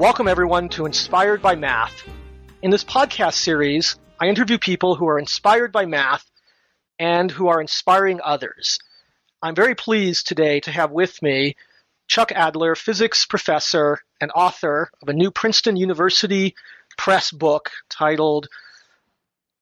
[0.00, 2.08] Welcome, everyone, to Inspired by Math.
[2.62, 6.24] In this podcast series, I interview people who are inspired by math
[6.98, 8.78] and who are inspiring others.
[9.42, 11.54] I'm very pleased today to have with me
[12.08, 16.54] Chuck Adler, physics professor and author of a new Princeton University
[16.96, 18.48] Press book titled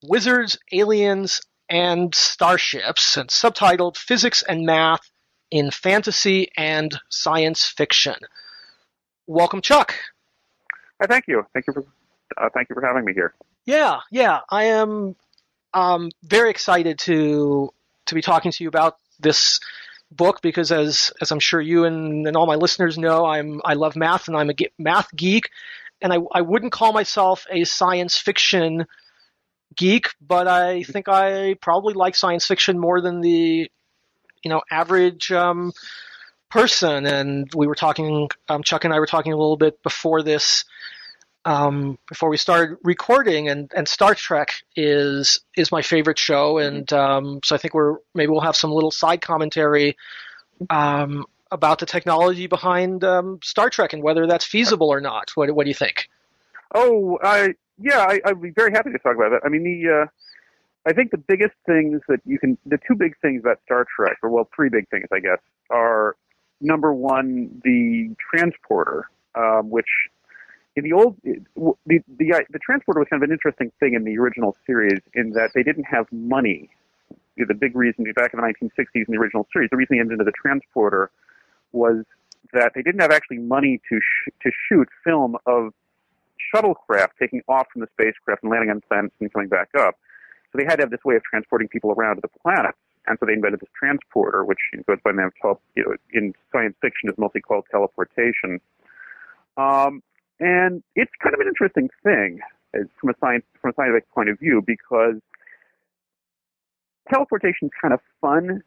[0.05, 5.11] Wizards, Aliens, and Starships, and subtitled Physics and Math
[5.51, 8.15] in Fantasy and Science Fiction.
[9.27, 9.97] Welcome, Chuck.
[11.01, 11.47] Hi, thank you.
[11.53, 11.85] Thank you for
[12.37, 13.35] uh, thank you for having me here.
[13.65, 15.17] Yeah, yeah, I am
[15.75, 17.73] um, very excited to
[18.07, 19.61] to be talking to you about this
[20.11, 23.75] book because, as as I'm sure you and, and all my listeners know, I'm I
[23.75, 25.51] love math and I'm a math geek,
[26.01, 28.87] and I I wouldn't call myself a science fiction
[29.77, 33.71] geek, but I think I probably like science fiction more than the
[34.43, 35.73] you know average um,
[36.51, 37.07] person.
[37.07, 40.65] And we were talking, um, Chuck and I were talking a little bit before this,
[41.45, 43.49] um, before we started recording.
[43.49, 46.77] And, and Star Trek is is my favorite show, mm-hmm.
[46.77, 49.97] and um, so I think we're maybe we'll have some little side commentary.
[50.71, 55.31] Um, about the technology behind um, Star Trek and whether that's feasible or not.
[55.35, 56.09] What, what do you think?
[56.75, 59.41] Oh, I yeah, I, I'd be very happy to talk about that.
[59.45, 60.07] I mean, the uh,
[60.89, 64.19] I think the biggest things that you can, the two big things about Star Trek,
[64.23, 65.39] or well, three big things, I guess,
[65.71, 66.17] are
[66.61, 69.89] number one, the transporter, um, which
[70.77, 71.41] in the old the,
[71.87, 75.51] the the transporter was kind of an interesting thing in the original series in that
[75.55, 76.71] they didn't have money.
[77.37, 80.15] The big reason back in the 1960s in the original series, the reason they ended
[80.15, 81.11] into the transporter
[81.71, 82.05] was
[82.53, 85.73] that they didn't have actually money to sh- to shoot film of
[86.55, 89.97] shuttlecraft taking off from the spacecraft and landing on planets and coming back up.
[90.51, 92.79] So they had to have this way of transporting people around to the planets.
[93.09, 96.35] And so they invented this transporter, which goes by the name of, you know, in
[96.53, 98.61] science fiction is mostly called teleportation.
[99.57, 100.03] Um,
[100.41, 102.41] and it's kind of an interesting thing
[103.01, 105.17] from a science from a scientific point of view because
[107.11, 108.63] teleportation is kind of fun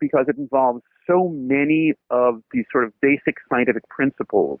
[0.00, 4.60] because it involves so many of these sort of basic scientific principles.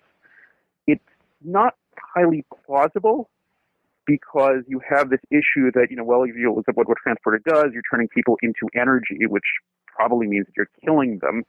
[0.86, 1.02] It's
[1.44, 1.74] not
[2.14, 3.28] highly plausible
[4.06, 6.98] because you have this issue that, you know, well, if you look at what, what
[7.02, 9.44] transporter does, you're turning people into energy, which
[9.86, 11.42] probably means that you're killing them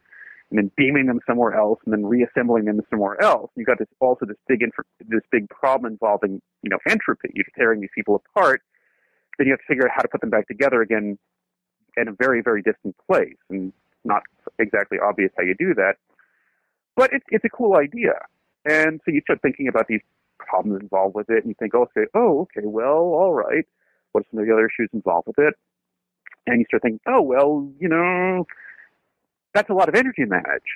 [0.49, 3.51] and then beaming them somewhere else and then reassembling them somewhere else.
[3.55, 7.29] You've got this also this big inf- this big problem involving, you know, entropy.
[7.33, 8.61] You're tearing these people apart.
[9.37, 11.19] Then you have to figure out how to put them back together again
[11.97, 13.35] in a very, very distant place.
[13.49, 13.73] And
[14.05, 14.23] not
[14.57, 15.95] exactly obvious how you do that.
[16.95, 18.13] But it's it's a cool idea.
[18.65, 20.01] And so you start thinking about these
[20.39, 23.65] problems involved with it, and you think, okay, oh, okay, well, all right.
[24.11, 25.53] What are some of the other issues involved with it?
[26.45, 28.45] And you start thinking, oh, well, you know,
[29.53, 30.69] that's a lot of energy to manage.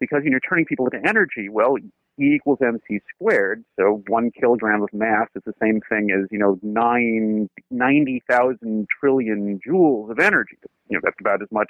[0.00, 1.76] Because you're turning people into energy, well,
[2.20, 6.38] E equals mc squared, so one kilogram of mass is the same thing as, you
[6.38, 10.56] know, nine, 90,000 trillion joules of energy.
[10.88, 11.68] You know, that's about as much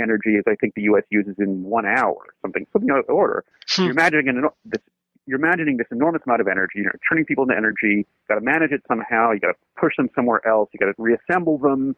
[0.00, 1.04] energy as I think the U.S.
[1.10, 3.44] uses in one hour, something, something out of order.
[3.70, 3.82] Hmm.
[3.82, 4.82] You're imagining an, this
[5.26, 6.76] you're imagining this enormous amount of energy.
[6.76, 8.06] You're turning people into energy.
[8.06, 9.32] you've got to manage it somehow.
[9.32, 10.68] You got to push them somewhere else.
[10.72, 11.96] You got to reassemble them.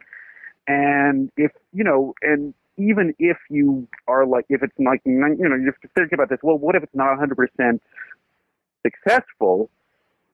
[0.69, 5.56] And if you know, and even if you are like, if it's like, you know,
[5.56, 6.38] you have to think about this.
[6.42, 7.82] Well, what if it's not 100 percent
[8.82, 9.70] successful?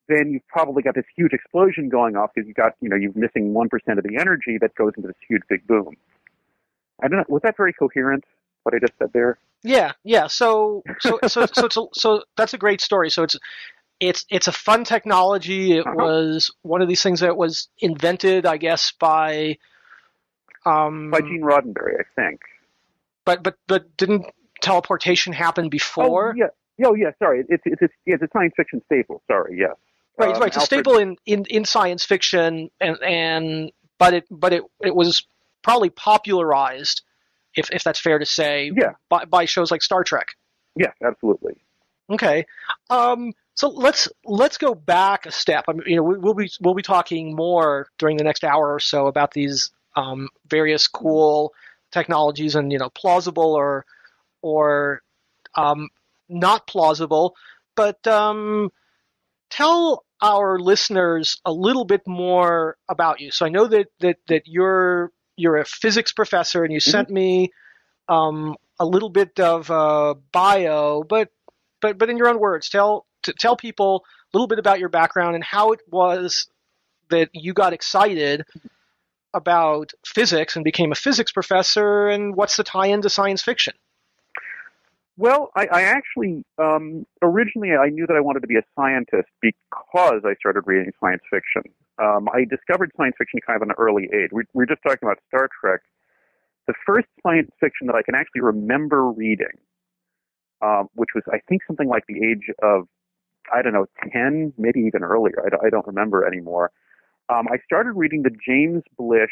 [0.09, 3.13] Then you've probably got this huge explosion going off because you've got, you know, you're
[3.15, 5.97] missing one percent of the energy that goes into this huge big boom.
[7.03, 7.25] I don't know.
[7.29, 8.25] Was that very coherent?
[8.65, 9.39] What I just said there.
[9.63, 10.27] Yeah, yeah.
[10.27, 13.11] So, so, so, so, so, so that's a great story.
[13.11, 13.37] So it's
[14.01, 15.77] it's it's a fun technology.
[15.79, 15.95] It uh-huh.
[15.97, 19.59] was one of these things that was invented, I guess, by
[20.67, 22.41] um, by Gene Roddenberry, I think.
[23.25, 24.27] But but but didn't
[24.61, 26.31] teleportation happen before?
[26.31, 27.13] Oh yeah, oh yeah.
[27.21, 29.23] Sorry, it's it's it's, it's a science fiction staple.
[29.29, 29.77] Sorry, yes.
[30.19, 30.49] Right, um, right.
[30.49, 30.81] It's Alfred...
[30.81, 35.25] a staple in, in, in science fiction, and and but it but it it was
[35.63, 37.03] probably popularized
[37.57, 38.93] if if that's fair to say, yeah.
[39.09, 40.29] by, by shows like Star Trek.
[40.77, 41.57] Yeah, absolutely.
[42.11, 42.47] Okay,
[42.91, 45.65] um, so let's let's go back a step.
[45.69, 48.75] I mean, you know, we, will be we'll be talking more during the next hour
[48.75, 51.53] or so about these um, various cool
[51.91, 53.85] technologies and you know plausible or
[54.41, 55.03] or
[55.55, 55.89] um,
[56.29, 57.35] not plausible.
[57.77, 58.71] But um,
[59.51, 63.31] tell our listeners a little bit more about you.
[63.31, 66.91] So I know that that that you're you're a physics professor, and you mm-hmm.
[66.91, 67.51] sent me
[68.09, 71.31] um, a little bit of uh, bio, but
[71.81, 73.07] but but in your own words, tell
[73.39, 76.49] tell people a little bit about your background and how it was
[77.11, 78.45] that you got excited
[79.35, 83.75] about physics and became a physics professor, and what's the tie-in to science fiction?
[85.17, 89.29] Well, I, I actually um, originally I knew that I wanted to be a scientist
[89.41, 91.63] because I started reading science fiction.
[92.03, 94.31] Um, I discovered science fiction kind of at an early age.
[94.33, 95.81] We, we were just talking about Star Trek.
[96.67, 99.57] The first science fiction that I can actually remember reading,
[100.63, 102.89] um, which was I think something like the age of
[103.53, 105.45] I don't know ten, maybe even earlier.
[105.45, 106.73] I, I don't remember anymore.
[107.29, 109.31] Um, I started reading the James Blish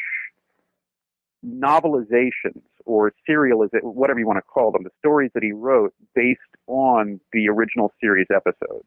[1.45, 6.39] novelizations or serialization, whatever you want to call them, the stories that he wrote based
[6.67, 8.85] on the original series episodes.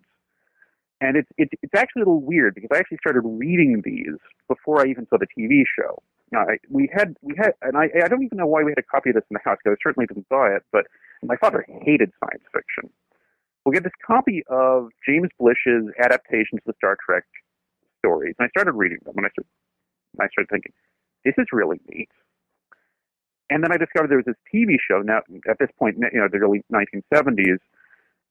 [1.04, 4.16] And it's, it's, it's actually a little weird because I actually started reading these
[4.48, 6.02] before I even saw the TV show.
[6.32, 8.78] Now, I, we had, we had, and I, I don't even know why we had
[8.78, 10.86] a copy of this in the house because I certainly didn't buy it, but
[11.22, 12.88] my father hated science fiction.
[13.66, 17.24] We get this copy of James Blish's adaptations of the Star Trek
[18.00, 19.52] stories, and I started reading them, and I started,
[20.20, 20.72] I started thinking,
[21.26, 22.08] this is really neat.
[23.50, 26.28] And then I discovered there was this TV show now at this point, you know,
[26.32, 27.60] the early 1970s,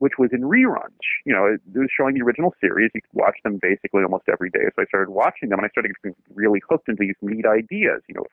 [0.03, 0.99] which was in reruns.
[1.23, 2.91] You know, it was showing the original series.
[2.93, 4.67] You could watch them basically almost every day.
[4.75, 8.01] So I started watching them, and I started getting really hooked into these neat ideas.
[8.09, 8.25] You know,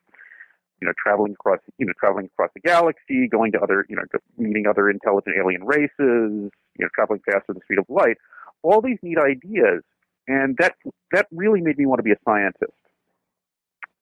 [0.81, 4.03] you know, traveling across, you know, traveling across the galaxy, going to other, you know,
[4.37, 6.51] meeting other intelligent alien races, you
[6.81, 8.17] know, traveling faster than the speed of light.
[8.65, 9.85] All these neat ideas,
[10.27, 10.75] and that
[11.13, 12.73] that really made me want to be a scientist.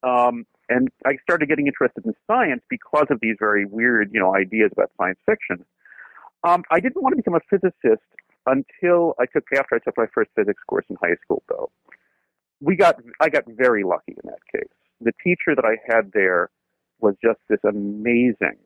[0.03, 4.35] Um, and I started getting interested in science because of these very weird, you know,
[4.35, 5.67] ideas about science fiction.
[6.45, 8.07] Um, I didn't want to become a physicist
[8.47, 11.43] until I took after I took my first physics course in high school.
[11.49, 11.71] Though
[12.61, 14.71] we got, I got very lucky in that case.
[15.01, 16.51] The teacher that I had there
[17.01, 18.59] was just this amazing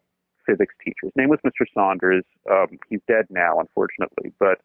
[0.46, 1.04] physics teacher.
[1.04, 1.66] His name was Mr.
[1.74, 2.24] Saunders.
[2.50, 4.60] Um, he's dead now, unfortunately, but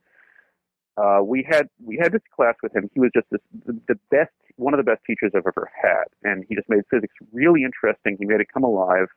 [0.97, 2.89] uh, we had we had this class with him.
[2.93, 6.05] He was just this, the, the best, one of the best teachers I've ever had,
[6.23, 8.17] and he just made physics really interesting.
[8.19, 9.07] He made it come alive.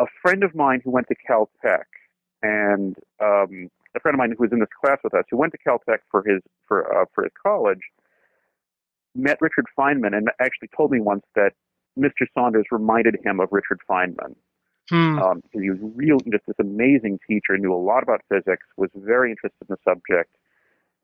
[0.00, 1.84] A friend of mine who went to Caltech,
[2.42, 5.52] and um, a friend of mine who was in this class with us, who went
[5.52, 7.80] to Caltech for his for uh, for his college,
[9.14, 11.52] met Richard Feynman, and actually told me once that
[11.98, 12.26] Mr.
[12.34, 14.34] Saunders reminded him of Richard Feynman.
[14.88, 15.18] Hmm.
[15.18, 19.30] Um, he was real, just this amazing teacher, knew a lot about physics, was very
[19.30, 20.34] interested in the subject,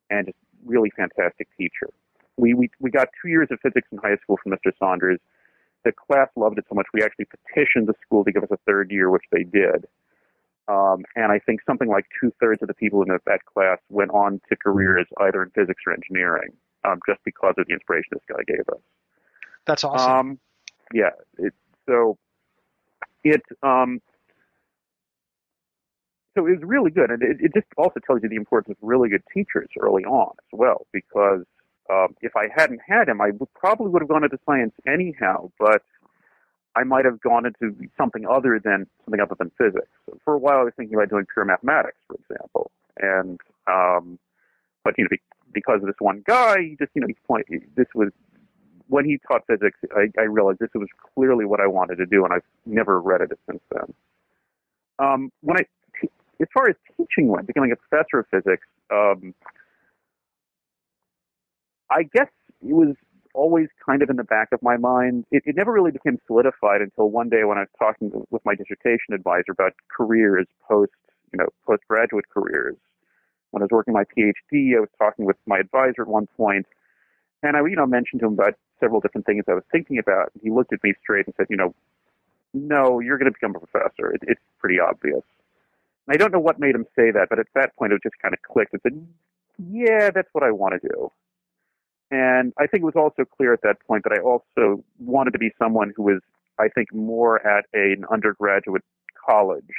[0.09, 1.91] and just really fantastic teacher.
[2.37, 4.73] We, we, we got two years of physics in high school from Mr.
[4.79, 5.21] Saunders.
[5.85, 8.57] The class loved it so much we actually petitioned the school to give us a
[8.67, 9.87] third year, which they did.
[10.67, 14.11] Um, and I think something like two thirds of the people in that class went
[14.11, 16.53] on to careers either in physics or engineering,
[16.85, 18.81] um, just because of the inspiration this guy gave us.
[19.67, 20.13] That's awesome.
[20.13, 20.39] Um,
[20.93, 21.11] yeah.
[21.39, 21.53] It,
[21.87, 22.17] so
[23.25, 24.01] it um,
[26.37, 28.89] so it was really good, and it, it just also tells you the importance of
[28.89, 30.87] really good teachers early on as well.
[30.93, 31.45] Because
[31.91, 35.51] um, if I hadn't had him, I would, probably would have gone into science anyhow,
[35.59, 35.83] but
[36.77, 39.89] I might have gone into something other than something other than physics.
[40.25, 44.19] For a while, I was thinking about doing pure mathematics, for example, and um,
[44.83, 45.17] but you know,
[45.53, 48.11] because of this one guy, he just you know, he point this was
[48.89, 52.25] when he taught physics, I, I realized this was clearly what I wanted to do,
[52.25, 53.95] and I've never regretted it since then.
[54.99, 55.65] Um, when I
[56.41, 59.35] as far as teaching went, becoming a professor of physics, um,
[61.91, 62.29] I guess
[62.63, 62.97] it was
[63.35, 65.27] always kind of in the back of my mind.
[65.31, 68.55] It, it never really became solidified until one day when I was talking with my
[68.55, 70.93] dissertation advisor about careers post,
[71.33, 72.77] you know, postgraduate careers.
[73.51, 76.67] When I was working my PhD, I was talking with my advisor at one point,
[77.43, 80.33] and I, you know, mentioned to him about several different things I was thinking about.
[80.43, 81.75] He looked at me straight and said, you know,
[82.53, 84.13] no, you're going to become a professor.
[84.13, 85.23] It, it's pretty obvious.
[86.09, 88.35] I don't know what made him say that, but at that point it just kind
[88.35, 89.07] of clicked and said,
[89.71, 91.11] yeah, that's what I want to do.
[92.15, 95.39] And I think it was also clear at that point that I also wanted to
[95.41, 96.21] be someone who was,
[96.61, 98.85] I think, more at an undergraduate
[99.29, 99.75] college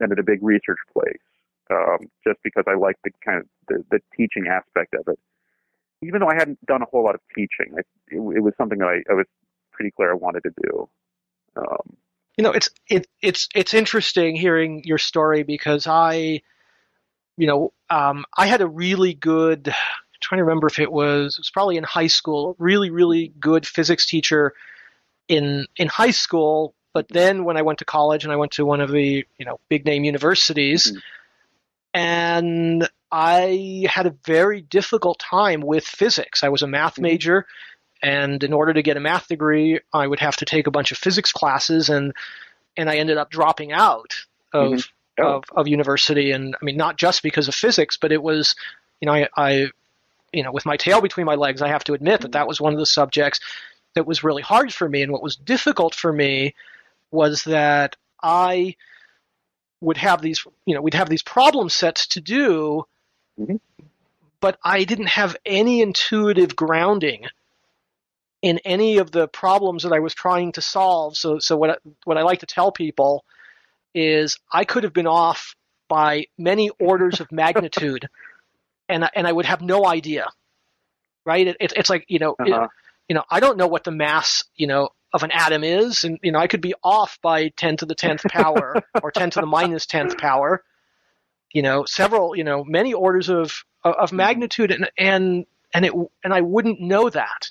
[0.00, 1.22] than at a big research place,
[1.70, 5.20] um, just because I liked the kind of the, the teaching aspect of it.
[6.02, 8.80] Even though I hadn't done a whole lot of teaching, it, it, it was something
[8.80, 9.26] that I, I was
[9.70, 10.88] pretty clear I wanted to do.
[11.56, 11.96] Um,
[12.36, 16.40] you know, it's it, it's it's interesting hearing your story because I,
[17.36, 19.72] you know, um, I had a really good.
[20.22, 22.56] Trying to remember if it was it was probably in high school.
[22.58, 24.54] Really, really good physics teacher
[25.28, 26.74] in in high school.
[26.94, 29.44] But then when I went to college and I went to one of the you
[29.44, 30.98] know big name universities, mm-hmm.
[31.94, 36.42] and I had a very difficult time with physics.
[36.42, 37.02] I was a math mm-hmm.
[37.02, 37.46] major
[38.02, 40.90] and in order to get a math degree, I would have to take a bunch
[40.90, 42.12] of physics classes, and
[42.76, 44.14] and I ended up dropping out
[44.52, 45.24] of mm-hmm.
[45.24, 45.36] oh.
[45.36, 46.32] of, of university.
[46.32, 48.56] And I mean, not just because of physics, but it was,
[49.00, 49.66] you know, I, I
[50.32, 52.60] you know, with my tail between my legs, I have to admit that that was
[52.60, 53.40] one of the subjects
[53.94, 55.02] that was really hard for me.
[55.02, 56.54] And what was difficult for me
[57.10, 58.76] was that I
[59.80, 62.86] would have these, you know, we'd have these problem sets to do,
[63.38, 63.60] Mhm.
[64.40, 67.26] but I didn't have any intuitive grounding
[68.40, 71.16] in any of the problems that I was trying to solve.
[71.16, 73.24] So, so what I, what I like to tell people
[73.94, 75.54] is I could have been off
[75.88, 78.08] by many orders of magnitude,
[78.92, 80.26] and I- and I would have no idea,
[81.24, 81.46] right?
[81.46, 82.68] It, it, it's like you know, Uh-huh.
[83.08, 86.18] you know, I don't know what the mass, you know, of an atom is, and
[86.22, 89.40] you know, I could be off by ten to the tenth power or ten to
[89.40, 90.62] the minus tenth power.
[91.52, 95.44] You know, several, you know, many orders of of magnitude, and and
[95.74, 95.92] and it
[96.24, 97.50] and I wouldn't know that,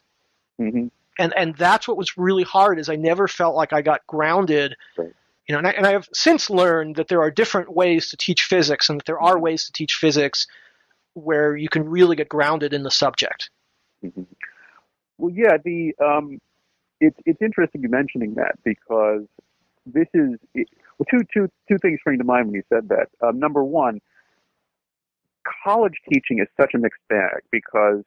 [0.57, 0.87] hmm
[1.19, 4.75] and and that's what was really hard is I never felt like I got grounded.
[4.97, 5.13] Right.
[5.47, 8.17] You know, and I, and I have since learned that there are different ways to
[8.17, 10.47] teach physics, and that there are ways to teach physics
[11.13, 13.49] where you can really get grounded in the subject.
[14.01, 14.23] hmm
[15.17, 16.39] Well, yeah, the um,
[16.99, 19.23] it's it's interesting you mentioning that because
[19.85, 23.07] this is it, well, two two two things spring to mind when you said that.
[23.21, 23.99] Um, number one,
[25.63, 28.03] college teaching is such a mixed bag because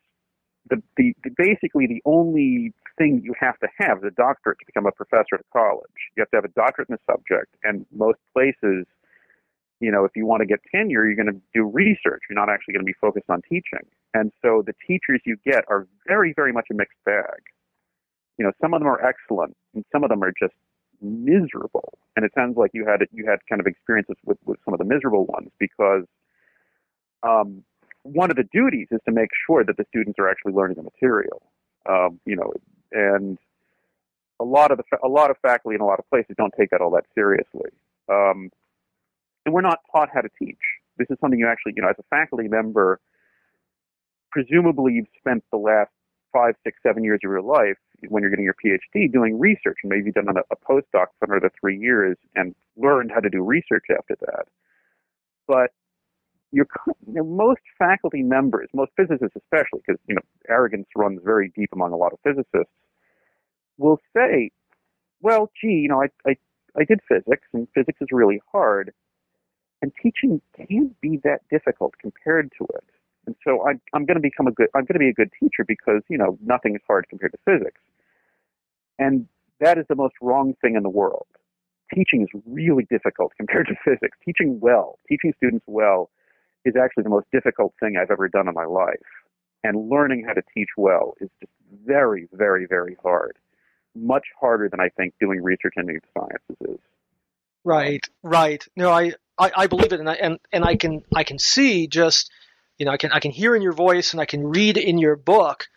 [0.71, 4.67] the, the, the basically the only thing you have to have is a doctorate to
[4.67, 5.91] become a professor at college.
[6.17, 8.87] You have to have a doctorate in the subject, and most places,
[9.85, 12.23] you know, if you want to get tenure, you're going to do research.
[12.29, 13.85] You're not actually going to be focused on teaching.
[14.14, 17.43] And so the teachers you get are very, very much a mixed bag.
[18.38, 20.55] You know, some of them are excellent, and some of them are just
[21.03, 21.99] miserable.
[22.17, 24.79] And it sounds like you had you had kind of experiences with, with some of
[24.79, 26.05] the miserable ones because
[27.23, 27.62] um,
[28.03, 30.83] one of the duties is to make sure that the students are actually learning the
[30.83, 31.43] material.
[31.87, 32.53] Um, you know,
[32.93, 33.38] and
[34.41, 36.71] a lot of the a lot of faculty in a lot of places don't take
[36.71, 37.71] that all that seriously.
[38.09, 38.50] Um,
[39.45, 40.59] and we're not taught how to teach.
[40.99, 43.01] This is something you actually, you know, as a faculty member,
[44.31, 45.91] presumably you've spent the last
[46.33, 47.77] five, six, seven years of your life
[48.09, 51.27] when you're getting your PhD doing research, and maybe you've done a, a postdoc for
[51.31, 54.47] another three years and learned how to do research after that.
[55.47, 55.71] But
[56.53, 56.65] you
[57.07, 61.93] know, most faculty members, most physicists especially, because you know arrogance runs very deep among
[61.93, 62.73] a lot of physicists,
[63.77, 64.51] will say,
[65.21, 66.37] "Well, gee, you know, I I,
[66.77, 68.93] I did physics, and physics is really hard,
[69.85, 72.85] and teaching can't be that difficult compared to it."
[73.26, 75.31] And so I, I'm going to become a good, I'm going to be a good
[75.38, 77.81] teacher because you know nothing is hard compared to physics,
[78.99, 79.29] and
[79.61, 81.26] that is the most wrong thing in the world.
[81.95, 84.17] Teaching is really difficult compared to physics.
[84.25, 86.09] Teaching well, teaching students well,
[86.64, 88.97] is actually the most difficult thing I've ever done in my life.
[89.62, 91.53] And learning how to teach well is just
[91.87, 93.37] very, very, very hard.
[93.95, 96.81] Much harder than I think doing research in the sciences is.
[97.64, 98.67] Right, right.
[98.76, 101.87] No, I, I, I believe it, and I and, and I can I can see
[101.87, 102.31] just
[102.79, 104.99] you know I can I can hear in your voice and I can read in
[104.99, 105.69] your book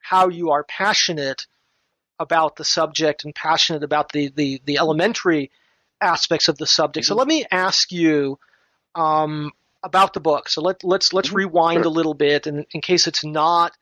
[0.00, 1.46] how you are passionate
[2.18, 5.50] about the subject and passionate about the the, the elementary
[6.00, 7.06] aspects of the subject.
[7.06, 7.18] So Mhm.
[7.18, 8.38] let me ask you
[8.94, 10.48] um, about the book.
[10.48, 11.86] So let let's let's Mhm, rewind sure.
[11.86, 13.72] a little bit, and in case it's not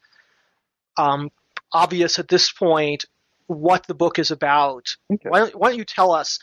[0.96, 1.30] um,
[1.72, 3.04] obvious at this point
[3.46, 4.96] what the book is about.
[5.12, 5.28] Okay.
[5.28, 6.38] Why don't, why don't you tell us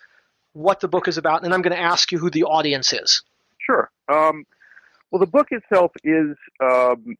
[0.53, 3.23] what the book is about, and I'm going to ask you who the audience is.
[3.59, 3.89] Sure.
[4.11, 4.45] Um,
[5.11, 7.15] well, the book itself is um,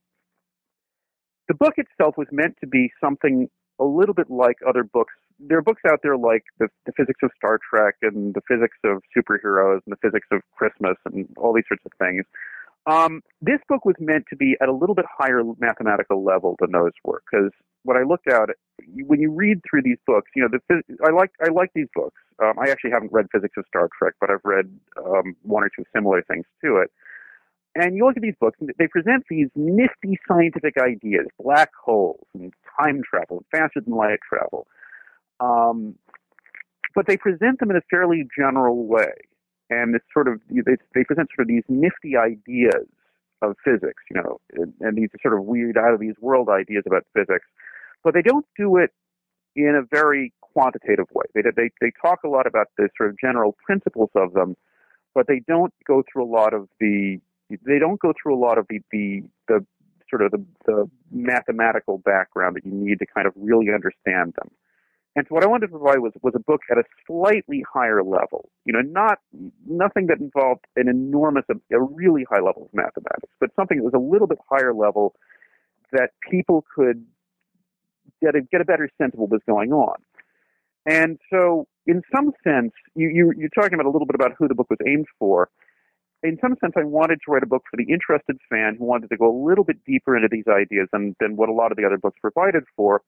[1.47, 5.13] the book itself was meant to be something a little bit like other books.
[5.39, 8.77] There are books out there like the, the physics of Star Trek and the physics
[8.83, 12.25] of superheroes and the physics of Christmas and all these sorts of things.
[12.87, 16.71] Um, this book was meant to be at a little bit higher mathematical level than
[16.71, 17.51] those were because
[17.83, 18.49] what I looked at
[19.05, 22.19] when you read through these books, you know, the I like I like these books.
[22.41, 25.69] Um, I actually haven't read Physics of Star Trek, but I've read um, one or
[25.75, 26.91] two similar things to it.
[27.75, 32.25] And you look at these books, and they present these nifty scientific ideas, black holes
[32.33, 34.67] and time travel, faster than light travel.
[35.39, 35.95] Um,
[36.93, 39.13] but they present them in a fairly general way,
[39.71, 42.85] and it's sort of they, they present sort of these nifty ideas
[43.41, 46.83] of physics, you know, and, and these sort of weird, out of these world ideas
[46.85, 47.45] about physics.
[48.03, 48.91] But they don't do it
[49.55, 51.25] in a very quantitative way.
[51.33, 54.55] They they they talk a lot about the sort of general principles of them,
[55.15, 57.19] but they don't go through a lot of the
[57.65, 59.65] they don't go through a lot of the the, the
[60.09, 64.51] sort of the, the mathematical background that you need to kind of really understand them.
[65.15, 68.01] And so what I wanted to provide was was a book at a slightly higher
[68.01, 68.49] level.
[68.65, 69.19] You know, not
[69.67, 73.93] nothing that involved an enormous, a really high level of mathematics, but something that was
[73.93, 75.13] a little bit higher level
[75.91, 77.05] that people could
[78.21, 79.95] get a get a better sense of what was going on.
[80.85, 84.47] And so, in some sense, you, you you're talking about a little bit about who
[84.47, 85.49] the book was aimed for.
[86.23, 89.09] In some sense, I wanted to write a book for the interested fan who wanted
[89.09, 91.77] to go a little bit deeper into these ideas than, than what a lot of
[91.77, 93.01] the other books provided for.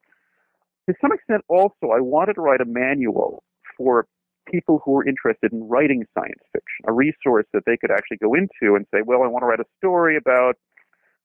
[0.90, 3.44] To some extent, also, I wanted to write a manual
[3.78, 4.06] for
[4.52, 8.34] people who were interested in writing science fiction, a resource that they could actually go
[8.34, 10.56] into and say, well, I want to write a story about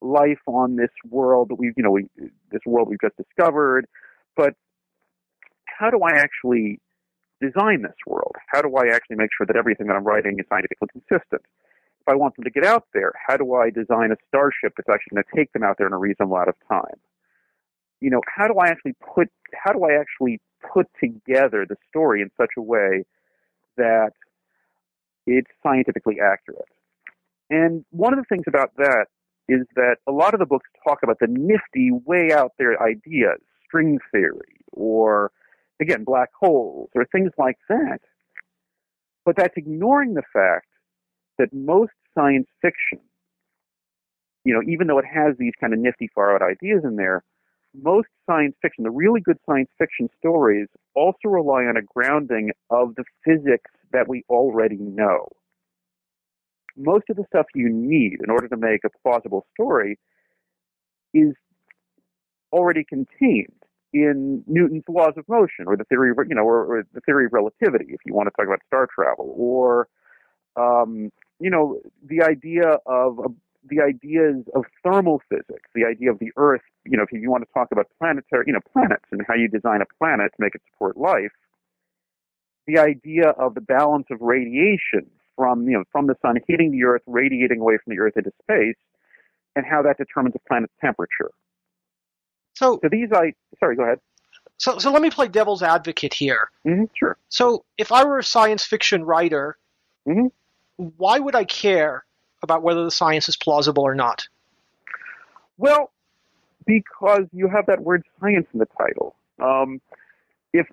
[0.01, 2.07] life on this world that we've, you know, we,
[2.53, 3.87] this world we've just discovered,
[4.37, 4.55] but
[5.67, 6.81] how do I actually
[7.41, 8.35] design this world?
[8.49, 11.43] How do I actually make sure that everything that I'm writing is scientifically consistent?
[12.01, 14.89] If I want them to get out there, how do I design a starship that's
[14.89, 16.99] actually going to take them out there in a reasonable amount of time?
[18.01, 20.41] You know, how do I actually put how do I actually
[20.73, 23.05] put together the story in such a way
[23.77, 24.13] that
[25.27, 26.69] it's scientifically accurate?
[27.51, 29.07] And one of the things about that
[29.49, 33.41] is that a lot of the books talk about the nifty, way out there ideas,
[33.67, 35.33] string theory, or
[35.81, 38.01] again, black holes, or things like that.
[39.25, 40.67] But that's ignoring the fact
[41.39, 43.01] that most science fiction,
[44.45, 47.23] you know, even though it has these kind of nifty, far out ideas in there,
[47.75, 52.95] most science fiction, the really good science fiction stories, also rely on a grounding of
[52.97, 55.29] the physics that we already know.
[56.77, 59.99] Most of the stuff you need in order to make a plausible story
[61.13, 61.35] is
[62.53, 63.53] already contained
[63.93, 67.25] in Newton's laws of motion, or the theory of, you know, or, or the theory
[67.25, 69.89] of relativity, if you want to talk about star travel, or
[70.57, 71.11] um,
[71.41, 73.29] you know, the idea of uh,
[73.69, 76.63] the ideas of thermal physics, the idea of the Earth.
[76.85, 79.49] You know, if you want to talk about planetary, you know, planets and how you
[79.49, 81.33] design a planet to make it support life,
[82.67, 86.85] the idea of the balance of radiation from you know from the sun hitting the
[86.85, 88.77] Earth, radiating away from the Earth into space,
[89.57, 91.31] and how that determines a planet's temperature.
[92.55, 94.01] So, So these, I sorry, go ahead.
[94.59, 96.51] so, so let me play devil's advocate here.
[96.65, 97.17] hmm sure.
[97.29, 99.57] So, if I were a science fiction writer,
[100.07, 100.31] Mhm.
[100.77, 102.05] why would I care
[102.43, 104.27] about whether the science is plausible or not?
[105.57, 105.91] Well,
[106.67, 109.17] because you have that word science in the title.
[109.43, 109.81] Um,
[110.53, 110.67] if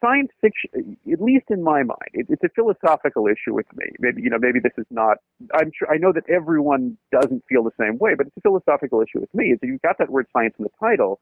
[0.00, 3.86] science fiction, at least in my mind, it, it's a philosophical issue with me.
[3.98, 5.18] Maybe you know, maybe this is not.
[5.54, 9.00] I'm sure I know that everyone doesn't feel the same way, but it's a philosophical
[9.00, 9.46] issue with me.
[9.46, 11.20] Is that you've got that word science in the title.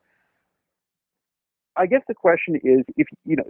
[1.77, 3.45] I guess the question is, if you know,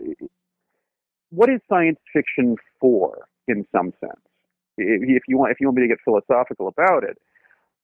[1.30, 4.20] what is science fiction for, in some sense?
[4.76, 7.18] If you want, if you want me to get philosophical about it,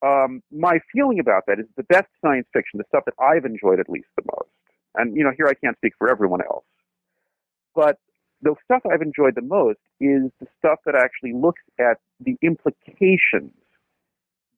[0.04, 3.80] um, my feeling about that is the best science fiction, the stuff that I've enjoyed
[3.80, 4.50] at least the most,
[4.94, 6.64] and you know, here I can't speak for everyone else,
[7.74, 7.98] but
[8.42, 13.52] the stuff I've enjoyed the most is the stuff that actually looks at the implications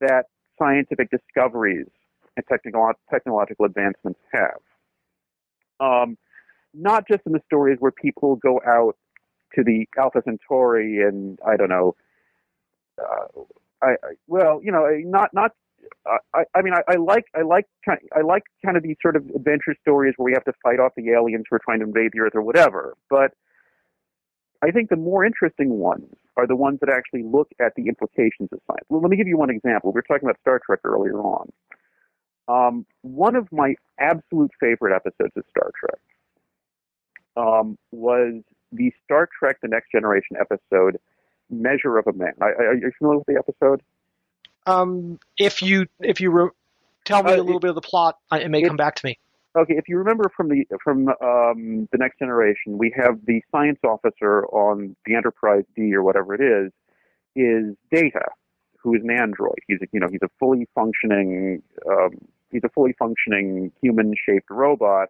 [0.01, 0.27] that
[0.59, 1.87] scientific discoveries
[2.37, 4.61] and technical, technological advancements have.
[5.81, 6.19] Um,
[6.75, 8.97] not just in the stories where people go out
[9.55, 11.97] to the Alpha Centauri and I don't know.
[12.99, 13.43] Uh,
[13.83, 13.95] I,
[14.27, 15.53] well, you know, not not.
[16.05, 17.67] Uh, I, I mean, I, I like I like
[18.17, 20.93] I like kind of these sort of adventure stories where we have to fight off
[20.97, 22.95] the aliens who are trying to invade the Earth or whatever.
[23.09, 23.33] But
[24.63, 28.49] I think the more interesting ones are the ones that actually look at the implications
[28.53, 28.87] of science.
[28.89, 29.93] Well, let me give you one example.
[29.93, 31.49] We were talking about Star Trek earlier on.
[32.49, 36.01] Um, one of my absolute favorite episodes of Star Trek
[37.37, 40.99] um, was the Star Trek: The Next Generation episode,
[41.51, 43.83] "Measure of a Man." I, I, are you familiar with the episode?
[44.67, 46.51] Um, if you if you re-
[47.05, 49.07] tell me Uh, a little bit of the plot, it may it- come back to
[49.07, 49.19] me.
[49.57, 53.79] Okay, if you remember from the from um, the Next Generation, we have the science
[53.83, 56.71] officer on the Enterprise D or whatever it is,
[57.35, 58.27] is Data,
[58.77, 59.57] who is an android.
[59.67, 62.19] He's a, you know he's a fully functioning um,
[62.51, 65.09] he's a fully functioning human shaped robot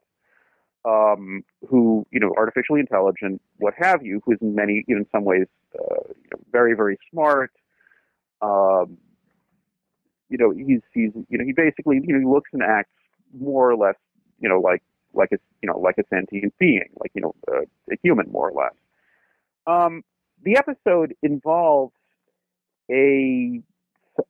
[0.88, 5.24] um, who you know artificially intelligent, what have you, who is in many in some
[5.24, 5.46] ways
[5.78, 7.50] uh, you know, very very smart.
[8.40, 8.98] Um,
[10.28, 12.90] you know he's he's you know he basically you know he looks and acts
[13.38, 13.96] more or less
[14.40, 14.82] you know, like
[15.14, 18.50] like a you know like a sentient being, like you know uh, a human more
[18.50, 18.74] or less.
[19.66, 20.02] Um,
[20.44, 21.94] the episode involves
[22.90, 23.60] a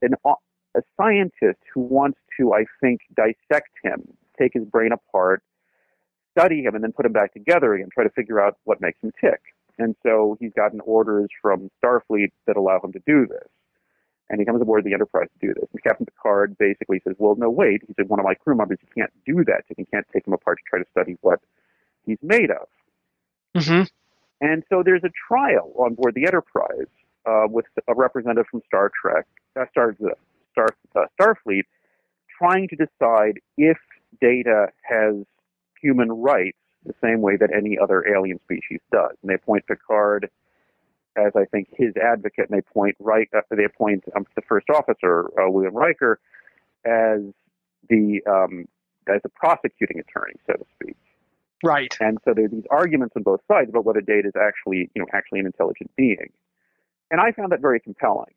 [0.03, 4.07] an a scientist who wants to, I think, dissect him,
[4.38, 5.42] take his brain apart,
[6.38, 9.01] study him, and then put him back together again, try to figure out what makes
[9.03, 9.40] him tick.
[9.79, 13.48] And so he's gotten orders from Starfleet that allow him to do this.
[14.31, 15.68] And he comes aboard the Enterprise to do this.
[15.72, 17.83] And Captain Picard basically says, well, no, wait.
[17.87, 19.64] He said, one of my crew members, you can't do that.
[19.77, 21.40] You can't take him apart to try to study what
[22.05, 23.62] he's made of.
[23.62, 23.83] hmm
[24.40, 26.90] And so there's a trial on board the Enterprise
[27.24, 29.27] uh, with a representative from Star Trek,
[29.59, 29.96] uh, Star,
[30.53, 31.62] Star, uh, Starfleet,
[32.38, 33.79] trying to decide if
[34.20, 35.24] Data has
[35.81, 39.12] human rights the same way that any other alien species does.
[39.23, 40.31] And they point Picard
[41.17, 43.29] as I think his advocate, and they point right.
[43.35, 46.21] Uh, they appoint um, the first officer, uh, William Riker,
[46.85, 47.21] as
[47.88, 48.67] the um,
[49.09, 50.97] as the prosecuting attorney, so to speak.
[51.64, 51.93] Right.
[52.01, 55.03] And so there are these arguments on both sides about whether data is actually, you
[55.03, 56.31] know, actually an intelligent being.
[57.11, 58.33] And I found that very compelling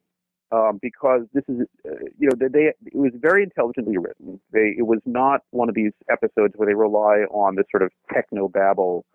[0.51, 4.39] um, because this is, uh, you know, they, it was very intelligently written.
[4.51, 7.91] They, it was not one of these episodes where they rely on this sort of
[8.13, 9.05] techno babble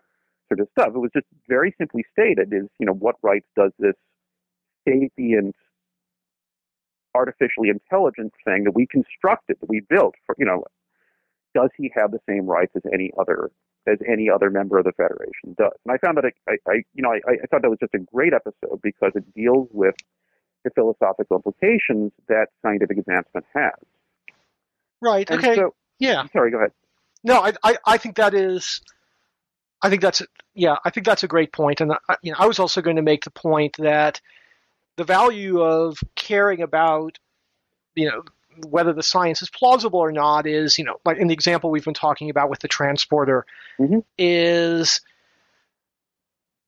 [0.47, 0.89] sort of stuff.
[0.95, 3.93] It was just very simply stated: is you know, what rights does this
[4.87, 5.55] sapient,
[7.13, 10.63] artificially intelligent thing that we constructed, that we built, for, you know,
[11.53, 13.51] does he have the same rights as any other
[13.87, 15.77] as any other member of the federation does?
[15.85, 17.99] And I found that I, I you know, I, I thought that was just a
[17.99, 19.95] great episode because it deals with
[20.63, 23.73] the philosophical implications that scientific advancement has.
[25.01, 25.29] Right.
[25.29, 25.55] And okay.
[25.55, 26.25] so- yeah.
[26.33, 26.71] Sorry, go ahead.
[27.23, 28.81] No, I, I, I think that is,
[29.81, 30.21] I think that's,
[30.53, 31.81] yeah, I think that's a great point.
[31.81, 34.21] And I, you know, I was also going to make the point that
[34.95, 37.17] the value of caring about,
[37.95, 38.23] you know,
[38.67, 41.85] whether the science is plausible or not is, you know, like in the example we've
[41.85, 43.45] been talking about with the transporter,
[43.79, 44.03] Mhm.
[44.17, 45.01] is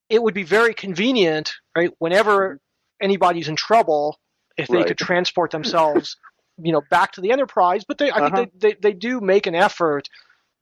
[0.10, 1.92] it would be very convenient, right?
[2.00, 2.60] Whenever
[3.02, 4.20] anybody's in trouble,
[4.58, 4.88] if they Right.
[4.88, 6.18] could transport themselves,
[6.58, 7.84] you know, back to the Enterprise.
[7.88, 8.36] But they, I Uh-huh.
[8.36, 10.10] think they, they, they do make an effort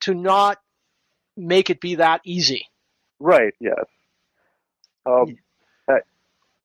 [0.02, 0.60] to not
[1.36, 2.66] make it be that easy.
[3.20, 3.54] Right.
[3.60, 3.86] Yes.
[5.06, 5.38] Um,
[5.88, 5.96] uh,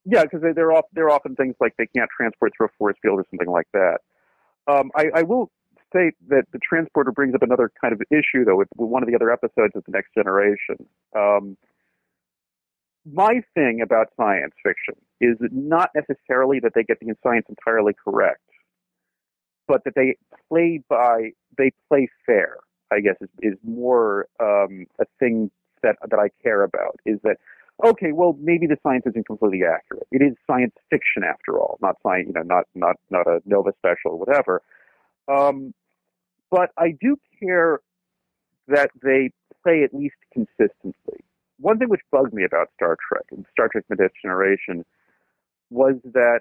[0.05, 2.97] yeah, because they, they're off, they're often things like they can't transport through a force
[3.01, 3.99] field or something like that.
[4.67, 5.51] Um, I, I will
[5.89, 9.09] state that the transporter brings up another kind of issue, though, with, with one of
[9.09, 10.87] the other episodes of the Next Generation.
[11.15, 11.57] Um,
[13.05, 18.43] my thing about science fiction is not necessarily that they get the science entirely correct,
[19.69, 20.17] but that they
[20.49, 22.59] play by they play fair.
[22.93, 25.51] I guess is, is more um, a thing
[25.83, 26.97] that that I care about.
[27.07, 27.37] Is that
[27.85, 28.13] okay?
[28.13, 30.07] Well, maybe the science isn't completely accurate.
[30.11, 32.27] It is science fiction after all, not science.
[32.27, 34.63] You know, not not not a Nova special or whatever.
[35.29, 35.73] Um,
[36.51, 37.81] but I do care
[38.69, 39.31] that they
[39.63, 41.25] play at least consistently.
[41.61, 44.85] One thing which bugged me about Star Trek and Star Trek: The Next Generation
[45.73, 46.41] was that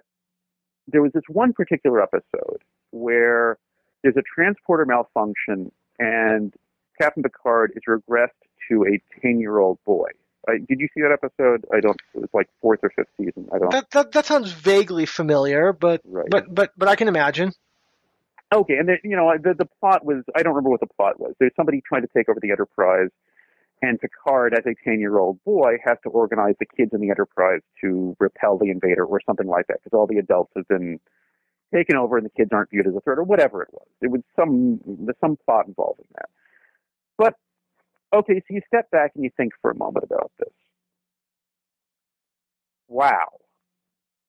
[0.87, 3.57] there was this one particular episode where
[4.03, 6.53] there's a transporter malfunction and
[6.99, 8.29] Captain Picard is regressed
[8.69, 10.09] to a 10 year old boy.
[10.47, 11.65] Did you see that episode?
[11.71, 11.97] I don't.
[12.15, 13.47] It was like fourth or fifth season.
[13.53, 13.71] I don't.
[13.71, 16.27] That, that, that sounds vaguely familiar, but, right.
[16.29, 17.51] but, but, but I can imagine.
[18.53, 21.19] Okay, and the, you know the the plot was I don't remember what the plot
[21.19, 21.33] was.
[21.39, 23.07] There's somebody trying to take over the Enterprise,
[23.81, 27.09] and Picard, as a ten year old boy, has to organize the kids in the
[27.09, 30.99] Enterprise to repel the invader or something like that, because all the adults have been
[31.73, 33.87] taken over and the kids aren't viewed as a threat or whatever it was.
[34.01, 36.29] It was some there's some plot involving that.
[37.17, 37.35] But
[38.13, 40.53] okay, so you step back and you think for a moment about this.
[42.87, 43.29] Wow,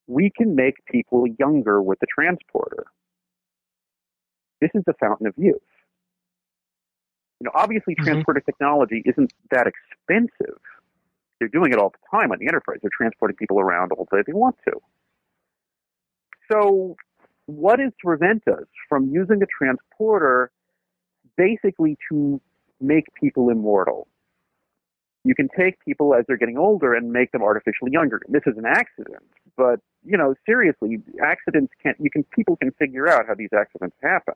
[0.07, 2.87] we can make people younger with the transporter
[4.63, 5.61] this is the fountain of youth.
[7.43, 8.05] You know, obviously, Mhm.
[8.05, 10.61] transporter technology isn't that expensive.
[11.41, 12.79] They're doing it all the time on the Enterprise.
[12.81, 14.81] They're transporting people around all the way they want to.
[16.49, 16.97] So,
[17.47, 20.53] what is to prevent us from using a transporter
[21.37, 22.41] basically to
[22.81, 24.07] make people immortal?
[25.25, 28.21] You can take people as they're getting older and make them artificially younger.
[28.29, 29.25] This is an accident,
[29.57, 31.99] but you know, seriously, accidents can't.
[31.99, 34.35] you can people can figure out how these accidents happen.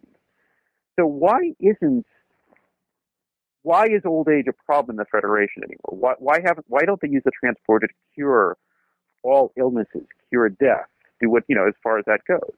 [0.99, 2.05] So why isn't
[3.67, 5.91] why is old age a problem in the Federation anymore?
[5.91, 8.57] Why why haven't why don't they use the transporter to cure
[9.25, 10.87] all illnesses, cure death,
[11.21, 12.55] do what you know as far as that goes?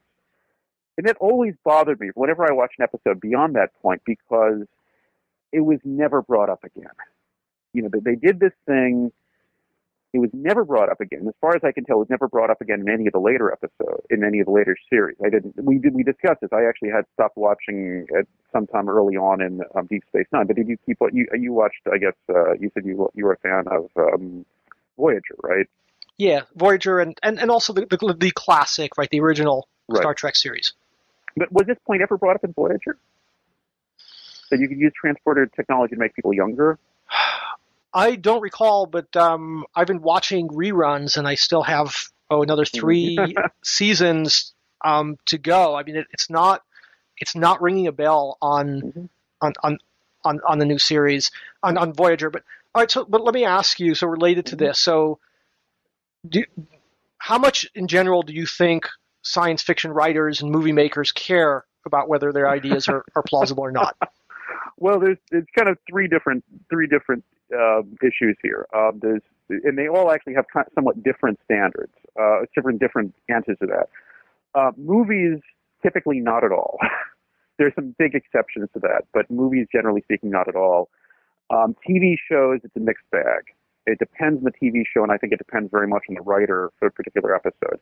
[0.98, 4.66] And it always bothered me whenever I watch an episode beyond that point because
[5.50, 6.92] it was never brought up again.
[7.72, 9.10] You know, they, they did this thing
[10.18, 11.26] it was never brought up again.
[11.26, 13.12] As far as I can tell, it was never brought up again in any of
[13.12, 15.16] the later episodes, in any of the later series.
[15.24, 15.54] I didn't.
[15.62, 15.94] We did.
[15.94, 16.50] We discussed this.
[16.52, 20.46] I actually had stopped watching at sometime early on in um, Deep Space Nine.
[20.46, 21.80] But did you keep what you you watched?
[21.92, 24.44] I guess uh, you said you you were a fan of um,
[24.96, 25.66] Voyager, right?
[26.16, 30.02] Yeah, Voyager and, and, and also the, the, the classic, right, the original Right.
[30.02, 30.74] Star Trek series.
[31.36, 32.98] But was this point ever brought up in Voyager?
[34.50, 36.78] That you could use transporter technology to make people younger?
[37.92, 41.94] I don't recall, but um, I've been watching reruns, and I still have
[42.30, 43.18] oh another three
[43.64, 44.52] seasons
[44.84, 45.74] um, to go.
[45.74, 46.62] I mean, it, it's not
[47.18, 49.08] it's not ringing a bell on Mhm.
[49.40, 49.78] on, on
[50.24, 51.30] on on the new series
[51.62, 52.30] on on Voyager.
[52.30, 52.42] But
[52.74, 53.94] all right, so but let me ask you.
[53.94, 55.18] So related to this, so
[56.28, 56.44] do
[57.18, 58.86] how much in general do you think
[59.22, 63.72] science fiction writers and movie makers care about whether their ideas are, are plausible or
[63.72, 63.96] not?
[64.80, 67.24] Well, there's it's kind of three different three different
[67.56, 68.66] um, issues here.
[68.74, 73.56] Um, there's and they all actually have kind somewhat different standards, uh, different different answers
[73.60, 73.88] to that.
[74.54, 75.40] Uh, movies
[75.82, 76.78] typically not at all.
[77.58, 80.90] There's some big exceptions to that, but movies generally speaking not at all.
[81.50, 83.44] Um, TV shows, it's a mixed bag.
[83.86, 86.20] It depends on the TV show, and I think it depends very much on the
[86.20, 87.80] writer for a particular episode.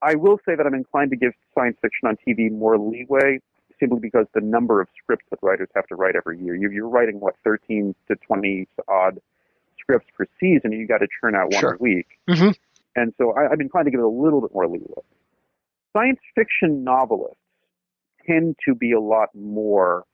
[0.00, 3.40] I will say that I'm inclined to give science fiction on TV more leeway
[3.80, 6.54] simply because the number of scripts that writers have to write every year.
[6.54, 9.20] You're writing, what, 13 to 20 odd
[9.78, 11.72] scripts per season, and you got to churn out one Sure.
[11.74, 12.06] a week.
[12.28, 12.56] Mhm.
[12.96, 15.02] And so I, I'm inclined to give it a little bit more leeway.
[15.92, 17.36] Science fiction novelists
[18.26, 20.04] tend to be a lot more,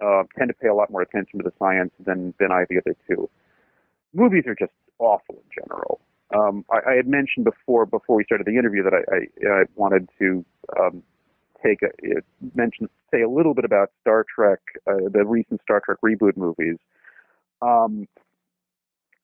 [0.00, 2.78] uh, tend to pay a lot more attention to the science than, than I the
[2.78, 3.30] other two.
[4.12, 6.00] Movies are just awful in general.
[6.34, 9.64] Um, I, I had mentioned before, before we started the interview, that I, I, I
[9.76, 10.44] wanted to
[10.80, 11.02] um,
[11.62, 12.20] take a, uh,
[12.54, 16.76] mention, say a little bit about Star Trek, uh, the recent Star Trek reboot movies.
[17.62, 18.08] Um,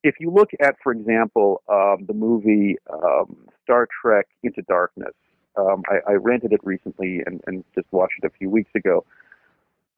[0.02, 5.14] if you look at, for example, um, the movie um, Star Trek Into Darkness,
[5.56, 9.04] um, I, I rented it recently and, and just watched it a few weeks ago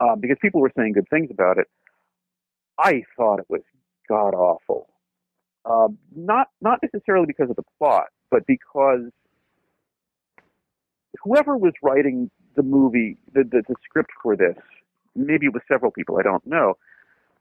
[0.00, 1.68] um, because people were saying good things about it.
[2.78, 3.62] I thought it was
[4.08, 4.88] god awful.
[5.64, 9.10] Um, not not necessarily because of the plot, but because
[11.22, 14.56] whoever was writing the movie, the, the, the script for this,
[15.14, 16.74] maybe it was several people, I don't know,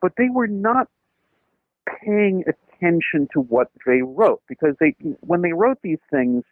[0.01, 0.87] but they were not
[2.03, 6.43] paying attention to what they wrote because they when they wrote these things.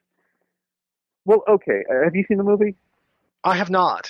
[1.26, 2.76] Well, okay, uh, have you seen the movie?
[3.44, 4.10] I have not.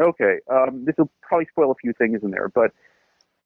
[0.00, 2.72] Okay, um, this will probably spoil a few things in there, but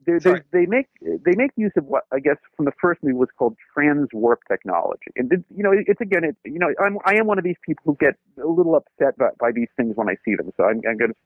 [0.06, 3.14] they, they, they make they make use of what I guess from the first movie
[3.14, 7.14] was called trans warp technology, and you know it's again it you know I'm I
[7.14, 10.08] am one of these people who get a little upset by, by these things when
[10.08, 11.16] I see them, so I'm, I'm going to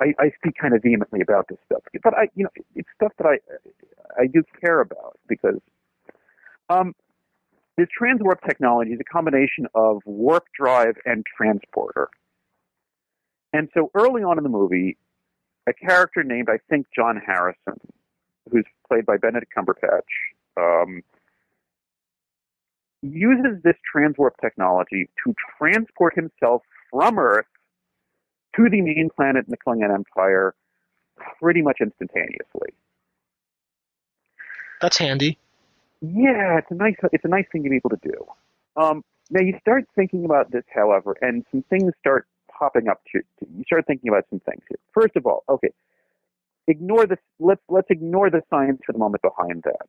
[0.00, 3.12] I, I speak kind of vehemently about this stuff, but I you know it's stuff
[3.18, 3.38] that I
[4.20, 5.60] I do care about because
[6.68, 6.94] um,
[7.76, 12.08] this trans warp technology is a combination of warp drive and transporter.
[13.52, 14.96] And so early on in the movie,
[15.66, 17.80] a character named, I think, John Harrison,
[18.50, 20.02] who's played by Benedict Cumberbatch,
[20.56, 21.02] um,
[23.02, 27.46] uses this transwarp technology to transport himself from Earth
[28.56, 30.54] to the main planet in the Klingon Empire
[31.40, 32.74] pretty much instantaneously.
[34.80, 35.38] That's handy.
[36.00, 38.26] Yeah, it's a nice it's a nice thing to be able to do.
[38.76, 43.02] Um, now you start thinking about this, however, and some things start popping up.
[43.12, 44.78] To, you start thinking about some things here.
[44.92, 45.72] First of all, okay,
[46.66, 47.18] ignore this.
[47.38, 49.86] Let's let's ignore the science for the moment behind that.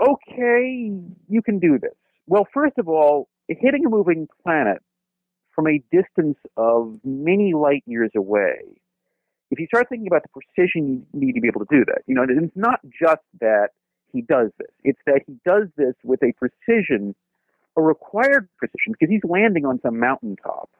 [0.00, 0.90] Okay,
[1.28, 1.94] you can do this.
[2.26, 4.78] Well, first of all, hitting a moving planet
[5.54, 8.56] from a distance of many light years away
[9.54, 12.02] if you start thinking about the precision you need to be able to do that,
[12.06, 13.68] you know, it's not just that
[14.12, 17.14] he does this; it's that he does this with a precision,
[17.76, 20.70] a required precision, because he's landing on some mountaintop.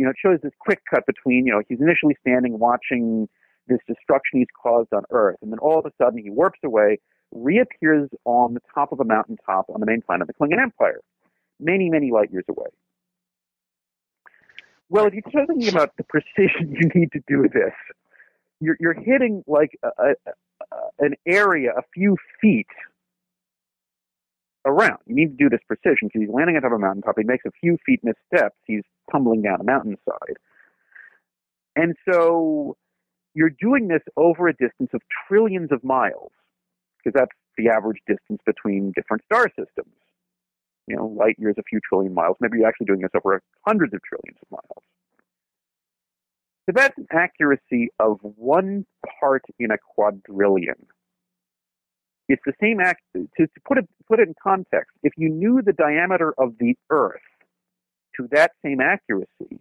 [0.00, 3.28] You know, it shows this quick cut between, you know, he's initially standing watching
[3.68, 6.98] this destruction he's caused on Earth, and then all of a sudden he warps away,
[7.32, 11.00] reappears on the top of a mountaintop on the main planet of the Klingon Empire,
[11.60, 12.68] many, many light years away.
[14.88, 17.74] Well, if you start thinking about the precision you need to do this,
[18.58, 20.14] you're, you're hitting like a, a,
[20.72, 22.68] a, an area a few feet
[24.64, 24.98] around.
[25.04, 27.16] You need to do this precision because he's landing on top of a mountaintop.
[27.18, 28.56] He makes a few feet missteps.
[28.66, 30.36] He's tumbling down a mountainside.
[31.76, 32.76] And so
[33.34, 36.32] you're doing this over a distance of trillions of miles
[36.98, 39.94] because that's the average distance between different star systems
[40.90, 42.36] you know, light years, a few trillion miles.
[42.40, 44.82] Maybe you're actually doing this over hundreds of trillions of miles.
[46.66, 48.84] So that's an accuracy of one
[49.20, 50.86] part in a quadrillion.
[52.28, 53.02] It's the same act.
[53.14, 56.74] To, to put it put it in context, if you knew the diameter of the
[56.90, 57.20] Earth
[58.20, 59.60] to that same accuracy,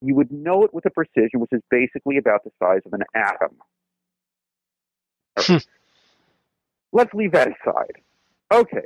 [0.00, 3.02] you would know it with a precision which is basically about the size of an
[3.14, 3.56] atom.
[5.38, 5.56] Hmm.
[6.92, 7.96] Let's leave that aside.
[8.52, 8.84] Okay,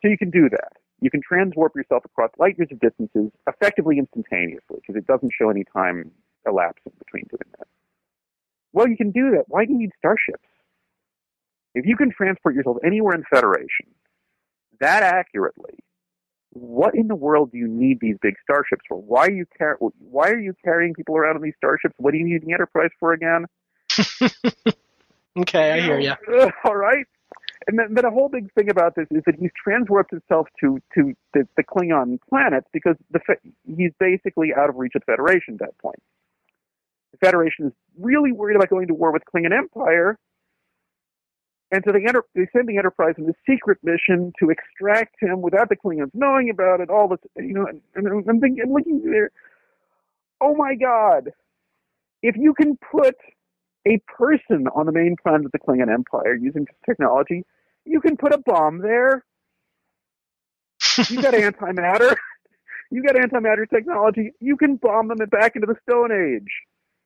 [0.00, 0.72] so you can do that.
[1.00, 5.48] You can transwarp yourself across light years of distances effectively instantaneously because it doesn't show
[5.50, 6.10] any time
[6.46, 7.66] elapsing between doing that.
[8.72, 9.44] Well, you can do that.
[9.48, 10.48] Why do you need starships?
[11.74, 13.86] If you can transport yourself anywhere in Federation
[14.80, 15.78] that accurately,
[16.60, 19.00] what in the world do you need these big starships for?
[19.00, 21.94] Why are you car- Why are you carrying people around in these starships?
[21.98, 23.46] What do you need the Enterprise for again?
[25.40, 26.14] Okay, I hear you.
[26.64, 27.06] All right.
[27.66, 30.80] And then, then a whole big thing about this is that he's transwarped himself to
[30.94, 35.12] to the, the Klingon planets because the fe- he's basically out of reach of the
[35.12, 36.00] Federation at that point.
[37.12, 40.18] The Federation is really worried about going to war with Klingon Empire,
[41.70, 45.42] and so they, enter, they send the Enterprise on this secret mission to extract him
[45.42, 46.88] without the Klingons knowing about it.
[46.88, 49.30] All this, you know, and, and I'm thinking, I'm looking there.
[50.40, 51.30] Oh my God!
[52.22, 53.16] If you can put
[53.86, 57.44] a person on the main planet of the Klingon Empire using this technology,
[57.84, 59.24] you can put a bomb there.
[61.08, 62.16] You got antimatter.
[62.90, 64.32] You got antimatter technology.
[64.40, 66.50] You can bomb them back into the Stone Age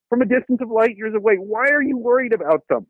[0.08, 1.36] from a distance of light years away.
[1.36, 2.86] Why are you worried about them?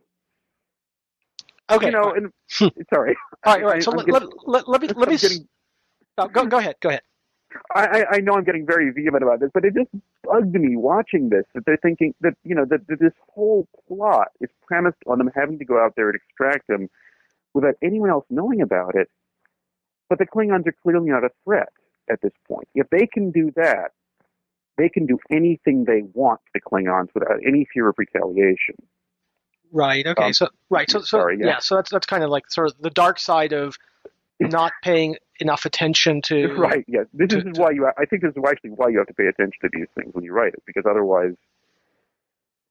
[1.72, 1.86] Okay.
[1.86, 2.32] You know, and
[2.92, 3.16] sorry.
[3.44, 3.82] all right, all right.
[3.84, 5.48] So let, getting- let, let, me let me getting-
[6.18, 6.76] oh, go go ahead.
[6.80, 7.02] Go ahead.
[7.74, 9.90] I, I- I know I'm getting very vehement about this, but it just
[10.24, 14.28] bugged me watching this that they're thinking that you know that, that this whole plot
[14.40, 16.88] is premised on them having to go out there and extract them
[17.54, 19.08] without anyone else knowing about it.
[20.08, 21.68] But the Klingons are clearly not a threat
[22.10, 22.68] at this point.
[22.74, 23.92] If they can do that,
[24.78, 28.76] they can do anything they want to the Klingons without any fear of retaliation.
[29.72, 30.06] Right.
[30.06, 30.24] Okay.
[30.26, 30.90] Um, so right.
[30.90, 31.46] So so sorry, yeah.
[31.46, 31.58] yeah.
[31.58, 33.78] So that's that's kind of like sort of the dark side of
[34.38, 36.48] not paying enough attention to.
[36.56, 36.84] Right?
[36.86, 37.06] Yes.
[37.14, 37.88] This to- is why you.
[37.98, 40.24] I think this is actually why you have to pay attention to these things when
[40.24, 41.34] you write it, because otherwise,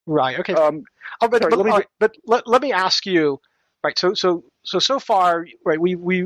[0.06, 0.40] Right.
[0.40, 0.54] Okay.
[0.54, 0.84] um,
[1.22, 3.40] Oh, but Sorry, but, let me right, but let, let me ask you,
[3.84, 3.98] right?
[3.98, 5.80] So so so so far, right?
[5.80, 6.18] We we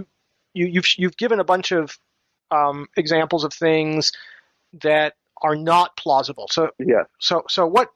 [0.54, 1.98] you you've you've given a bunch of
[2.52, 4.12] um, examples of things
[4.82, 6.48] that are not plausible.
[6.50, 7.04] So yeah.
[7.20, 7.90] so so what?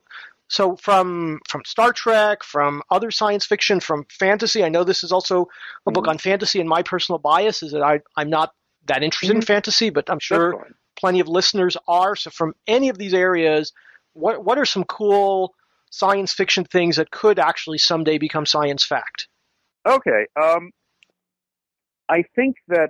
[0.49, 4.63] So from from Star Trek, from other science fiction, from fantasy.
[4.63, 5.47] I know this is also
[5.85, 6.09] a book Mhm.
[6.09, 8.53] on fantasy, and my personal bias is that I I'm not
[8.87, 9.47] that interested in Mhm.
[9.47, 12.15] fantasy, but I'm sure plenty of listeners are.
[12.15, 13.71] So from any of these areas,
[14.13, 15.53] what what are some cool
[15.91, 19.27] science fiction things that could actually someday become science fact?
[19.85, 20.25] Okay.
[20.35, 20.71] Um,
[22.09, 22.89] I think that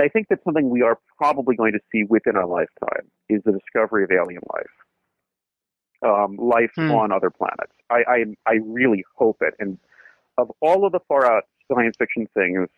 [0.00, 3.52] I think that something we are probably going to see within our lifetime is the
[3.52, 4.70] discovery of alien life,
[6.04, 6.88] um, life Hmm.
[6.88, 7.72] on other planets.
[7.90, 9.54] I, I I really hope it.
[9.58, 9.78] And
[10.38, 12.68] of all of the far out science fiction things,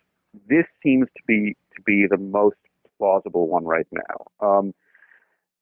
[0.49, 2.57] this seems to be to be the most
[2.99, 4.47] plausible one right now.
[4.47, 4.75] Um,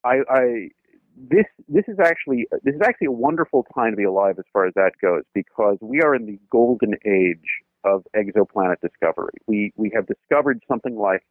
[0.04, 0.68] I, I
[1.16, 4.66] this this is actually this is actually a wonderful time to be alive as far
[4.66, 9.34] as that goes because we are in the golden age of exoplanet discovery.
[9.46, 11.24] We we have discovered something like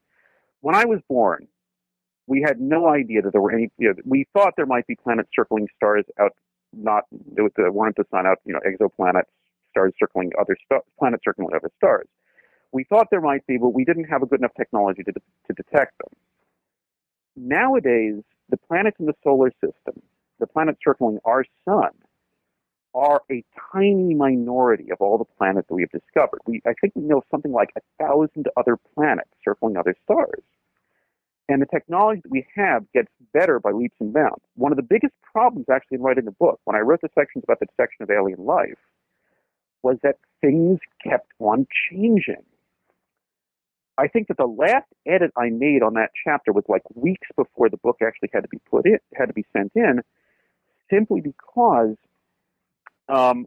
[0.62, 1.48] when I was born,
[2.28, 3.70] we had no idea that there were any.
[3.78, 6.32] You know, we thought there might be planets circling stars out,
[6.74, 7.04] not
[7.36, 8.38] that uh, weren't the sun out.
[8.46, 9.30] You know, exoplanets,
[9.72, 10.58] stars circling other
[11.00, 12.08] planets circling other stars.
[12.72, 15.22] We thought there might be, but we didn't have a good enough technology to de-
[15.48, 16.14] to detect them.
[17.36, 20.02] Nowadays, the planets in the solar system,
[20.40, 21.90] the planets circling our sun,
[22.96, 26.40] are a tiny minority of all the planets that we have discovered.
[26.46, 30.44] We, I think we know something like a thousand other planets circling other stars.
[31.50, 34.42] And the technology that we have gets better by leaps and bounds.
[34.56, 37.44] One of the biggest problems actually in writing the book, when I wrote the sections
[37.44, 38.78] about the detection of alien life,
[39.82, 42.44] was that things kept on changing.
[43.98, 47.70] I think that the last edit I made on that chapter was like weeks before
[47.70, 50.02] the book actually had to be put in, had to be sent in,
[50.90, 51.96] simply because
[53.10, 53.46] um,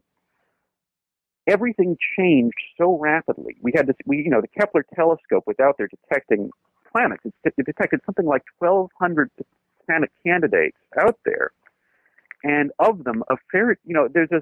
[1.47, 3.57] everything changed so rapidly.
[3.61, 6.51] We had this, we, you know, the Kepler telescope was out there detecting
[6.97, 7.23] planets.
[7.43, 9.29] It, detected something like 1,200
[9.85, 11.51] planet candidates out there,
[12.43, 14.41] and of them, a fair, you know, there's a,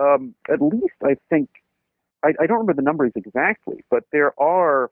[0.00, 1.48] um, at least I think,
[2.22, 4.90] I, I don't remember the numbers exactly, but there are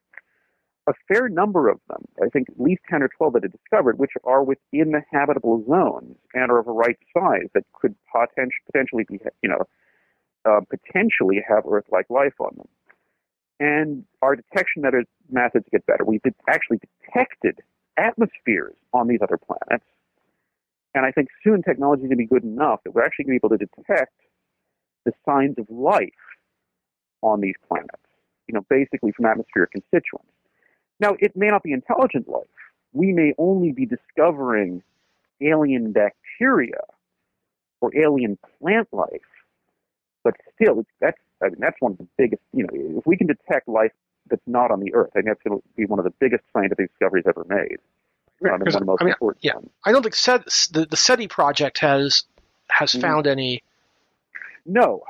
[0.88, 3.98] a fair number of them, I think at least 10 or 12 that are discovered,
[3.98, 8.52] which are within the habitable zones and are of a right size that could potent-
[8.66, 9.64] potentially be, you know,
[10.44, 12.68] uh, potentially have Earth-like life on them.
[13.58, 16.04] And our detection methods, get better.
[16.04, 17.60] We've actually detected
[17.96, 19.84] atmospheres on these other planets.
[20.94, 23.38] And I think soon technology is going to be good enough that we're actually going
[23.38, 24.12] to be able to detect
[25.04, 26.10] the signs of life
[27.22, 28.02] on these planets,
[28.46, 30.28] you know, basically from atmospheric constituents.
[31.00, 32.46] Now, it may not be intelligent life.
[32.92, 34.82] We may only be discovering
[35.40, 36.80] alien bacteria
[37.80, 39.08] or alien plant life,
[40.24, 42.42] but still, that's I mean, that's one of the biggest.
[42.52, 43.92] You know, if we can detect life
[44.28, 46.44] that's not on the Earth, I think that's going to be one of the biggest
[46.52, 47.78] scientific discoveries ever made.
[48.50, 49.54] Um, Because, one of the most I mean, important yeah.
[49.54, 49.70] ones.
[49.84, 52.24] I don't think SET, the the SETI project has
[52.68, 53.00] has Mhm.
[53.00, 53.62] found any.
[54.64, 55.02] No.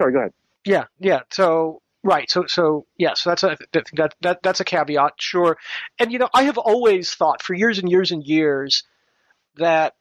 [0.00, 0.32] Sorry, go ahead.
[0.64, 1.20] Yeah, yeah.
[1.30, 2.30] So right.
[2.30, 3.14] So so yeah.
[3.14, 5.58] So that's a that, that that that's a caveat, sure.
[5.98, 8.84] And you know, I have always thought for years and years and years
[9.56, 9.94] that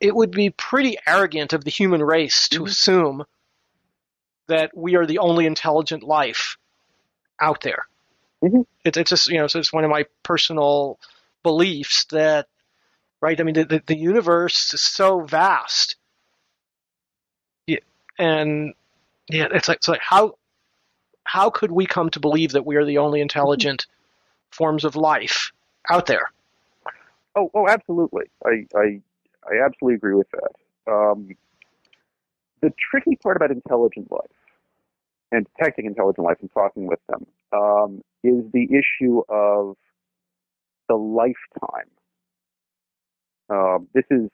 [0.00, 2.66] it would be pretty arrogant of the human race to Mhm.
[2.68, 3.24] assume
[4.52, 6.56] that we are the only intelligent life
[7.40, 7.84] out there.
[8.42, 8.66] Mhm.
[8.84, 10.98] It's it's just you know, so it's one of my personal
[11.42, 12.48] beliefs that
[13.20, 13.40] right.
[13.40, 15.96] I mean, the the, the universe is so vast,
[17.66, 17.78] yeah,
[18.18, 18.74] and
[19.30, 20.36] yeah, it's like it's like how
[21.24, 23.86] how could we come to believe that we are the only intelligent
[24.50, 25.52] forms of life
[25.90, 26.30] out there?
[27.34, 28.26] Oh, oh, absolutely.
[28.44, 29.00] I, I,
[29.46, 30.92] I absolutely agree with that.
[30.92, 31.30] Um,
[32.60, 34.30] the tricky part about intelligent life
[35.32, 39.76] and detecting intelligent life and talking with them um, is the issue of
[40.88, 41.88] the lifetime.
[43.50, 44.30] Um, this is.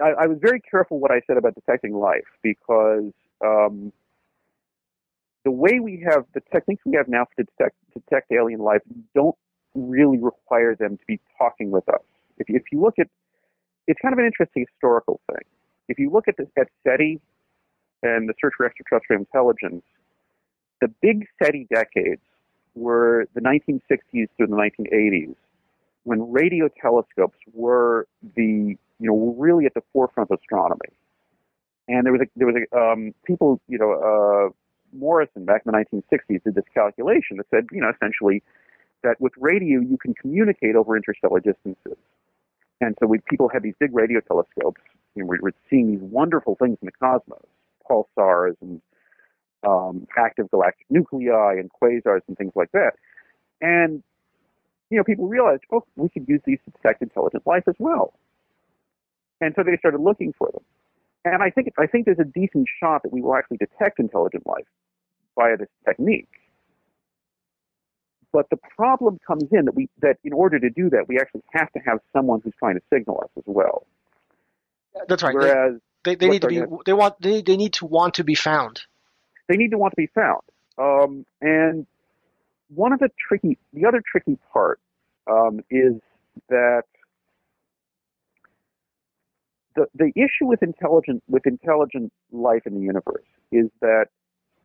[0.00, 3.12] I, I, was very careful what I said about detecting life because
[3.44, 3.92] um,
[5.44, 8.80] the way we have the techniques we have now to detect detect alien life
[9.14, 9.36] don't
[9.74, 12.02] really require them to be talking with us.
[12.38, 13.08] If you, if you look at,
[13.86, 15.44] it's kind of an interesting historical thing.
[15.88, 17.20] If you look at the at SETI
[18.02, 19.82] and the search for extraterrestrial intelligence,
[20.80, 22.22] the big SETI decades
[22.74, 25.34] were the 1960s through the 1980s,
[26.04, 30.80] when radio telescopes were the you know really at the forefront of astronomy.
[31.88, 35.72] And there was a, there was a, um, people you know uh, Morrison back in
[35.72, 38.42] the 1960s did this calculation that said you know essentially
[39.02, 41.96] that with radio you can communicate over interstellar distances.
[42.82, 44.80] And so we, people had these big radio telescopes,
[45.14, 47.44] and we were seeing these wonderful things in the cosmos,
[47.90, 48.80] pulsars and
[49.66, 52.92] um, active galactic nuclei and quasars and things like that.
[53.60, 54.02] And
[54.90, 58.12] you know, people realized, oh, we could use these to detect intelligent life as well.
[59.40, 60.62] And so they started looking for them.
[61.24, 64.46] And I think I think there's a decent shot that we will actually detect intelligent
[64.46, 64.66] life
[65.38, 66.28] via this technique.
[68.32, 71.42] But the problem comes in that we that in order to do that, we actually
[71.52, 73.86] have to have someone who's trying to signal us as well.
[75.08, 75.34] That's right.
[75.34, 78.34] Whereas they, they, need to be they want they, they need to want to be
[78.34, 78.82] found.
[79.48, 80.42] They need to want to be found.
[80.78, 81.86] Um, and
[82.74, 84.80] one of the tricky the other tricky part
[85.30, 86.00] um, is
[86.48, 86.82] that
[89.76, 94.06] the the issue with intelligent with intelligent life in the universe is that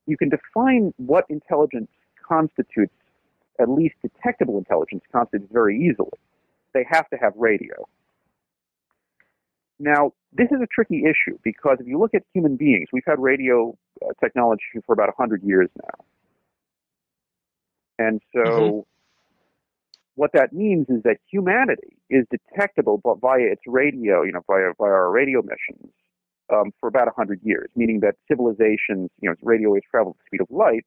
[0.06, 1.90] you can define what intelligence
[2.28, 2.94] constitutes
[3.60, 6.12] at least detectable intelligence constitutes very easily.
[6.74, 7.88] They have to have radio.
[9.80, 13.20] Now, this is a tricky issue because if you look at human beings, we've had
[13.20, 16.06] radio uh, technology for about 100 years now.
[17.98, 18.80] And so, mm-hmm.
[20.16, 24.90] what that means is that humanity is detectable via its radio, you know, via, via
[24.90, 25.92] our radio missions
[26.52, 30.18] um, for about 100 years, meaning that civilizations, you know, its radio waves travel at
[30.18, 30.86] the speed of light,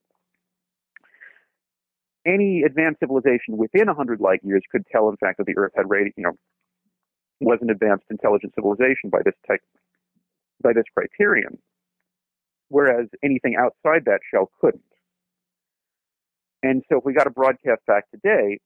[2.27, 5.89] any advanced civilization within 100 light years could tell, in fact, that the Earth had
[5.89, 6.37] radio, you know,
[7.41, 9.61] was an advanced intelligent civilization by this type,
[10.63, 11.59] by this criterion,
[12.69, 14.83] whereas anything outside that shell couldn't.
[16.63, 18.59] And so, if we got a broadcast back today,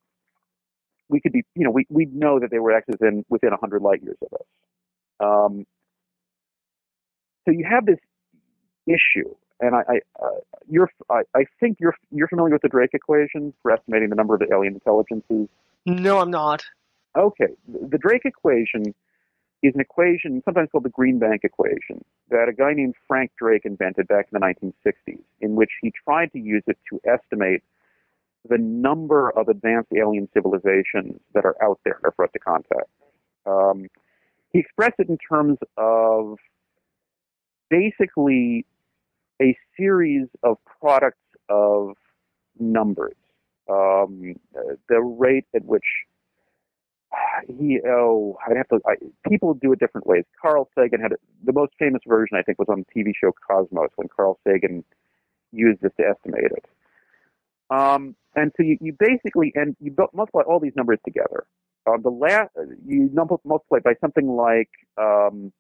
[1.09, 3.83] we could be, you know, we we'd know that they were actually within within 100
[3.83, 4.47] light years of us.
[5.21, 5.67] Um,
[7.45, 7.99] so you have this
[8.87, 12.91] issue and I, I uh, you're, I, I think you're you're familiar with the Drake
[12.93, 15.49] equation for estimating the number of alien intelligences.
[15.87, 16.65] No, I'm not.
[17.17, 18.95] Okay, the Drake equation
[19.63, 23.65] is an equation sometimes called the Green Bank equation that a guy named Frank Drake
[23.65, 27.63] invented back in the 1960s, in which he tried to use it to estimate
[28.49, 32.89] the number of advanced alien civilizations that are out there for us to contact.
[33.47, 33.89] Um,
[34.53, 36.39] he expressed it in terms of
[37.71, 38.67] basically
[39.41, 41.97] a series of products of
[42.59, 43.15] numbers.
[43.69, 44.35] Um,
[44.89, 45.85] the rate at which
[47.49, 48.95] he oh I'd have to I,
[49.29, 50.25] people do it different ways.
[50.41, 51.13] Carl Sagan had
[51.45, 54.85] the most famous version I think was on the TV show Cosmos when Carl Sagan
[55.53, 56.65] used this to estimate it.
[57.71, 61.45] Um, and so you, you basically and you multiply all these numbers together.
[61.87, 62.51] Uh, the last
[62.87, 63.11] you
[63.45, 65.53] multiply by something like um,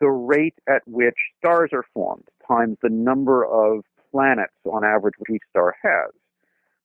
[0.00, 5.36] the rate at which stars are formed times the number of planets on average which
[5.36, 6.10] each star has,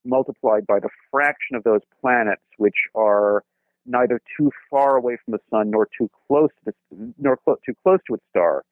[0.08, 3.44] multiplied by the fraction of those planets which are
[3.86, 7.74] neither too far away from the sun nor too close to the, nor clo- too
[7.84, 8.64] close to its star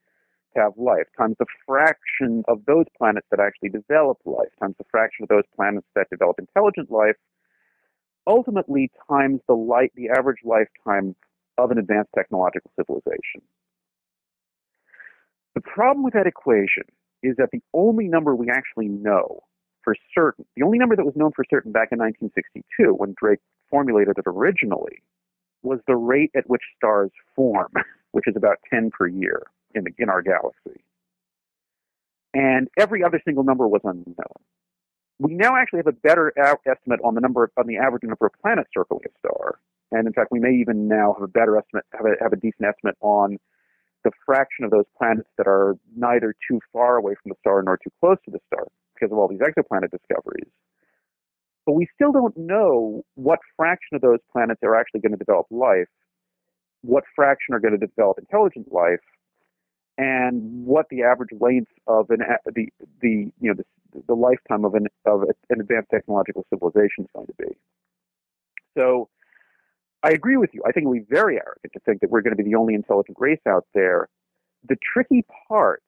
[0.54, 4.86] to have life, times the fraction of those planets that actually develop life, times the
[4.90, 7.16] fraction of those planets that develop intelligent life,
[8.28, 11.16] ultimately times the light, the average lifetime
[11.58, 13.42] of an advanced technological civilization.
[15.54, 16.84] The problem with that equation
[17.24, 19.44] is that the only number we actually know
[19.86, 23.40] for certain, the only number that was known for certain back in 1962 when Drake
[23.70, 25.02] formulated it originally,
[25.62, 27.72] was the rate at which stars form,
[28.12, 30.84] which is about 10 per year in, the, in our galaxy.
[32.34, 34.16] And every other single number was unknown.
[35.20, 36.34] We now actually have a better
[36.66, 39.60] estimate on the number on the average number of planets circling a star,
[39.94, 42.36] and in fact, we may even now have a better estimate, have a, have a
[42.36, 43.38] decent estimate on
[44.04, 47.78] the fraction of those planets that are neither too far away from the star nor
[47.78, 50.50] too close to the star because of all these exoplanet discoveries.
[51.66, 55.48] But we still don't know what fraction of those planets are actually going to develop
[55.50, 55.88] life
[56.86, 59.02] what fraction are going to develop intelligent life,
[59.98, 62.20] and what the average length of an
[62.54, 62.68] the
[63.02, 67.28] the you know the, the lifetime of an of an advanced technological civilization is going
[67.28, 67.58] to be.
[68.78, 69.10] So,
[70.04, 70.62] I agree with you.
[70.66, 72.56] I think it would be very arrogant to think that we're going to be the
[72.56, 74.10] only intelligent race out there.
[74.68, 75.84] The tricky part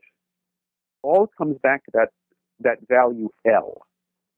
[1.03, 2.09] all comes back to that
[2.61, 3.81] that value L,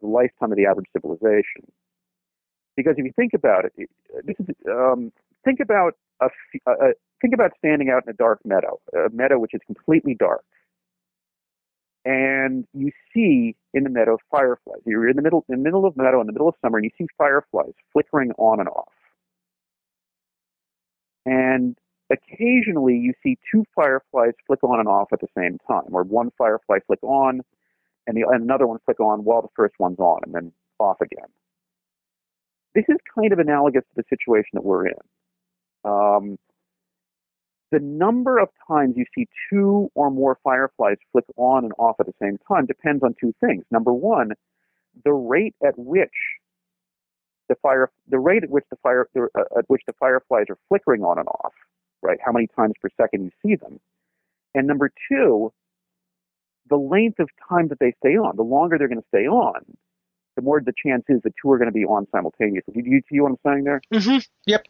[0.02, 1.72] the lifetime of the average civilization.
[2.76, 3.74] Because if you think about it,
[4.24, 5.12] this is um,
[5.44, 6.28] think about a,
[6.68, 10.46] a, think about standing out in a dark meadow, a meadow which is completely dark,
[12.06, 14.82] and you see in the meadow fireflies.
[14.86, 16.78] You're in the middle in the middle of the meadow in the middle of summer,
[16.78, 18.94] and you see fireflies flickering on and off.
[21.26, 21.78] And
[22.12, 26.32] occasionally you see two fireflies flick on and off at the same time, or one
[26.38, 27.42] firefly flick on
[28.10, 31.00] and, the, and another one flick on while the first one's on and then off
[31.00, 31.28] again.
[32.74, 34.94] This is kind of analogous to the situation that we're in.
[35.86, 36.38] Um,
[37.72, 42.08] the number of times you see two or more fireflies flick on and off at
[42.08, 43.64] the same time depends on two things.
[43.70, 44.32] Number one,
[45.06, 46.10] the rate at which
[47.48, 51.04] the fire, the rate at which the fire, uh, at which the fireflies are flickering
[51.04, 51.54] on and off,
[52.02, 52.18] right?
[52.26, 53.80] How many times per second you see them,
[54.56, 55.54] and number two,
[56.70, 58.36] the length of time that they stay on.
[58.36, 59.66] The longer they're going to stay on,
[60.36, 62.82] the more the chance is that two are going to be on simultaneously.
[62.82, 63.82] Do you see what I'm saying there?
[63.94, 64.20] Mm-hmm.
[64.46, 64.66] Yep.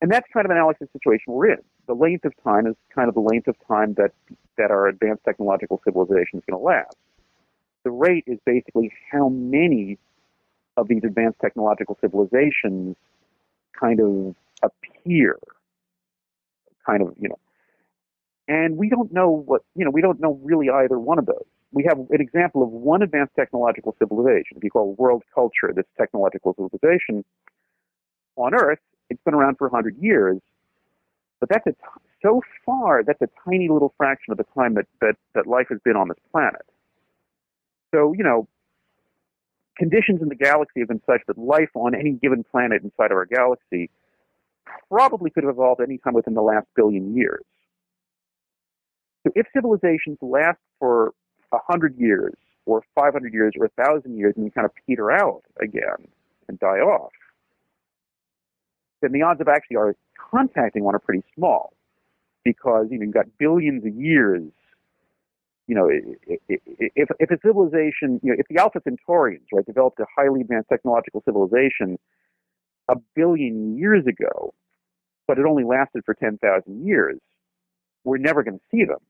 [0.00, 1.58] And that's kind of an analogous situation we're in.
[1.86, 4.12] The length of time is kind of the length of time that
[4.56, 6.96] that our advanced technological civilization is going to last.
[7.84, 9.98] The rate is basically how many
[10.76, 12.96] of these advanced technological civilizations
[13.78, 15.38] kind of appear,
[16.84, 17.38] kind of, you know.
[18.48, 21.44] And we don't know what, you know, we don't know really either one of those
[21.72, 25.84] we have an example of one advanced technological civilization, if you call world culture this
[25.98, 27.24] technological civilization
[28.36, 28.78] on Earth.
[29.10, 30.38] It's been around for 100 years,
[31.40, 31.78] but that's a t-
[32.22, 35.78] so far, that's a tiny little fraction of the time that, that, that life has
[35.84, 36.62] been on this planet.
[37.94, 38.48] So, you know,
[39.78, 43.16] conditions in the galaxy have been such that life on any given planet inside of
[43.16, 43.90] our galaxy
[44.90, 47.44] probably could have evolved anytime within the last billion years.
[49.28, 51.08] So if civilizations last for
[51.52, 55.10] a 100 years or 500 years or a 1,000 years and you kind of peter
[55.10, 56.08] out again
[56.48, 57.12] and die off,
[59.02, 59.94] then the odds of actually are
[60.30, 61.74] contacting one are pretty small
[62.42, 64.44] because you know, you've got billions of years.
[65.66, 70.06] You know, if, if a civilization, you know, if the Alpha Centaurians, right, developed a
[70.16, 71.98] highly advanced technological civilization
[72.88, 74.54] a billion years ago,
[75.26, 77.18] but it only lasted for 10,000 years,
[78.04, 79.00] we're never going to see them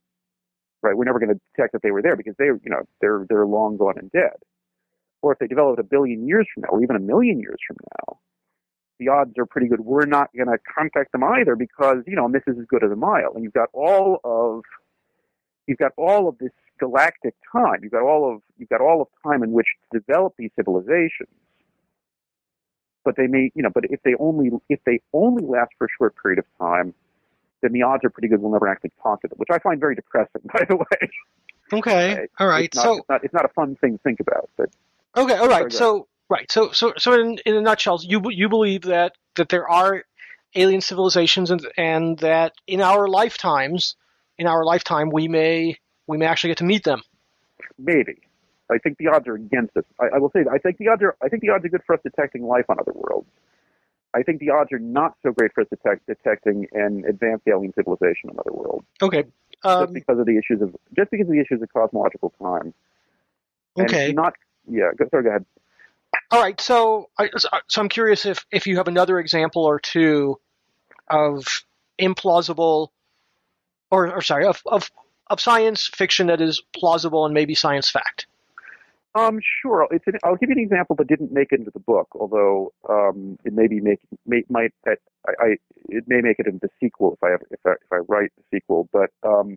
[0.83, 0.97] right?
[0.97, 3.47] We're never going to detect that they were there because they, you know, they're they're
[3.47, 4.37] long gone and dead.
[5.23, 7.77] Or if they developed a billion years from now, or even a million years from
[7.99, 8.19] now,
[8.99, 12.29] the odds are pretty good we're not going to contact them either because you know
[12.31, 14.63] this is as good as a mile, and you've got all of
[15.67, 17.81] you've got all of this galactic time.
[17.83, 21.29] You've got all of you've got all of time in which to develop these civilizations.
[23.05, 25.91] But they may, you know, but if they only if they only last for a
[25.99, 26.95] short period of time,
[27.61, 29.81] then the odds are pretty good we'll never actually talk to them, which I find
[29.81, 31.11] very depressing, by the way.
[31.73, 32.65] Okay, all right.
[32.65, 34.71] It's not, so it's not, it's not a fun thing to think about, but
[35.17, 35.73] okay, all right.
[35.73, 39.69] So right, so so so in in a nutshell, you you believe that that there
[39.69, 40.05] are
[40.55, 43.97] alien civilizations and and that in our lifetimes,
[44.39, 47.03] in our lifetime, we may we may actually get to meet them.
[47.79, 48.23] Maybe.
[48.71, 49.85] I think the odds are against us.
[49.99, 51.69] I, I will say that I think the odds are I think the odds are
[51.69, 53.29] good for us detecting life on other worlds.
[54.15, 57.73] I think the odds are not so great for us detect, detecting an advanced alien
[57.75, 58.85] civilization in another world.
[59.03, 59.25] Okay.
[59.65, 62.73] Um, just because of the issues of just because of the issues of cosmological time.
[63.77, 64.13] And okay.
[64.13, 64.35] Not
[64.69, 64.91] yeah.
[64.97, 65.25] Go, sorry.
[65.25, 65.45] Go ahead.
[66.31, 66.61] All right.
[66.61, 67.29] So, I,
[67.67, 70.39] so I'm curious if if you have another example or two
[71.11, 71.45] of
[72.01, 72.89] implausible,
[73.91, 74.91] or, or sorry, of, of
[75.27, 78.27] of science fiction that is plausible and maybe science fact.
[79.15, 79.89] Um, sure.
[79.91, 82.73] It's an, I'll give you an example that didn't make it into the book, although
[82.89, 84.95] um, it may be make, may, might I,
[85.27, 85.57] I,
[85.89, 88.57] it may make it into the sequel if I if I, if I write the
[88.57, 88.89] sequel.
[88.93, 89.57] But um,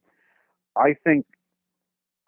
[0.78, 1.26] I think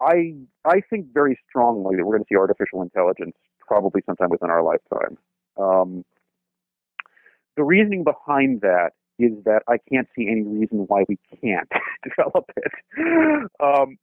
[0.00, 4.50] I I think very strongly that we're going to see artificial intelligence probably sometime within
[4.50, 5.18] our lifetime.
[5.56, 6.04] Um,
[7.56, 11.70] the reasoning behind that is that I can't see any reason why we can't
[12.04, 13.50] develop it.
[13.60, 13.96] Um,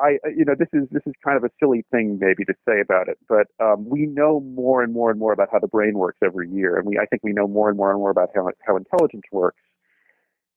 [0.00, 2.80] I, you know, this is this is kind of a silly thing maybe to say
[2.80, 5.94] about it, but um, we know more and more and more about how the brain
[5.94, 8.30] works every year, and we I think we know more and more and more about
[8.34, 9.60] how how intelligence works.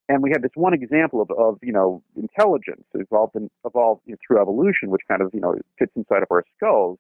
[0.10, 4.14] And we have this one example of, of you know intelligence evolved in, evolved you
[4.14, 7.00] know, through evolution, which kind of you know fits inside of our skulls.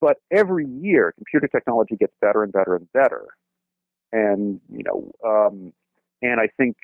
[0.00, 3.28] But every year, computer technology gets better and better and better,
[4.12, 5.72] and you know, um,
[6.20, 6.76] and I think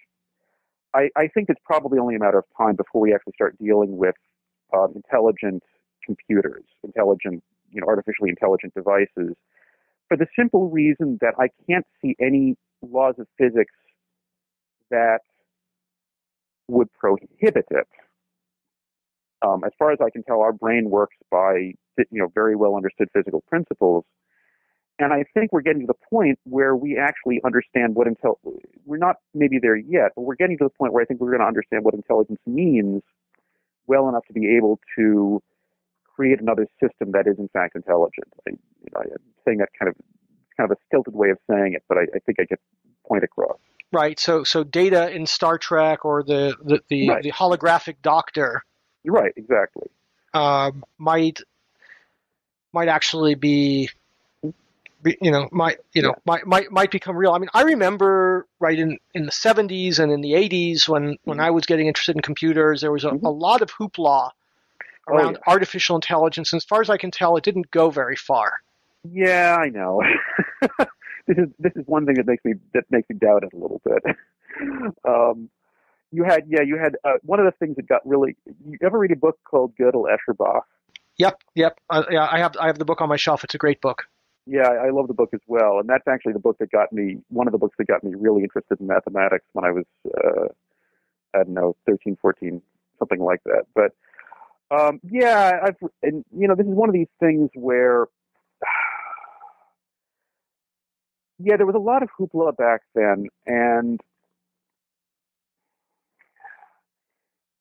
[0.94, 3.96] I, I think it's probably only a matter of time before we actually start dealing
[3.96, 4.14] with
[4.94, 5.62] intelligent
[6.04, 9.34] computers, intelligent, you know, artificially intelligent devices,
[10.08, 13.74] for the simple reason that I can't see any laws of physics
[14.90, 15.20] that
[16.68, 17.88] would prohibit it.
[19.42, 22.76] Um, as far as I can tell, our brain works by you know very well
[22.76, 24.04] understood physical principles,
[24.98, 28.36] and I think we're getting to the point where we actually understand what intel.
[28.84, 31.30] We're not maybe there yet, but we're getting to the point where I think we're
[31.30, 33.02] going to understand what intelligence means
[33.88, 35.42] well enough to be able to
[36.14, 38.26] create another system that is in fact intelligent.
[38.46, 38.58] I, you
[38.94, 39.96] know, I'm saying that kind of
[40.56, 42.60] kind of a stilted way of saying it, but I, I think I get
[43.06, 43.58] point across.
[43.92, 44.18] Right.
[44.20, 47.22] So so data in Star Trek or the the the, Right.
[47.22, 48.62] the holographic doctor
[49.02, 49.88] You're right, exactly.
[50.34, 51.40] um, might
[52.72, 53.88] might actually be
[55.04, 56.20] you know might you know Yeah.
[56.26, 57.32] might might might become real.
[57.32, 61.38] I mean, I remember right in in the 70s and in the 80s when when
[61.38, 61.42] Mhm.
[61.44, 63.24] I was getting interested in computers, there was a, Mhm.
[63.24, 64.30] a lot of hoopla
[65.10, 66.52] Oh, around artificial intelligence.
[66.52, 68.60] And as far as I can tell, it didn't go very far.
[69.10, 70.02] Yeah, I know.
[71.26, 73.56] this is this is one thing that makes me that makes me doubt it a
[73.56, 74.02] little bit.
[75.08, 75.48] um,
[76.10, 78.36] you had yeah, you had uh, one of the things that got really.
[78.66, 80.66] You ever read a book called Gödel Escher Bach?
[81.16, 81.78] Yep, yep.
[81.88, 83.44] Uh, yeah, I have I have the book on my shelf.
[83.44, 84.04] It's a great book.
[84.48, 87.18] Yeah, I love the book as well, and that's actually the book that got me
[87.28, 90.48] one of the books that got me really interested in mathematics when I was uh,
[91.34, 92.60] I don't know 13, 14,
[92.98, 93.64] something like that.
[93.74, 93.92] But
[94.76, 98.06] um, yeah, I've and you know this is one of these things where
[101.38, 104.00] yeah, there was a lot of hoopla back then, and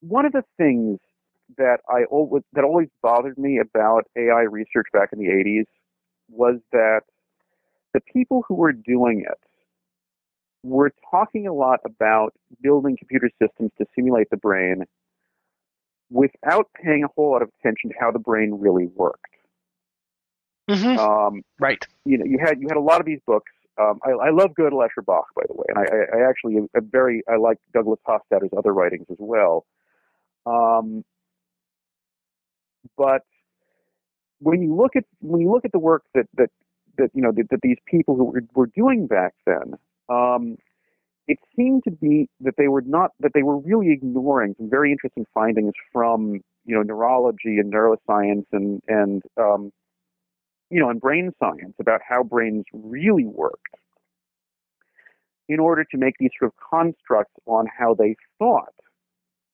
[0.01, 0.99] one of the things
[1.57, 5.65] that I always that always bothered me about AI research back in the 80s
[6.29, 7.01] was that
[7.93, 9.39] the people who were doing it
[10.63, 14.83] were talking a lot about building computer systems to simulate the brain
[16.09, 19.25] without paying a whole lot of attention to how the brain really worked.
[20.69, 21.85] hmm Um, right.
[22.05, 23.51] you know, you had you had a lot of these books.
[23.79, 26.57] Um, I, I love Gödel Escher Bach, by the way, and I, I, I actually
[26.57, 29.65] am very I like Douglas Hofstadter's other writings as well.
[30.45, 31.03] Um,
[32.97, 33.23] but
[34.39, 36.49] when you look at when you look at the work that that
[36.97, 39.73] that you know that, that these people who were, were doing back then,
[40.09, 40.57] um,
[41.27, 44.91] it seemed to be that they were not that they were really ignoring some very
[44.91, 49.71] interesting findings from you know neurology and neuroscience and and um,
[50.69, 53.75] you know, in brain science about how brains really worked
[55.47, 58.73] in order to make these sort of constructs on how they thought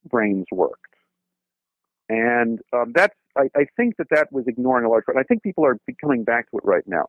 [0.09, 0.79] brains worked.
[2.09, 5.17] And um, that's, I, I think that that was ignoring a large part.
[5.17, 7.07] I think people are coming back to it right now.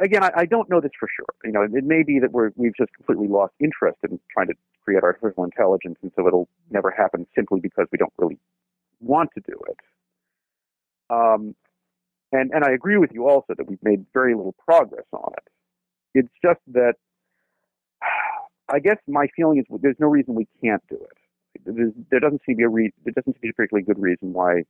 [0.00, 1.26] Again, I, I don't know this for sure.
[1.44, 4.54] You know, it may be that we're, we've just completely lost interest in trying to
[4.82, 8.38] create artificial intelligence, and so it'll never happen simply because we don't really
[9.00, 9.76] want to do it.
[11.10, 11.54] Um,
[12.32, 15.48] and and I agree with you also that we've made very little progress on it.
[16.14, 16.94] It's just that
[18.68, 21.64] I guess my feeling is there's no reason we can't do it.
[21.66, 23.84] There's, there doesn't seem to be a re- there doesn't seem to be a particularly
[23.84, 24.62] good reason why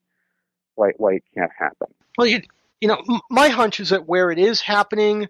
[0.75, 1.89] why why it can't happen.
[2.17, 2.43] Well, you,
[2.81, 5.29] you know, my hunch is that where it is happening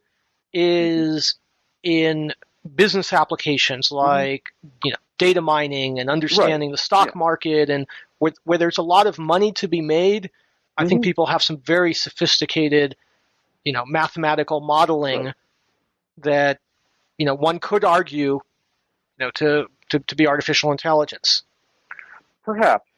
[0.53, 1.37] is
[1.83, 2.33] in
[2.77, 4.53] business applications like
[4.85, 7.19] you know data mining and understanding the stock Yeah.
[7.19, 7.87] market and
[8.19, 10.31] where, where there's a lot of money to be made.
[10.77, 11.05] I think Mhm.
[11.05, 12.97] people have some very sophisticated,
[13.65, 15.35] you know, mathematical modeling Right.
[16.19, 16.59] that
[17.19, 18.41] you know one could argue, you
[19.19, 21.43] know, to to, to be artificial intelligence.
[22.45, 22.90] Perhaps,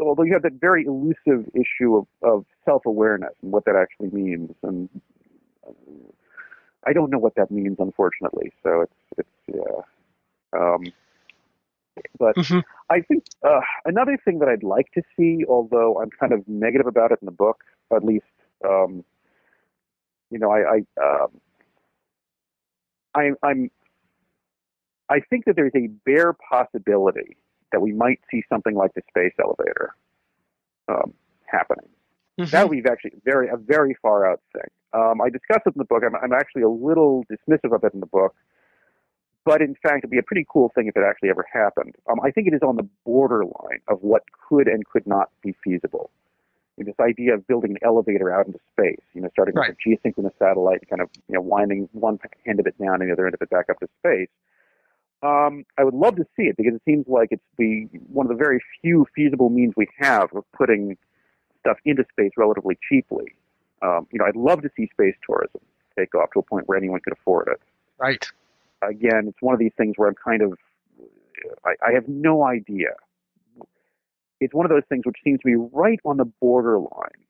[0.00, 4.10] although you have that very elusive issue of, of self awareness and what that actually
[4.10, 4.88] means, and
[6.86, 8.52] I don't know what that means, unfortunately.
[8.62, 10.58] So it's it's yeah.
[10.60, 10.84] Um,
[12.18, 12.62] but Mhm.
[12.90, 16.86] I think uh, another thing that I'd like to see, although I'm kind of negative
[16.86, 17.62] about it in the book,
[17.94, 18.24] at least,
[18.64, 19.04] um,
[20.30, 21.40] you know, I, I, um,
[23.14, 23.70] I, I'm,
[25.08, 27.36] I think that there's a bare possibility
[27.72, 29.94] that we might see something like the space elevator
[30.88, 31.14] um,
[31.46, 31.88] happening.
[32.38, 34.70] That would be actually very a very far out thing.
[34.94, 36.02] Um, I discuss it in the book.
[36.04, 38.34] I'm, I'm actually a little dismissive of it in the book,
[39.44, 41.94] but in fact, it'd be a pretty cool thing if it actually ever happened.
[42.10, 45.54] Um, I think it is on the borderline of what could and could not be
[45.62, 46.10] feasible.
[46.78, 49.70] Know, this idea of building an elevator out into space, you know, starting Right.
[49.70, 53.02] with a geosynchronous satellite, and kind of you know winding one end of it down
[53.02, 54.28] and the other end of it back up to space.
[55.22, 58.30] Um, I would love to see it because it seems like it's the one of
[58.30, 60.96] the very few feasible means we have of putting
[61.60, 63.34] stuff into space relatively cheaply.
[63.82, 65.60] Um, you know, I'd love to see space tourism
[65.98, 67.60] take off to a point where anyone could afford it.
[67.98, 68.26] right.
[68.82, 70.58] Again, it's one of these things where I'm kind of
[71.64, 72.94] I, I have no idea.
[74.40, 77.24] It's one of those things which seems to be right on the borderline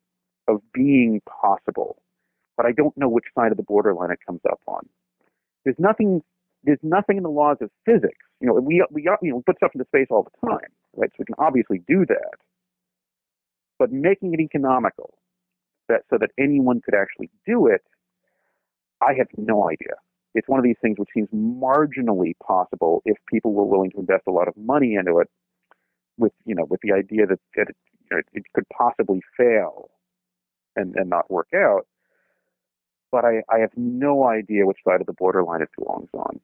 [0.46, 2.00] of being possible,
[2.56, 4.88] but I don't know which side of the borderline it comes up on.
[5.64, 6.22] There's nothing.
[6.64, 8.18] There's nothing in the laws of physics.
[8.40, 11.10] You know, we we you know we put stuff into space all the time, right?
[11.10, 12.34] So we can obviously do that.
[13.78, 15.14] But making it economical,
[15.88, 17.82] that so that anyone could actually do it,
[19.00, 19.94] I have no idea.
[20.34, 24.24] It's one of these things which seems marginally possible if people were willing to invest
[24.28, 25.28] a lot of money into it,
[26.18, 27.76] with you know with the idea that, that it,
[28.10, 29.90] you know, it could possibly fail
[30.76, 31.86] and, and not work out.
[33.10, 36.40] But I, I have no idea which side of the borderline it belongs on.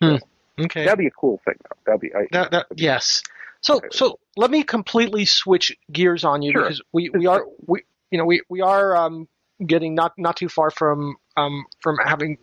[0.00, 0.16] Hmm.
[0.58, 0.84] Okay.
[0.84, 1.76] That'd be a cool thing, though.
[1.86, 3.22] That'd be I, that, that, yes.
[3.62, 6.62] So so let me completely switch gears on you Sure.
[6.62, 9.28] because we, we are we you know we we are um,
[9.64, 12.38] getting not not too far from um, from having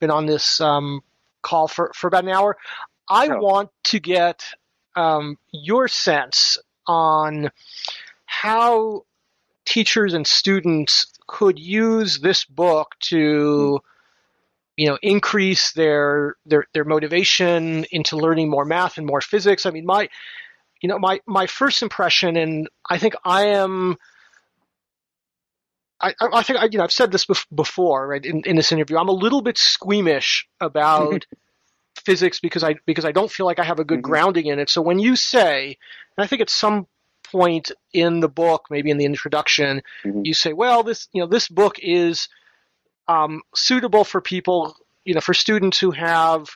[0.00, 1.00] been on this um,
[1.42, 2.56] call for for about an hour.
[3.08, 3.38] I Oh.
[3.40, 4.44] want to get
[4.96, 7.50] um, your sense on
[8.26, 9.04] how
[9.64, 13.80] teachers and students could use this book to
[14.78, 19.70] you know increase their their their motivation into learning more math and more physics i
[19.70, 20.08] mean my
[20.80, 23.96] you know my my first impression and i think i am
[26.00, 28.70] I, I think I, you know I've said this bef- before right in, in this
[28.70, 31.26] interview I'm a little bit squeamish about
[32.04, 34.02] physics because I because I don't feel like I have a good Mhm.
[34.10, 35.76] grounding in it so when you say
[36.16, 36.86] and I think at some
[37.24, 40.24] point in the book maybe in the introduction Mhm.
[40.24, 42.28] you say well this you know this book is
[43.08, 46.46] um, suitable for people you know for students who have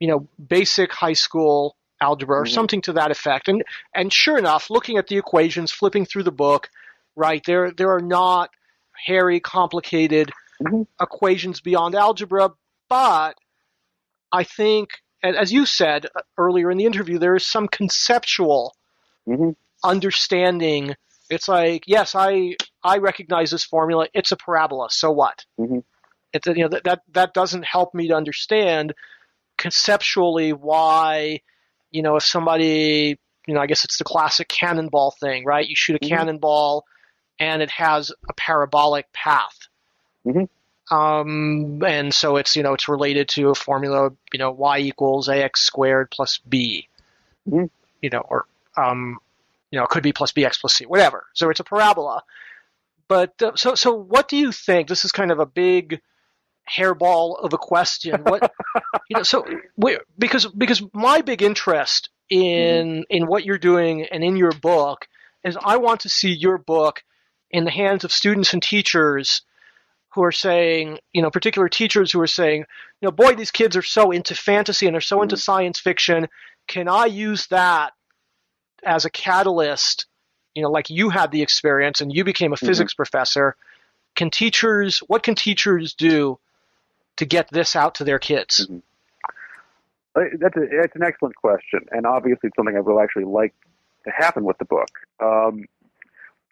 [0.00, 2.50] you know basic high school algebra or Mhm.
[2.52, 3.62] something to that effect and
[3.94, 6.68] and sure enough looking at the equations flipping through the book
[7.16, 8.50] right there there are not
[9.06, 10.30] hairy complicated
[10.60, 10.86] Mhm.
[11.00, 12.50] equations beyond algebra
[12.88, 13.38] but
[14.32, 14.90] i think
[15.22, 18.74] and as you said uh, earlier in the interview there is some conceptual
[19.26, 19.50] hmm
[19.84, 20.94] understanding
[21.30, 25.82] it's like yes i i recognize this formula it's a parabola so what Mhm.
[26.32, 28.94] it's you know that, that that doesn't help me to understand
[29.56, 31.40] conceptually why
[31.90, 35.76] you know if somebody you know i guess it's the classic cannonball thing right you
[35.76, 36.08] shoot a Mhm.
[36.08, 36.84] cannonball
[37.38, 39.68] and it has a parabolic path
[40.26, 40.48] Mhm.
[40.90, 45.28] um, and so it's you know it's related to a formula you know y equals
[45.28, 46.88] ax squared plus b
[47.48, 47.70] Mhm.
[48.02, 48.46] you know or
[48.76, 49.18] um,
[49.74, 51.26] you know it could be plus bx plus c whatever.
[51.34, 52.22] So it's a parabola.
[53.08, 54.86] But uh, so so what do you think?
[54.86, 56.00] This is kind of a big
[56.72, 58.22] hairball of a question.
[58.22, 58.52] What
[59.10, 59.44] you know so
[59.76, 65.08] we, because because my big interest in in what you're doing and in your book
[65.42, 67.02] is I want to see your book
[67.50, 69.42] in the hands of students and teachers
[70.10, 72.60] who are saying, you know, particular teachers who are saying,
[73.00, 76.28] you know, boy, these kids are so into fantasy and they're so into science fiction.
[76.68, 77.92] Can I use that
[78.84, 80.06] as a catalyst?
[80.54, 83.56] You know, like you had the experience and you became a physics professor.
[84.14, 86.38] Can teachers, what can teachers do
[87.16, 88.68] to get this out to their kids?
[90.16, 93.52] Uh, That's a, that's an excellent question, and obviously it's something I will actually like
[94.04, 94.90] to happen with the book.
[95.20, 95.64] Um,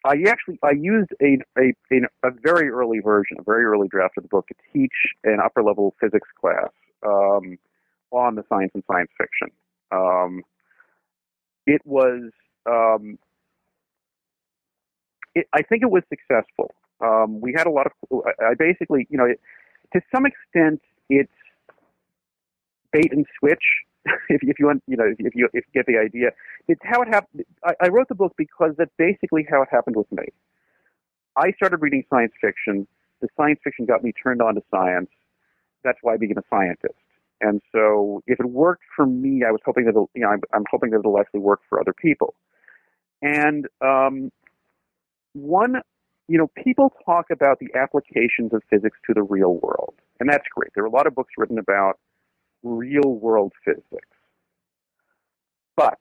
[0.05, 4.17] I actually I used a, a a a very early version, a very early draft
[4.17, 6.71] of the book to teach an upper level physics class
[7.07, 7.57] um,
[8.11, 9.53] on the science and science fiction.
[9.93, 10.43] Um,
[11.67, 12.31] it was
[12.67, 13.19] um,
[15.35, 16.71] it, I think it was successful.
[17.01, 19.41] Um, we had a lot of I basically you know it,
[19.95, 21.33] to some extent it's
[22.93, 23.65] bait and switch.
[24.29, 26.31] if, if you want, you know, if, if you if you get the idea,
[26.69, 27.45] it's how it happened.
[27.65, 30.25] I, I wrote the book because that's basically how it happened with me.
[31.37, 32.87] I started reading science fiction.
[33.21, 35.11] The science fiction got me turned on to science.
[35.85, 37.02] That's why I became a scientist.
[37.43, 40.65] And so, if it worked for me, I was hoping that you know, I'm, I'm
[40.71, 42.35] hoping that it'll actually work for other people.
[43.21, 44.31] And um,
[45.33, 45.77] one,
[46.29, 50.45] you know, people talk about the applications of physics to the real world, and that's
[50.55, 50.71] great.
[50.75, 51.99] There are a lot of books written about
[52.63, 54.07] real world physics.
[55.77, 55.99] But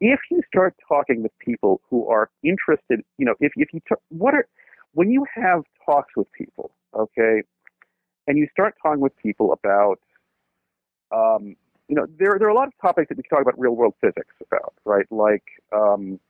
[0.00, 3.94] if you start talking with people who are interested, you know, if, if you, t-
[4.10, 4.46] what are,
[4.92, 7.42] when you have talks with people, okay,
[8.28, 10.00] and you start talking with people about,
[11.12, 11.56] um,
[11.88, 13.74] you know, there, there are a lot of topics that we can talk about real
[13.74, 15.06] world physics about, right?
[15.10, 16.20] Like, um,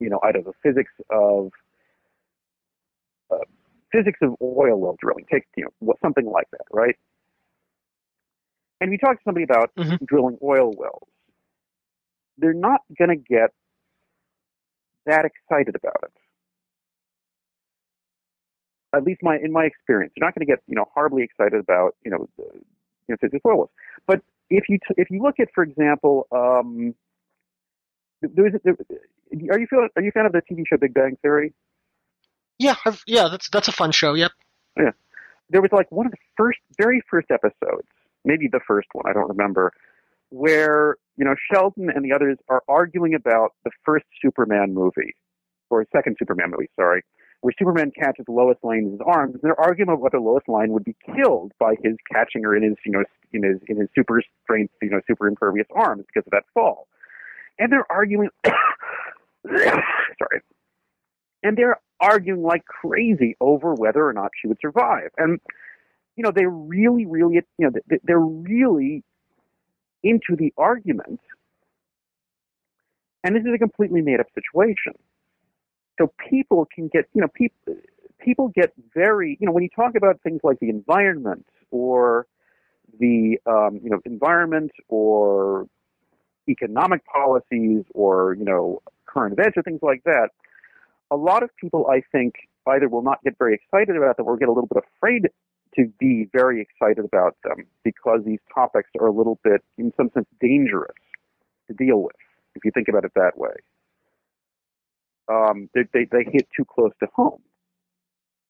[0.00, 1.52] you know, I don't know, physics of,
[3.30, 3.38] uh,
[3.92, 5.26] physics of oil well drilling.
[5.30, 6.96] Take you know what, something like that, right?
[8.80, 9.98] And you talk to somebody about Mhm.
[10.04, 11.08] drilling oil wells,
[12.38, 13.50] they're not going to get
[15.06, 16.12] that excited about it.
[18.94, 21.60] At least my in my experience, you're not going to get you know horribly excited
[21.60, 22.62] about you know the you
[23.08, 23.74] know, physics loyalists.
[24.06, 26.94] But if you t- if you look at, for example, um,
[28.22, 28.76] there, there,
[29.50, 31.52] are you feel, are you a fan of the TV show Big Bang Theory?
[32.58, 34.14] Yeah, I've, yeah, that's that's a fun show.
[34.14, 34.32] Yep.
[34.76, 34.90] Yeah,
[35.50, 37.88] there was like one of the first, very first episodes,
[38.24, 39.72] maybe the first one, I don't remember,
[40.30, 45.14] where you know Sheldon and the others are arguing about the first Superman movie
[45.70, 47.02] or second Superman movie, sorry,
[47.40, 50.72] where Superman catches Lois Lane in his arms, and they're arguing about whether Lois Lane
[50.72, 53.88] would be killed by his catching her in his, you know, in his in his
[53.94, 56.88] super strength, you know, super impervious arms because of that fall.
[57.58, 58.30] And they're arguing
[59.46, 60.40] sorry.
[61.42, 65.10] And they're arguing like crazy over whether or not she would survive.
[65.16, 65.40] And
[66.16, 67.70] you know, they really, really, you know,
[68.02, 69.04] they're really
[70.02, 71.20] into the argument.
[73.22, 74.94] And this is a completely made up situation.
[75.98, 77.74] So people can get, you know, people
[78.18, 82.26] people get very, you know, when you talk about things like the environment or
[82.98, 85.66] the, um, you know, environment or
[86.48, 90.30] economic policies or, you know, current events or things like that,
[91.10, 92.34] a lot of people, I think,
[92.66, 95.28] either will not get very excited about them or get a little bit afraid
[95.76, 100.10] to be very excited about them because these topics are a little bit, in some
[100.12, 100.96] sense, dangerous
[101.66, 102.16] to deal with,
[102.54, 103.52] if you think about it that way
[105.28, 107.40] um, they, they, they hit too close to home.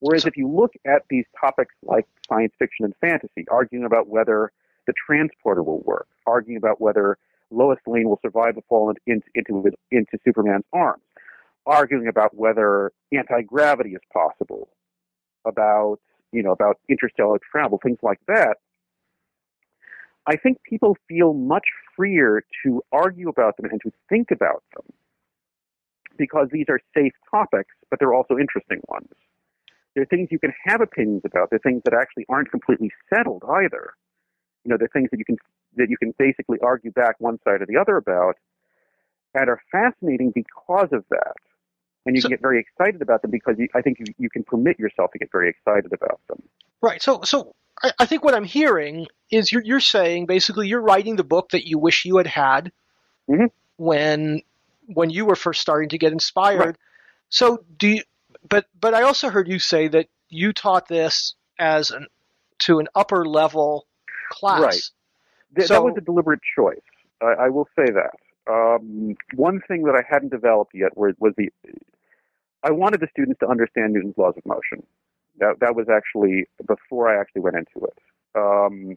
[0.00, 4.52] Whereas if you look at these topics like science fiction and fantasy, arguing about whether
[4.86, 7.18] the transporter will work, arguing about whether
[7.50, 11.02] Lois Lane will survive the fall into, into, into Superman's arms,
[11.66, 14.68] arguing about whether anti-gravity is possible,
[15.44, 15.98] about,
[16.32, 18.58] you know, about interstellar travel, things like that,
[20.26, 21.64] I think people feel much
[21.96, 24.84] freer to argue about them and to think about them
[26.18, 29.08] because these are safe topics, but they're also interesting ones.
[29.94, 31.50] They're things you can have opinions about.
[31.50, 33.94] They're things that actually aren't completely settled either.
[34.64, 35.36] You know, they're things that you can
[35.76, 38.36] that you can basically argue back one side or the other about,
[39.34, 41.36] and are fascinating because of that.
[42.06, 44.30] And you so, can get very excited about them because you, I think you, you
[44.30, 46.42] can permit yourself to get very excited about them.
[46.80, 47.02] Right.
[47.02, 51.16] So, so I, I think what I'm hearing is you're, you're saying basically you're writing
[51.16, 52.72] the book that you wish you had had
[53.28, 53.46] mm-hmm.
[53.76, 54.42] when
[54.88, 56.58] when you were first starting to get inspired.
[56.58, 56.76] Right.
[57.28, 58.02] So do you,
[58.48, 62.06] but but I also heard you say that you taught this as an
[62.60, 63.86] to an upper level
[64.30, 64.60] class.
[64.60, 64.90] Right.
[65.56, 66.80] Th- so, that was a deliberate choice.
[67.22, 68.12] I, I will say that.
[68.50, 71.50] Um, one thing that I hadn't developed yet was, was the
[72.62, 74.84] I wanted the students to understand Newton's laws of motion.
[75.38, 77.98] That that was actually before I actually went into it.
[78.34, 78.96] Um,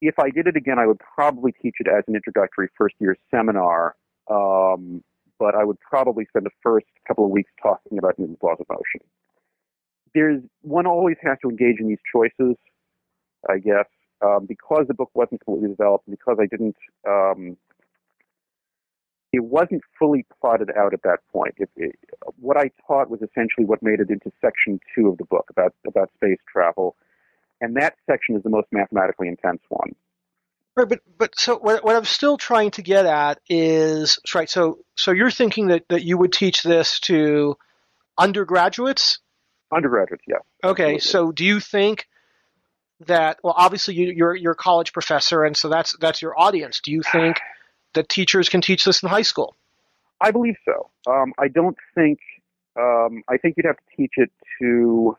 [0.00, 3.16] if I did it again, I would probably teach it as an introductory first year
[3.30, 3.96] seminar
[4.30, 5.02] um,
[5.38, 8.66] but I would probably spend the first couple of weeks talking about Newton's laws of
[8.68, 9.06] motion.
[10.14, 12.56] There's one always has to engage in these choices,
[13.48, 13.86] I guess,
[14.24, 17.56] um, because the book wasn't completely developed, because I didn't, um,
[19.32, 21.54] it wasn't fully plotted out at that point.
[21.58, 21.96] It, it,
[22.38, 25.74] what I taught was essentially what made it into section two of the book about
[25.86, 26.94] about space travel,
[27.60, 29.96] and that section is the most mathematically intense one.
[30.76, 34.50] Right, but but so what, what I'm still trying to get at is right.
[34.50, 37.56] So so you're thinking that, that you would teach this to
[38.18, 39.20] undergraduates?
[39.72, 40.38] Undergraduates, yeah.
[40.64, 41.00] Okay, Absolutely.
[41.00, 42.08] so do you think
[43.06, 46.80] that well, obviously you, you're you're a college professor, and so that's that's your audience.
[46.80, 47.38] Do you think
[47.94, 49.54] that teachers can teach this in high school?
[50.20, 50.90] I believe so.
[51.06, 52.18] Um, I don't think.
[52.76, 55.16] Um, I think you'd have to teach it to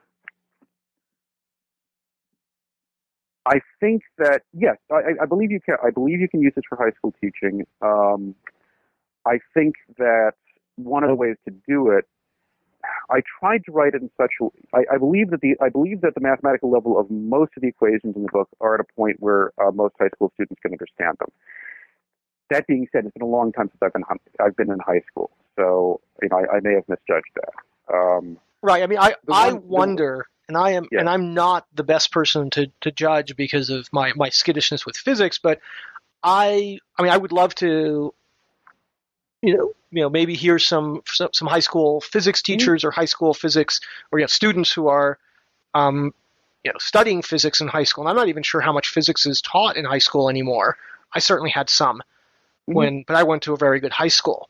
[3.45, 5.75] I think that yes, I, I, believe you can.
[5.83, 7.65] I believe you can use this for high school teaching.
[7.81, 8.33] Um,
[9.25, 10.33] I think that
[10.77, 12.05] one of the ways to do it,
[13.09, 14.45] I tried to write it in such a.
[14.75, 17.67] I, I believe that the I believe that the mathematical level of most of the
[17.67, 20.71] equations in the book are at a point where uh, most high school students can
[20.71, 21.29] understand them.
[22.49, 24.03] That being said, it's been a long time since I've been
[24.39, 27.93] I've been in high school, so you know I, I may have misjudged that.
[27.93, 28.81] Um, right.
[28.81, 32.49] I mean, I one, I wonder and I am and I'm not the best person
[32.51, 35.59] to, to judge because of my, my skittishness with physics, but
[36.23, 38.13] I I mean I would love to
[39.41, 42.57] you know you know maybe hear some some, some high school physics mm-hmm.
[42.57, 42.89] teachers mm-hmm.
[42.89, 43.79] or high school physics
[44.11, 45.17] or you know, students who are
[45.73, 46.13] um,
[46.63, 48.03] you know studying physics in high school.
[48.03, 50.77] And I'm not even sure how much physics is taught in high school anymore.
[51.13, 52.73] I certainly had some mm-hmm.
[52.73, 54.49] when but I went to a very good high school.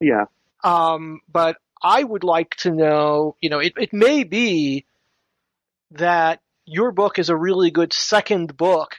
[0.00, 0.26] Yeah.
[0.62, 4.84] Um, but I would like to know, you know, it, it may be
[5.92, 8.96] that your book is a really good second book,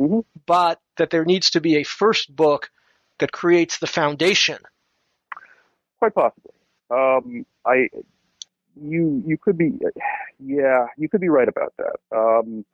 [0.00, 0.20] mm-hmm.
[0.46, 2.70] but that there needs to be a first book
[3.18, 4.58] that creates the foundation.
[5.98, 6.52] Quite possibly.
[6.90, 7.88] Um, I,
[8.74, 9.72] you, you could be,
[10.38, 12.16] yeah, you could be right about that.
[12.16, 12.64] Um,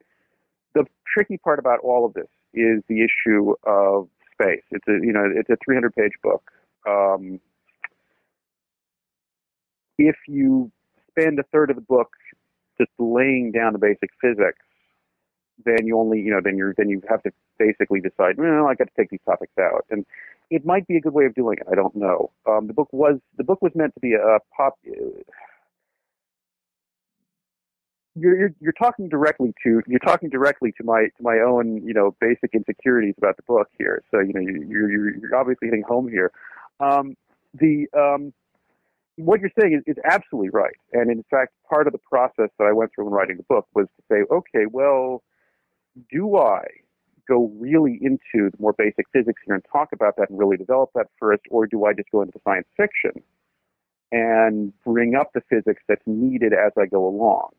[0.75, 4.63] the tricky part about all of this is the issue of space.
[4.71, 6.43] It's a you know it's a 300 page book.
[6.87, 7.41] Um,
[9.99, 10.71] if you
[11.11, 12.11] spend a third of the book
[12.79, 14.65] just laying down the basic physics,
[15.65, 18.75] then you only you know then you're then you have to basically decide well I
[18.75, 20.07] got to take these topics out and
[20.51, 22.89] it might be a good way of doing it I don't know um, the book
[22.93, 24.79] was the book was meant to be a pop
[28.19, 31.95] you're, you're you're talking directly to you're talking directly to my to my own you
[31.95, 34.03] know basic insecurities about the book here.
[34.11, 36.33] So you know you, you're you're obviously hitting home here.
[36.81, 37.17] Um,
[37.55, 38.33] the um,
[39.19, 42.65] what you're saying is, is absolutely right, and in fact, part of the process that
[42.65, 45.23] I went through in writing the book was to say, okay, well,
[46.11, 46.65] do I
[47.29, 50.91] go really into the more basic physics here and talk about that and really develop
[50.95, 53.23] that first, or do I just go into the science fiction
[54.11, 57.51] and bring up the physics that's needed as I go along?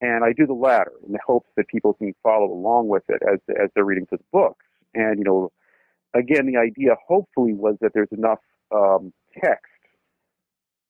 [0.00, 3.20] And I do the latter in the hopes that people can follow along with it
[3.30, 4.64] as, as they're reading through the books.
[4.94, 5.52] And, you know,
[6.14, 8.38] again, the idea hopefully was that there's enough
[8.74, 9.12] um,
[9.44, 9.69] text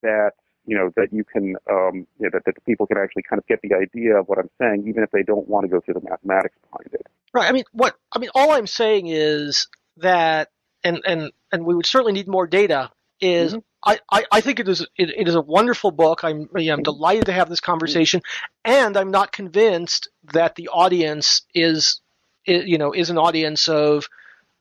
[0.02, 0.32] that,
[0.66, 3.46] you know, that you can, um, you know, that, that people can actually kind of
[3.46, 5.94] get the idea of what I'm saying, even if they don't want to go through
[5.94, 7.06] the mathematics behind it.
[7.32, 7.48] Right.
[7.48, 10.50] I mean, what, I mean, all I'm saying is that,
[10.82, 12.90] and, and, and we would certainly need more data,
[13.20, 13.60] is mm-hmm.
[13.82, 16.24] I, I, I, think it is it, it is a wonderful book.
[16.24, 18.22] I'm I'm delighted to have this conversation,
[18.64, 22.00] and I'm not convinced that the audience is,
[22.46, 24.08] is you know is an audience of,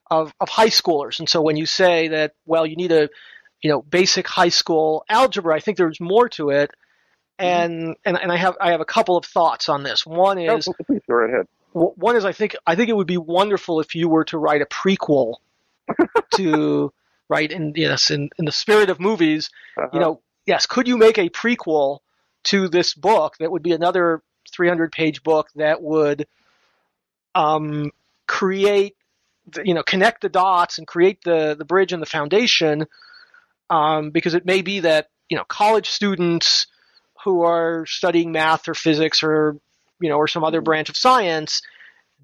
[0.09, 1.19] of of high schoolers.
[1.19, 3.09] And so when you say that, well, you need a
[3.61, 6.71] you know basic high school algebra, I think there's more to it.
[7.39, 7.45] Mm-hmm.
[7.45, 10.05] And and and I have I have a couple of thoughts on this.
[10.05, 11.47] One is please go ahead.
[11.71, 14.61] One is I think I think it would be wonderful if you were to write
[14.61, 15.35] a prequel
[16.35, 16.91] to
[17.29, 17.51] right?
[17.51, 19.89] And yes, in, in the spirit of movies, uh-huh.
[19.93, 21.99] you know, yes, could you make a prequel
[22.45, 26.27] to this book that would be another 300 page book that would
[27.35, 27.91] um,
[28.27, 28.97] create,
[29.47, 32.87] the, you know, connect the dots and create the, the bridge and the foundation?
[33.69, 36.67] Um, because it may be that, you know, college students
[37.23, 39.57] who are studying math or physics or,
[40.01, 40.65] you know, or some other mm-hmm.
[40.65, 41.61] branch of science,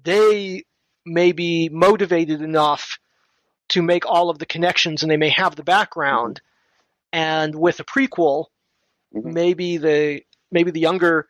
[0.02, 0.64] they
[1.04, 2.98] may be motivated enough
[3.68, 7.18] to make all of the connections and they may have the background mm-hmm.
[7.18, 8.46] and with a prequel
[9.14, 9.32] mm-hmm.
[9.32, 11.26] maybe the maybe the younger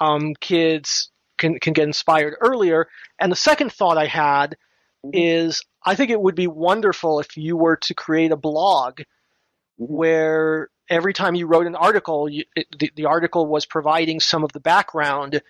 [0.00, 2.88] um, kids can can get inspired earlier
[3.20, 4.56] and the second thought i had
[5.04, 5.10] mm-hmm.
[5.12, 9.00] is i think it would be wonderful if you were to create a blog.
[9.78, 14.44] Where every time you wrote an article you, it, the, the article was providing some
[14.44, 15.42] of the background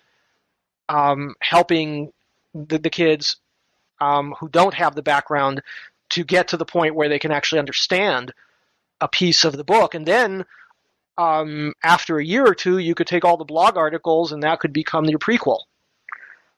[0.89, 2.11] um, helping
[2.53, 3.37] the, the kids
[3.99, 5.61] um, who don't have the background
[6.09, 8.33] to get to the point where they can actually understand
[9.01, 9.93] a piece of the book.
[9.93, 10.45] And then
[11.17, 14.59] um, after a year or two, you could take all the blog articles and that
[14.59, 15.61] could become your prequel.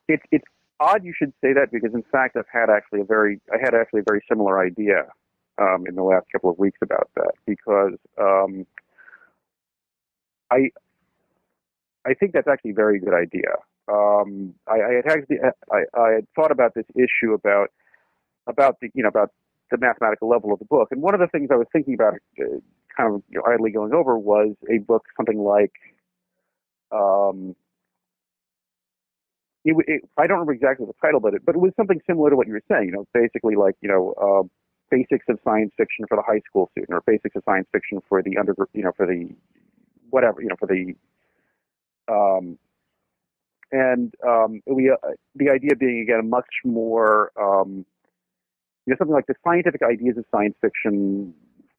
[0.07, 0.45] It, it's
[0.79, 3.75] odd you should say that because in fact I've had actually a very I had
[3.75, 5.07] actually a very similar idea
[5.59, 8.65] um, in the last couple of weeks about that because um,
[10.51, 10.69] I
[12.05, 13.55] I think that's actually a very good idea.
[13.91, 15.37] Um, I, I had actually
[15.71, 17.71] I, I had thought about this issue about
[18.47, 19.31] about the you know about
[19.71, 20.89] the mathematical level of the book.
[20.91, 22.59] And one of the things I was thinking about, uh,
[22.97, 25.71] kind of you know, idly going over, was a book something like,
[26.91, 27.55] um,
[29.65, 32.29] it, it, I don't remember exactly the title, but it, but it was something similar
[32.29, 32.85] to what you were saying.
[32.85, 34.47] You know, basically like you know, uh,
[34.89, 38.21] basics of science fiction for the high school student, or basics of science fiction for
[38.21, 39.29] the under, you know, for the
[40.09, 40.95] whatever, you know, for the
[42.11, 42.57] um,
[43.71, 44.95] and um, we, uh,
[45.35, 47.85] the idea being again a much more um,
[48.89, 51.31] you know, something like the scientific ideas of science fiction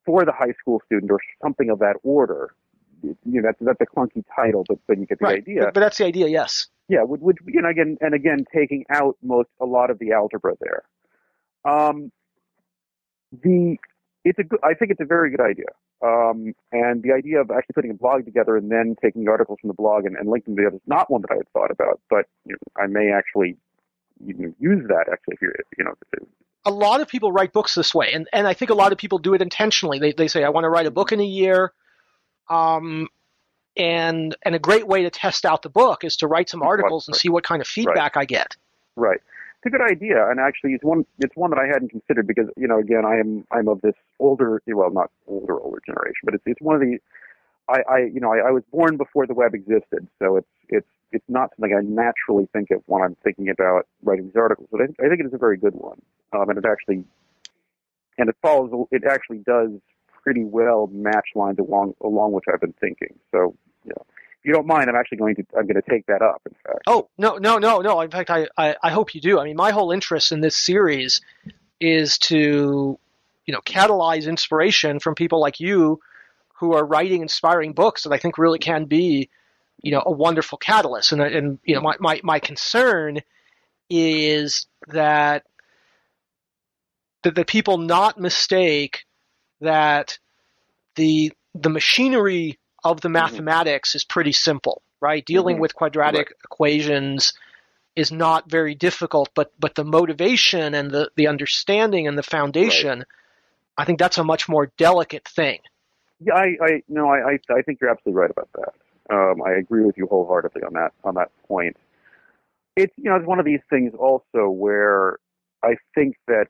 [0.07, 2.55] for the high school student or something of that order.
[3.03, 5.39] You know, that's, that's a clunky title, but, but you get the right.
[5.39, 5.61] idea.
[5.65, 6.69] But, but, that's the idea, yes.
[6.89, 10.13] Yeah, would, would, you know, again, and again, taking out most, a lot of the
[10.13, 10.85] algebra there.
[11.65, 12.13] Um,
[13.33, 13.77] the,
[14.25, 15.67] it's a good, I think it's a very good idea.
[16.03, 19.59] Um, and the idea of actually putting a blog together and then taking the articles
[19.61, 21.71] from the blog and, and linking them together is not one that I had thought
[21.71, 23.57] about, but you know, I may actually
[24.25, 25.95] you know, use that actually if you're, you know,
[26.65, 28.99] a lot of people write books this way, and, and I think a lot of
[28.99, 29.99] people do it intentionally.
[29.99, 31.73] They, they say, I want to write a book in a year.
[32.51, 33.09] Um,
[33.77, 37.09] and and a great way to test out the book is to write some articles
[37.09, 38.23] and see what kind of feedback right.
[38.23, 38.57] I get.
[38.97, 39.21] Right.
[39.63, 42.47] It's a good idea, and actually, it's one it's one that I hadn't considered because
[42.57, 46.33] you know, again, I am I'm of this older, well, not older older generation, but
[46.35, 46.99] it's it's one of the
[47.69, 50.87] I, I you know I, I was born before the web existed, so it's it's
[51.13, 54.69] it's not something I naturally think of when I'm thinking about writing these articles.
[54.73, 56.01] But I, I think it is a very good one,
[56.33, 57.05] um, and it actually
[58.17, 58.87] and it follows.
[58.91, 59.73] It actually does
[60.23, 63.19] pretty well match lines along along which I've been thinking.
[63.31, 63.55] So
[63.85, 63.93] you
[64.45, 66.43] know, you don't mind, I'm actually going to I'm going to take that up.
[66.47, 66.83] In fact.
[66.87, 68.01] Oh no no no no!
[68.01, 69.39] In fact, I, I I hope you do.
[69.39, 71.21] I mean, my whole interest in this series
[71.81, 72.99] is to
[73.47, 76.01] you know catalyze inspiration from people like you
[76.59, 79.31] who are writing inspiring books that I think really can be
[79.83, 81.13] you know a wonderful catalyst.
[81.13, 83.21] And and you know my my my concern
[83.89, 85.45] is that
[87.23, 89.05] that the people not mistake
[89.61, 90.19] that
[90.97, 93.41] the the machinery of the Mm-hmm.
[93.41, 95.25] mathematics is pretty simple, right?
[95.25, 95.61] Dealing Mhm.
[95.61, 97.33] with quadratic equations
[97.97, 103.05] is not very difficult, but but the motivation and the the understanding and the foundation,
[103.77, 105.61] I think that's a much more delicate thing.
[106.21, 109.15] Yeah, I, I no, I, I, I think you're absolutely right about that.
[109.15, 111.77] Um, I agree with you wholeheartedly on that on that point.
[112.77, 115.19] It's you know it's one of these things also where
[115.63, 116.47] I think that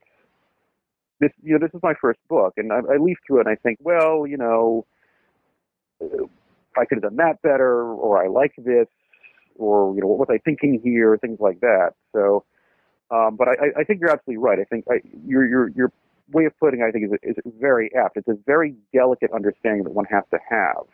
[1.21, 3.53] this you know this is my first book, and I, I leaf through it and
[3.53, 4.87] I think, well, you know,
[6.03, 6.25] uh,
[6.77, 8.87] I could have done that better, or I like this,
[9.57, 11.95] or you know, what was I thinking here, things like that.
[12.15, 12.45] So,
[13.11, 14.59] um, but I, I think you're absolutely right.
[14.59, 15.93] I think I, your your your
[16.33, 18.17] way of putting, it, I think, is, is very apt.
[18.17, 20.85] It's a very delicate understanding that one has to have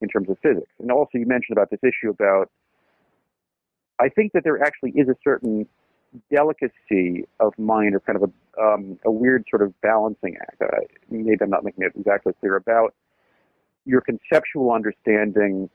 [0.00, 0.70] in terms of physics.
[0.80, 2.50] And also, you mentioned about this issue about.
[4.00, 5.68] I think that there actually is a certain
[6.32, 10.60] delicacy of mind, or kind of a um, a weird sort of balancing act.
[10.60, 10.80] Uh,
[11.10, 12.94] maybe I'm not making it exactly clear about
[13.84, 15.68] your conceptual understanding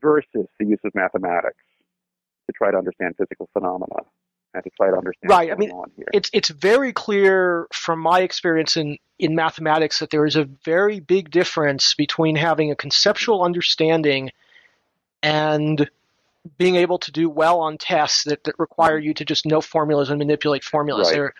[0.00, 1.62] versus the use of mathematics
[2.46, 4.02] to try to understand physical phenomena
[4.54, 6.06] and to try to understand Right, I mean, on here.
[6.12, 11.00] It's it's very clear from my experience in in mathematics that there is a very
[11.00, 14.30] big difference between having a conceptual understanding
[15.22, 15.88] and
[16.58, 20.10] being able to do well on tests that, that require you to just know formulas
[20.10, 21.08] and manipulate formulas.
[21.08, 21.14] Right.
[21.14, 21.34] There,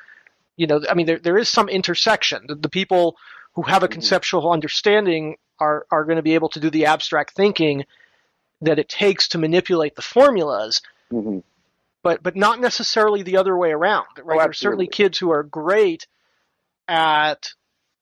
[0.56, 2.46] you know, I mean, there there is some intersection.
[2.48, 3.16] The, the people
[3.56, 7.34] who have a conceptual understanding are are going to be able to do the abstract
[7.34, 7.84] thinking
[8.60, 10.80] that it takes to manipulate the formulas,
[11.10, 11.38] hmm
[12.02, 14.06] but but not necessarily the other way around.
[14.22, 14.36] Right?
[14.36, 16.06] Oh, there are certainly kids who are great
[16.86, 17.48] at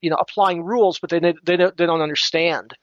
[0.02, 2.74] you know applying rules, but they they don't, they don't understand.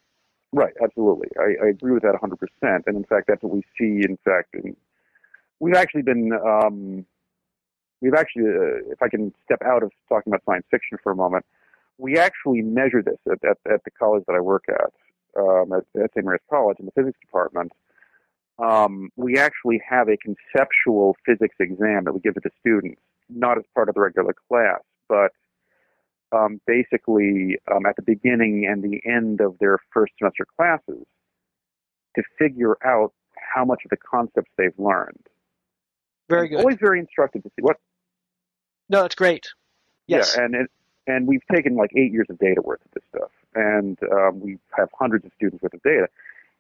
[0.54, 1.30] Right, absolutely.
[1.40, 2.82] I, I agree with that 100%.
[2.86, 4.76] And in fact, that's what we see, in fact, in,
[5.62, 7.06] we've actually been, um,
[8.02, 11.16] we've actually, uh, if I can step out of talking about science fiction for a
[11.16, 11.46] moment,
[12.02, 14.92] we actually measure this at, at, at the college that I work at,
[15.40, 16.26] um, at, at St.
[16.26, 17.72] Mary's College in the physics department.
[18.58, 23.58] Um, we actually have a conceptual physics exam that we give to the students, not
[23.58, 25.32] as part of the regular class, but
[26.32, 31.06] um, basically um, at the beginning and the end of their first semester classes
[32.16, 33.14] to figure out
[33.54, 35.28] how much of the concepts they've learned.
[36.30, 36.60] Very It's good.
[36.62, 37.78] Always very instructive to see what.
[38.90, 39.48] No, that's great.
[40.08, 40.36] Yes.
[40.36, 40.72] Yeah, and it,
[41.12, 44.58] and we've taken like eight years of data worth of this stuff, and um, we
[44.78, 46.08] have hundreds of students worth of data.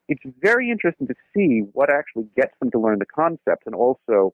[0.10, 4.34] It's very interesting to see what actually gets them to learn the concepts, and also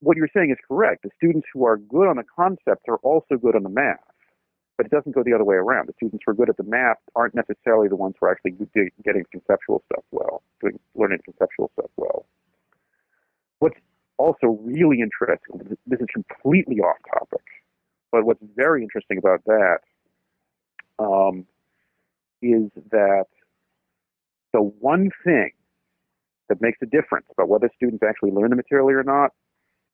[0.00, 1.02] what you're saying is correct.
[1.02, 4.04] The students who are good on the concepts are also good on the math,
[4.76, 5.88] but it doesn't go the other way around.
[5.88, 8.52] The students who are good at the math aren't necessarily the ones who are actually
[9.04, 12.26] getting conceptual stuff well, doing learning conceptual stuff well.
[13.60, 13.78] What's
[14.18, 17.42] also really interesting, this is completely off topic,
[18.14, 19.78] but what's very interesting about that
[21.00, 21.44] um,
[22.40, 23.24] is that
[24.52, 25.50] the one thing
[26.48, 29.32] that makes a difference about whether students actually learn the material or not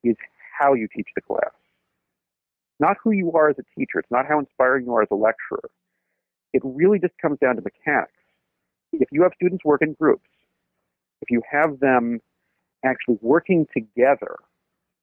[0.05, 0.17] is
[0.59, 1.55] how you teach the class.
[2.79, 3.99] Not who you are as a teacher.
[3.99, 5.71] It's not how inspiring you are as a lecturer.
[6.53, 8.13] It really just comes down to mechanics.
[8.93, 10.29] If you have students work in groups,
[11.23, 12.21] if you have them
[12.85, 14.37] actually working together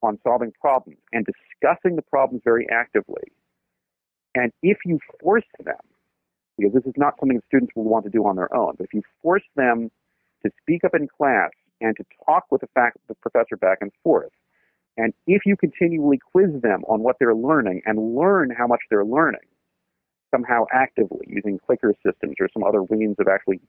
[0.02, 3.32] on solving problems and discussing the problems very actively,
[4.34, 5.76] and if you force them,
[6.56, 8.94] because this is not something students will want to do on their own, but if
[8.94, 9.90] you force them
[10.44, 11.50] to speak up in class
[11.80, 14.32] and to talk with the, fac- the professor back and forth,
[14.96, 19.04] and if you continually quiz them on what they're learning and learn how much they're
[19.04, 19.46] learning,
[20.32, 23.60] somehow actively using clicker systems or some other means of actually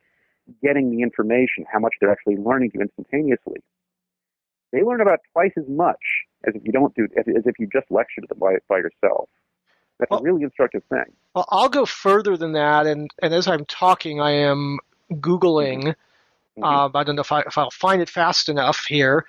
[0.64, 3.62] getting the information, how much they're actually learning to instantaneously,
[4.72, 7.68] they learn about twice as much as if you don't do as, as if you
[7.72, 9.30] just lecture to them by, by yourself.
[10.00, 11.14] That's Well- a really instructive thing.
[11.36, 14.80] Well, I'll go further than that, and, and as I'm talking, I am
[15.12, 15.96] Googling.
[16.58, 16.64] Mhm.
[16.64, 19.26] Um, I don't know if, I, if I'll find it fast enough here,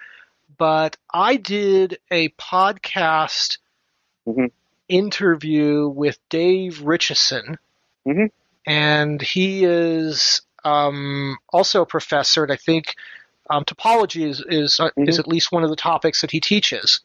[0.59, 3.59] but I did a podcast
[4.27, 4.51] Mhm.
[4.89, 7.59] interview with Dave Richeson,
[8.07, 8.31] Mhm.
[8.67, 12.95] and he is um, also a professor, and I think
[13.51, 15.21] um, topology is is, uh, is Mhm.
[15.21, 17.01] at least one of the topics that he teaches.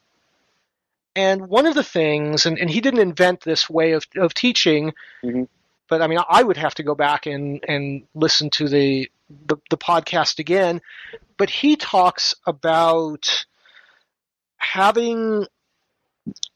[1.16, 4.94] And one of the things, and, and he didn't invent this way of, of teaching,
[5.24, 5.48] Mhm.
[5.90, 9.10] but I mean, I would have to go back and, and listen to the
[9.48, 10.82] the, the podcast again,
[11.38, 13.46] but he talks about
[14.58, 15.48] having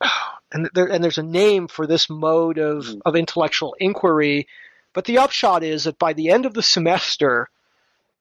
[0.52, 3.02] and there and there's a name for this mode of, Mhm.
[3.06, 4.48] of intellectual inquiry,
[4.94, 7.49] but the upshot is that by the end of the semester,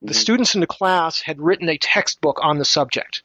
[0.03, 0.17] the Mhm.
[0.17, 3.23] students in the class had written a textbook on the subject.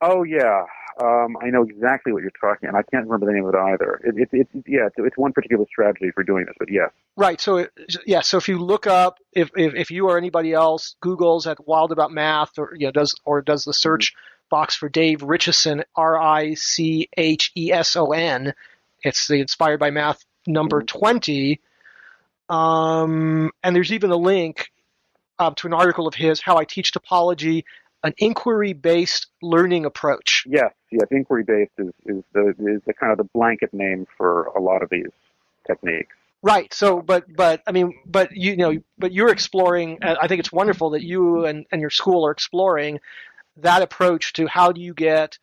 [0.00, 0.64] Oh yeah,
[1.00, 3.58] um, I know exactly what you're talking, and I can't remember the name of it
[3.58, 4.00] either.
[4.02, 6.90] It, it, it's yeah, it's, it's one particular strategy for doing this, but yes.
[7.16, 7.38] Right.
[7.40, 7.72] So it-
[8.06, 8.20] yeah.
[8.22, 11.92] So if you look up, if, if if you or anybody else Google's at Wild
[11.92, 14.14] About Math, or you know does or does the search
[14.48, 18.54] box for Dave Richeson, R I C H E S O N,
[19.04, 20.86] it's the Inspired by Math number Mhm.
[20.86, 21.60] twenty.
[22.48, 24.69] Um, and there's even a link
[25.40, 27.64] uh, to an article of his, "How I Teach Topology:
[28.04, 33.18] An Inquiry-Based Learning Approach." Yes, yes, inquiry based is, is the is the kind of
[33.18, 35.10] the blanket name for a lot of these
[35.66, 36.14] techniques.
[36.42, 36.72] Right.
[36.72, 39.98] So, but but I mean, but you know, but you're exploring.
[40.02, 43.00] I think it's wonderful that you and, and your school are exploring
[43.56, 45.38] that approach to how do you get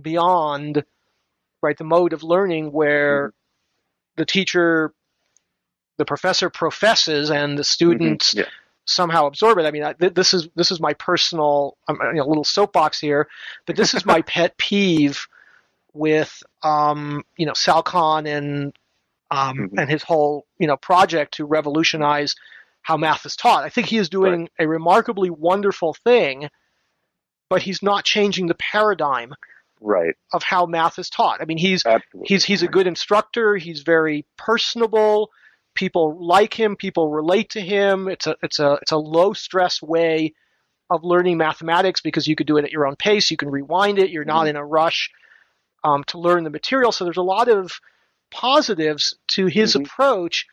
[0.00, 0.84] beyond
[1.62, 3.32] right the mode of learning where
[4.16, 4.92] the teacher,
[5.96, 8.48] the professor professes and the students Mhm, Yeah.
[8.86, 9.66] Somehow absorb it.
[9.66, 12.98] I mean, I, th- this is this is my personal um, you know, little soapbox
[12.98, 13.28] here,
[13.66, 15.26] but this is my pet peeve
[15.92, 18.72] with um, you know Sal Khan and
[19.30, 19.80] um, Mhm.
[19.80, 22.34] and his whole you know project to revolutionize
[22.82, 23.64] how math is taught.
[23.64, 26.48] I think he is doing a remarkably wonderful thing,
[27.50, 29.34] but he's not changing the paradigm
[29.80, 30.14] Right.
[30.32, 31.40] of how math is taught.
[31.42, 32.28] I mean, he's Absolutely.
[32.28, 33.56] he's he's a good instructor.
[33.56, 35.30] He's very personable.
[35.76, 36.74] People like him.
[36.76, 38.08] People relate to him.
[38.08, 40.34] It's a it's a it's a low stress way
[40.90, 43.30] of learning mathematics because you could do it at your own pace.
[43.30, 44.10] You can rewind it.
[44.10, 44.50] You're not Mhm.
[44.50, 45.10] in a rush
[45.84, 46.90] um, to learn the material.
[46.92, 47.80] So there's a lot of
[48.30, 49.84] positives to his Mhm.
[49.86, 50.46] approach,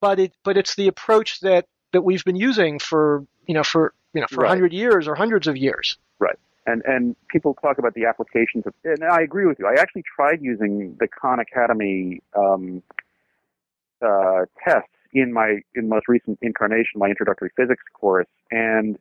[0.00, 3.94] but it but it's the approach that that we've been using for you know for
[4.12, 4.48] you know for a Right.
[4.50, 5.96] hundred years or hundreds of years.
[6.18, 6.38] Right.
[6.66, 9.66] And and people talk about the applications of and I agree with you.
[9.66, 12.82] I actually tried using the Khan Academy um,
[14.02, 18.98] uh, tests in my in most recent incarnation, my introductory physics course, and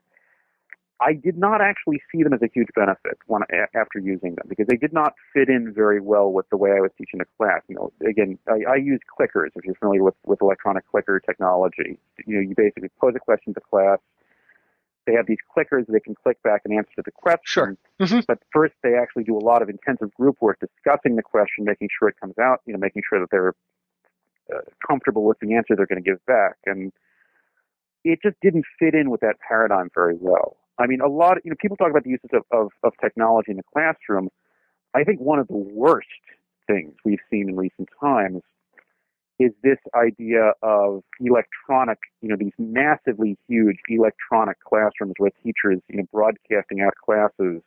[1.02, 3.42] I did not actually see them as a huge benefit when,
[3.74, 6.82] after using them because they did not fit in very well with the way I
[6.82, 7.62] was teaching the class.
[7.70, 9.50] You know, again, I, I use clickers.
[9.56, 13.54] If you're familiar with with electronic clicker technology, you know, you basically pose a question
[13.54, 14.00] to class.
[15.06, 17.42] They have these clickers they can click back and answer the question.
[17.46, 17.78] Sure.
[18.00, 18.26] Mhm.
[18.28, 21.90] But first, they actually do a lot of intensive group work discussing the question, making
[21.98, 23.56] sure it comes out, you know, making sure that they're
[24.54, 26.56] uh, comfortable with the answer they're going to give back.
[26.66, 26.92] And
[28.04, 30.58] it just didn't fit in with that paradigm very well.
[30.78, 32.94] I mean, a lot of, you know, people talk about the uses of, of, of
[33.02, 34.30] technology in the classroom.
[34.94, 36.08] I think one of the worst
[36.68, 38.42] things we've seen in recent times
[39.40, 45.98] is this idea of electronic, you know, these massively huge electronic classrooms where teachers, you
[45.98, 47.62] know, broadcasting out classes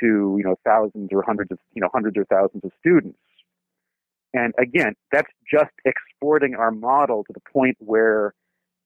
[0.00, 3.18] to, you know, thousands or hundreds of, you know, hundreds or thousands of students.
[4.32, 8.34] And again, that's just exporting our model to the point where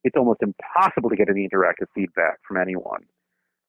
[0.02, 3.00] it's almost impossible to get any interactive feedback from anyone.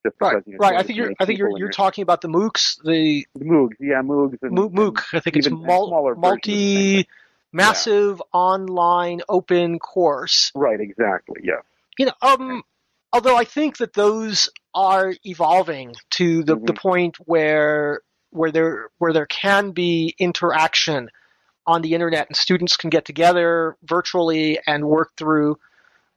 [0.06, 0.76] Just because, Right, you know, right.
[0.78, 1.14] I think you're.
[1.20, 1.58] I think you're.
[1.58, 4.38] You're talking about the MOOCs, the the Moogs, yeah, MOOCs.
[4.44, 5.02] and Mo- MOOC.
[5.14, 6.96] I think it's mul- smaller versions of the same thing.
[6.98, 7.08] multi,
[7.52, 10.52] massive online open course.
[10.56, 11.62] right, exactly, yeah.
[11.98, 12.62] You know, um,
[13.14, 16.78] although I think that those are evolving to the, the Mhm.
[16.78, 21.10] point where where there where there can be interaction
[21.68, 25.58] on the internet and students can get together virtually and work through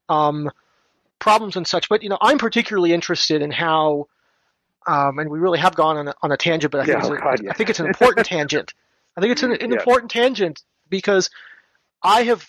[0.09, 0.51] um,
[1.19, 1.89] problems and such.
[1.89, 4.09] But you know, I'm particularly interested in how,
[4.87, 6.99] um, and we really have gone on a, on a tangent, but I think, Yeah,
[7.01, 7.51] it's, oh a- yeah.
[7.51, 8.75] I think it's an important tangent.
[9.17, 9.79] I think it's an, an Yeah.
[9.79, 11.31] important tangent because
[12.03, 12.47] I have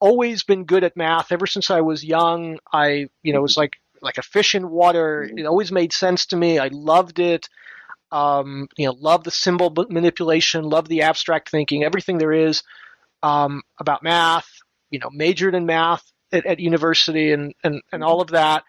[0.00, 2.58] always been good at math ever since I was young.
[2.72, 5.28] I, you know, it was like like a fish in water.
[5.30, 5.38] Mhm.
[5.40, 6.58] It always made sense to me.
[6.58, 7.48] I loved it.
[8.12, 12.62] Um, you know, love the symbol manipulation, love the abstract thinking, everything there is
[13.22, 14.48] um, about math.
[14.90, 18.64] You know, majored in math at, at university and, and, and all of that.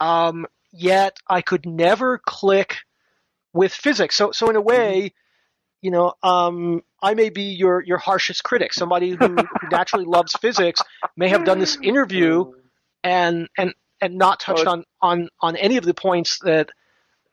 [0.00, 2.78] Um, yet I could never click
[3.52, 4.16] with physics.
[4.16, 5.12] So so in a way,
[5.80, 8.72] you know, um, I may be your your harshest critic.
[8.72, 10.80] Somebody who, who naturally loves physics
[11.16, 12.52] may have done this interview
[13.02, 16.70] and and and not touched on on on any of the points that.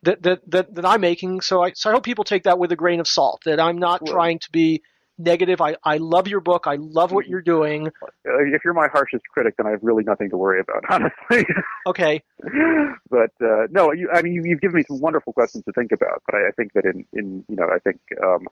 [0.04, 2.72] That, that, that, that I'm making, so I so I hope people take that with
[2.72, 3.42] a grain of salt.
[3.44, 4.82] That I'm not Well- trying to be
[5.18, 5.60] negative.
[5.60, 6.64] I, I love your book.
[6.66, 7.88] I love what you're doing.
[8.24, 11.46] If you're my harshest critic, then I have really nothing to worry about, honestly.
[11.86, 12.22] Okay,
[13.10, 15.92] but uh, no, you, I mean, you, you've given me some wonderful questions to think
[15.92, 16.22] about.
[16.26, 18.46] But I, I think that in, in, you know, I think um,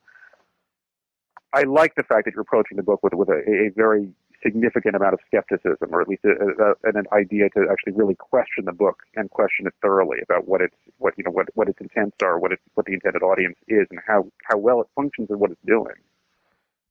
[1.52, 4.08] I like the fact that you're approaching the book with with a, a very
[4.42, 8.64] significant amount of skepticism, or at least a, a, an idea to actually really question
[8.64, 11.80] the book and question it thoroughly about what its what you know what what its
[11.80, 15.28] intents are, what it what the intended audience is, and how how well it functions
[15.30, 15.94] and what it's doing.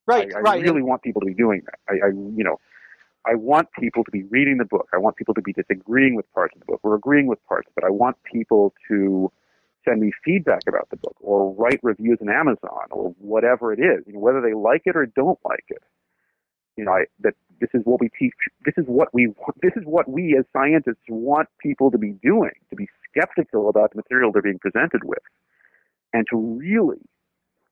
[0.05, 0.61] Right, I, I right.
[0.61, 1.79] really want people to be doing that.
[1.89, 2.57] I, I you know.
[3.23, 4.89] I want people to be reading the book.
[4.95, 7.69] I want people to be disagreeing with parts of the book or agreeing with parts,
[7.75, 9.31] but I want people to
[9.85, 14.03] send me feedback about the book or write reviews on Amazon or whatever it is,
[14.07, 15.83] you know, whether they like it or don't like it.
[16.77, 18.33] You know, I, that this is what we teach.
[18.65, 19.27] This is what we.
[19.61, 23.91] This is what we as scientists want people to be doing, to be skeptical about
[23.91, 25.23] the material they're being presented with,
[26.13, 27.01] and to really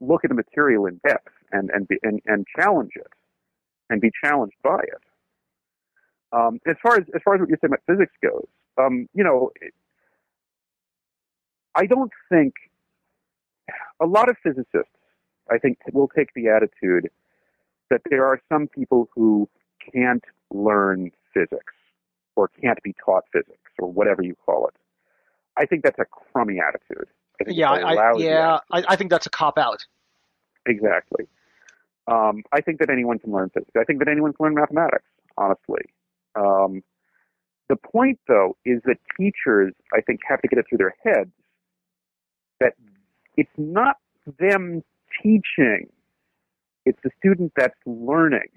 [0.02, 3.12] look at the material in depth and and be, and, and challenge it,
[3.90, 5.02] and be challenged by it.
[6.32, 8.48] Um, as far as as far as what you said about physics goes,
[8.78, 9.52] um, you know,
[11.76, 12.54] I don't think
[14.00, 14.92] a lot of physicists,
[15.50, 17.10] I think, will take the attitude
[17.90, 19.50] that there are some people who
[19.94, 21.74] can't learn physics
[22.36, 24.76] or can't be taught physics or whatever you call it.
[25.58, 27.08] I think that's a crummy attitude.
[27.40, 28.60] I think yeah, I, yeah.
[28.72, 29.86] I, I think that's a cop out.
[30.66, 31.26] Exactly.
[32.08, 33.72] Um, I think that anyone can learn physics.
[33.80, 35.06] I think that anyone can learn mathematics,
[35.38, 35.84] honestly.
[36.36, 36.82] Um,
[37.70, 41.32] the point, though, is that teachers, I think, have to get it through their heads
[42.60, 42.74] that
[43.38, 43.98] it's not
[44.40, 44.84] them
[45.22, 45.88] teaching,
[46.90, 48.50] it's the student that's learning.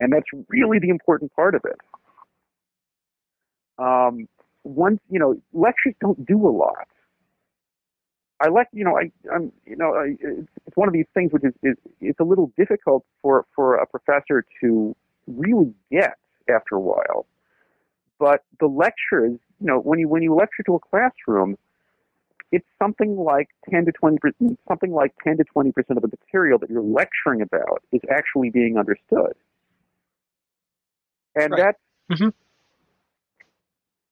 [0.00, 1.78] And that's really the important part of it.
[3.78, 4.28] Um,
[4.64, 6.88] once, you know, lectures don't do a lot.
[8.40, 11.32] I like, you know, I, I'm, you know, I, it's, it's one of these things
[11.32, 14.94] which is, is, it's a little difficult for, for a professor to
[15.26, 16.14] really get
[16.48, 17.26] after a while.
[18.18, 21.56] But the lectures, you know, when you when you lecture to a classroom,
[22.52, 26.08] it's something like 10 to 20 percent, something like 10 to 20 percent of the
[26.08, 29.34] material that you're lecturing about is actually being understood,
[31.34, 31.56] and Right.
[31.56, 31.78] that's
[32.12, 32.28] mm-hmm.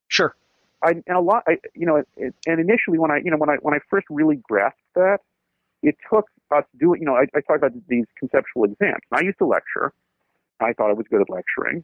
[0.07, 0.35] Sure.
[0.83, 3.49] I, and a lot, I, you know, it, and initially when I, you know, when
[3.49, 5.19] I when I first really grasped that,
[5.83, 9.01] it took us doing, you know, I, I talked about these conceptual exams.
[9.11, 9.93] And I used to lecture.
[10.59, 11.83] I thought I was good at lecturing.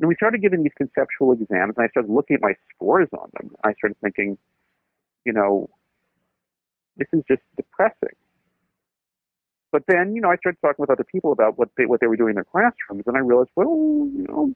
[0.00, 3.30] And we started giving these conceptual exams, and I started looking at my scores on
[3.34, 3.54] them.
[3.64, 4.36] I started thinking,
[5.24, 5.68] you know,
[6.96, 8.16] this is just depressing.
[9.72, 12.06] But then, you know, I started talking with other people about what they what they
[12.06, 14.54] were doing in their classrooms, and I realized, well, you know,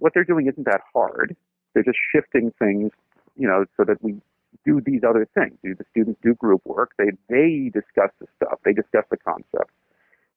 [0.00, 1.34] what they're doing isn't that hard.
[1.72, 2.92] They're just shifting things,
[3.36, 4.20] you know, so that we
[4.64, 5.56] do these other things.
[5.64, 6.92] Do the students do group work?
[6.98, 8.58] They they discuss the stuff.
[8.64, 9.72] They discuss the concepts.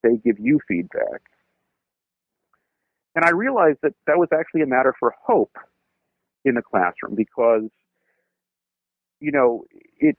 [0.03, 1.21] They give you feedback.
[3.15, 5.57] And I realized that that was actually a matter for hope
[6.45, 7.69] in the classroom because,
[9.19, 9.64] you know,
[9.99, 10.18] it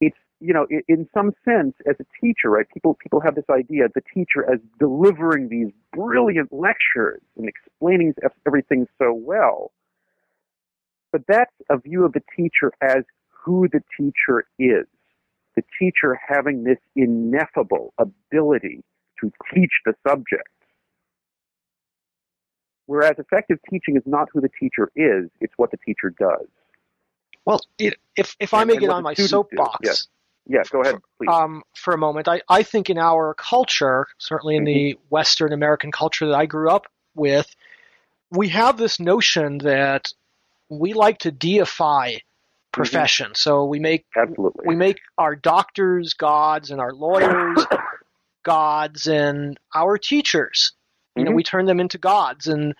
[0.00, 2.66] it's you know, i- in some sense, as a teacher, right?
[2.72, 8.14] People people have this idea of the teacher as delivering these brilliant lectures and explaining
[8.46, 9.72] everything so well.
[11.12, 14.86] But that's a view of the teacher as who the teacher is.
[15.56, 18.82] The teacher having this ineffable ability
[19.20, 20.48] to teach the subject.
[22.86, 26.46] Whereas effective teaching is not who the teacher is, it's what the teacher does.
[27.44, 30.08] Well, it, if if I may get on my soapbox yes.
[30.46, 31.28] Yeah, go ahead, please.
[31.32, 35.90] um, for a moment, I, I think in our culture, certainly in the Western American
[35.90, 37.46] culture that I grew up with,
[38.30, 40.12] we have this notion that
[40.68, 42.16] we like to deify
[42.72, 43.30] profession.
[43.34, 44.64] So we make Absolutely.
[44.66, 47.64] we make our doctors gods and our lawyers
[48.42, 50.72] gods and our teachers
[51.16, 51.36] you know Mhm.
[51.36, 52.74] we turn them into gods and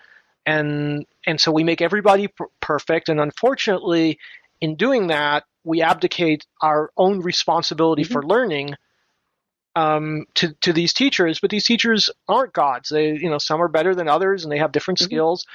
[0.45, 4.19] and and so we make everybody per- perfect and unfortunately
[4.61, 8.11] in doing that we abdicate our own responsibility Mhm.
[8.11, 8.75] for learning
[9.75, 13.67] um, to to these teachers but these teachers aren't gods they you know some are
[13.67, 15.03] better than others and they have different Mhm.
[15.03, 15.45] skills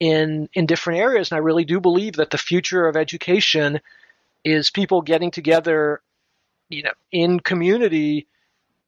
[0.00, 3.80] in in different areas and i really do believe that the future of education
[4.44, 6.00] is people getting together
[6.70, 8.26] you know in community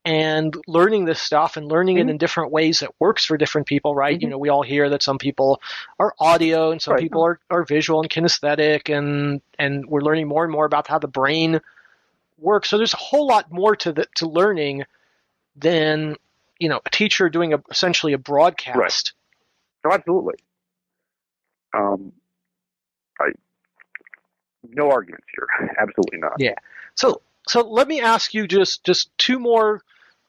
[0.05, 2.11] and learning this stuff and learning it Mhm.
[2.11, 4.33] in different ways that works for different people right you Mhm.
[4.33, 5.61] know we all hear that some people
[5.99, 7.01] are audio and some Right.
[7.01, 10.99] people are, are visual and kinesthetic and and we're learning more and more about how
[10.99, 11.61] the brain
[12.39, 14.85] works so there's a whole lot more to the to learning
[15.57, 16.17] than
[16.59, 19.15] you know a teacher doing a, essentially a broadcast
[19.85, 20.35] No, absolutely.
[21.75, 22.13] Um,
[23.21, 23.33] I
[24.71, 25.47] no arguments here.
[25.79, 26.33] Absolutely not.
[26.39, 26.55] Yeah.
[26.95, 29.83] So so let me ask you just just two more.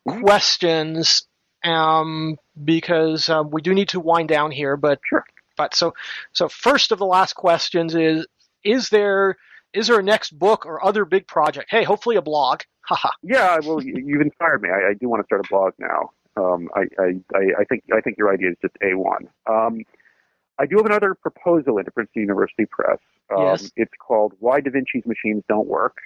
[0.08, 1.28] Questions
[1.64, 4.78] um, because um, we do need to wind down here.
[4.78, 5.24] But Sure.
[5.58, 5.94] but so
[6.34, 8.26] so first of the last questions is
[8.64, 9.38] is there
[9.74, 11.68] is there a next book or other big project?
[11.70, 12.62] Hey, hopefully a blog.
[12.82, 13.10] Haha.
[13.24, 14.70] Yeah, well, you, you've inspired me.
[14.70, 16.12] I, I do want to start a blog now.
[16.38, 19.28] Um, I, I, I think I think your idea is just a one.
[19.50, 19.82] Um,
[20.60, 23.00] I do have another proposal into Princeton University Press.
[23.36, 23.72] Um, Yes.
[23.76, 25.98] It's called "Why Da Vinci's Machines Don't Work."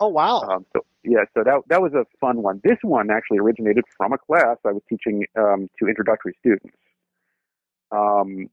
[0.00, 0.40] Oh wow.
[0.40, 2.60] Um, so yeah, so that that was a fun one.
[2.64, 6.76] This one actually originated from a class I was teaching um, to introductory students.
[7.92, 8.48] Um,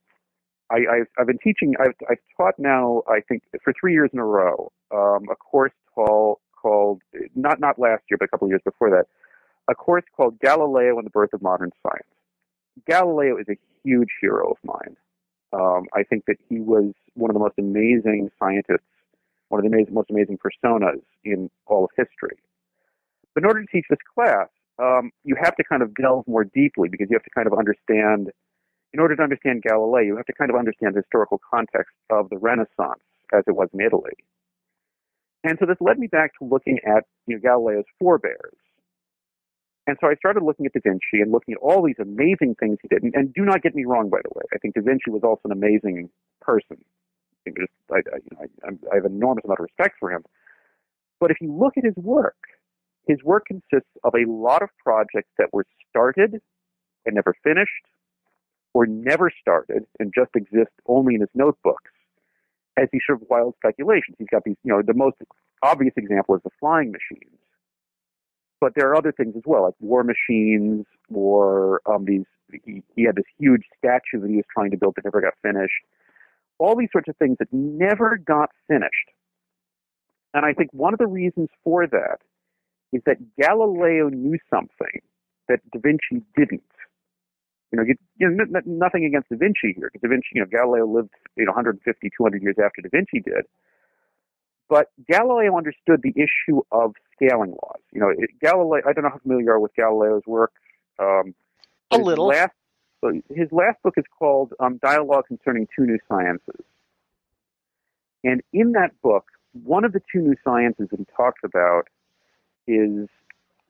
[0.70, 1.76] I, I've, I've been teaching.
[1.80, 3.04] I've, I've taught now.
[3.08, 7.02] I think for three years in a row um, a course called called
[7.36, 9.06] not not last year, but a couple of years before that,
[9.70, 12.08] a course called Galileo and the Birth of Modern Science.
[12.88, 14.98] Galileo is a huge hero of mine.
[15.54, 18.84] Um, I think that he was one of the most amazing scientists
[19.50, 22.38] one of the most amazing personas in all of history.
[23.34, 24.48] But in order to teach this class,
[24.80, 27.54] um, you have to kind of delve more deeply because you have to kind of
[27.58, 28.32] understand,
[28.94, 32.30] in order to understand Galileo, you have to kind of understand the historical context of
[32.30, 33.02] the Renaissance
[33.34, 34.14] as it was in Italy.
[35.44, 38.58] And so this led me back to looking at you know, Galileo's forebears.
[39.88, 42.78] And so I started looking at Da Vinci and looking at all these amazing things
[42.82, 43.04] he did.
[43.04, 44.44] And, and do not get me wrong, by the way.
[44.54, 46.10] I think Da Vinci was also an amazing
[46.42, 46.84] person.
[47.92, 50.24] I, I, I, I have an enormous amount of respect for him.
[51.20, 52.38] But if you look at his work,
[53.08, 56.42] his work consists of a lot of projects that were started
[57.06, 57.72] and never finished,
[58.74, 61.92] or never started and just exist only in his notebooks
[62.78, 64.16] as these sort of wild speculations.
[64.20, 65.16] He's got these, you know, the most
[65.64, 67.40] obvious example is the flying machines.
[68.60, 72.26] But there are other things as well, like war machines, or um, these.
[72.66, 75.34] He, he had this huge statue that he was trying to build that never got
[75.42, 75.84] finished
[76.60, 79.12] all these sorts of things that never got finished.
[80.34, 82.20] And I think one of the reasons for that
[82.92, 85.02] is that Galileo knew something
[85.48, 86.64] that Da Vinci didn't.
[87.72, 90.42] You know, you, you know n- nothing against Da Vinci here, because Da Vinci, you
[90.42, 93.46] know, Galileo lived, you know, 150, 200 years after Da Vinci did.
[94.70, 97.82] But Galileo understood the issue of scaling laws.
[97.92, 100.52] You know, it, Galileo, I don't know how familiar you are with Galileo's work.
[101.00, 101.36] Um,
[101.92, 102.28] A little.
[102.28, 102.52] Last,
[103.08, 106.66] so his last book is called um, Dialogue Concerning Two New Sciences.
[108.24, 109.26] And in that book,
[109.64, 111.84] one of the two new sciences that he talks about
[112.68, 113.08] is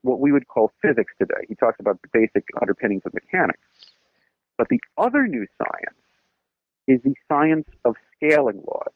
[0.01, 1.45] what we would call physics today.
[1.47, 3.59] He talks about the basic underpinnings of mechanics.
[4.57, 5.99] But the other new science
[6.87, 8.93] is the science of scaling laws,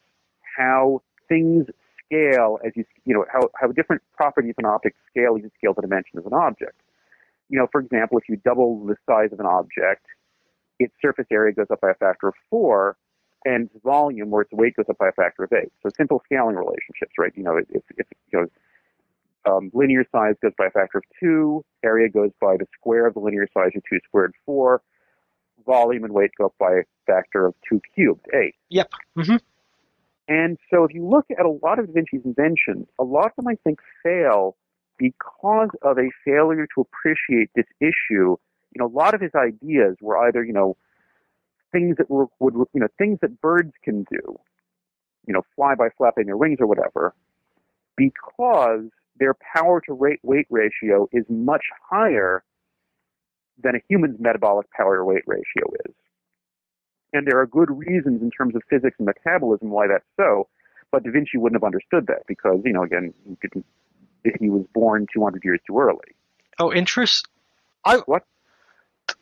[0.57, 1.67] how things
[2.05, 5.51] scale as you, you know, how, how different properties of an object scale as you
[5.57, 6.79] scale the dimension of an object.
[7.49, 10.05] You know, for example, if you double the size of an object,
[10.83, 12.97] its surface area goes up by a factor of four,
[13.45, 15.71] and its volume or its weight goes up by a factor of eight.
[15.83, 17.31] So simple scaling relationships, right?
[17.35, 18.47] You know, if, if you know,
[19.51, 23.15] um, linear size goes by a factor of two, area goes by the square of
[23.15, 24.81] the linear size of two squared four,
[25.65, 28.55] volume and weight go up by a factor of two cubed, eight.
[28.69, 28.89] Yep.
[29.15, 29.35] hmm
[30.27, 33.35] And so if you look at a lot of Da Vinci's inventions, a lot of
[33.37, 34.55] them I think fail
[34.97, 38.37] because of a failure to appreciate this issue.
[38.73, 40.77] You know, a lot of his ideas were either, you know,
[41.71, 44.39] things that were, would, you know, things that birds can do,
[45.27, 47.13] you know, fly by flapping their wings or whatever,
[47.95, 48.89] because
[49.19, 52.43] their power to rate weight ratio is much higher
[53.61, 55.93] than a human's metabolic power to weight ratio is.
[57.13, 60.47] And there are good reasons in terms of physics and metabolism why that's so,
[60.91, 63.65] but Da Vinci wouldn't have understood that because, you know, again, he, didn't,
[64.39, 66.15] he was born 200 years too early.
[66.59, 67.27] Oh, interest.
[67.85, 68.23] I What?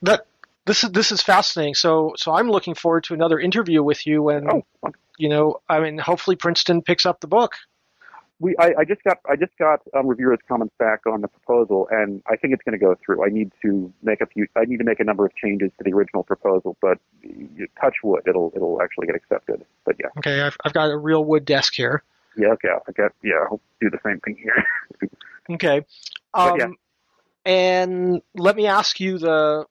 [0.02, 0.26] That
[0.66, 1.74] this is this is fascinating.
[1.76, 5.80] So so I'm looking forward to another interview with you when Oh, you know I
[5.80, 7.53] mean hopefully Princeton picks up the book.
[8.40, 11.88] we I, I just got I just got um, reviewers' comments back on the proposal,
[11.91, 13.26] and I think it's going to go through.
[13.26, 14.48] I need to make a few.
[14.56, 16.99] I need to make a number of changes to the original proposal, but
[17.82, 19.66] touch wood, it'll it'll actually get accepted.
[19.86, 22.03] But yeah, Okay, I've I've got a real wood desk here.
[22.38, 23.44] yeah, okay, I got yeah.
[23.49, 24.64] I'll do the same thing here.
[25.52, 25.84] Okay.
[26.36, 26.68] Um, yeah.
[27.44, 29.66] And let me ask you the,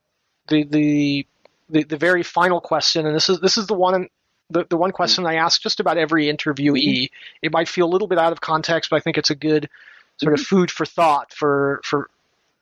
[0.49, 1.27] the the
[1.71, 4.09] the the very final question, and this is this is the one
[4.51, 7.11] the, the one question I ask just about every interviewee.
[7.43, 9.69] It might feel a little bit out of context, but I think it's a good
[10.17, 12.09] sort of food for thought for for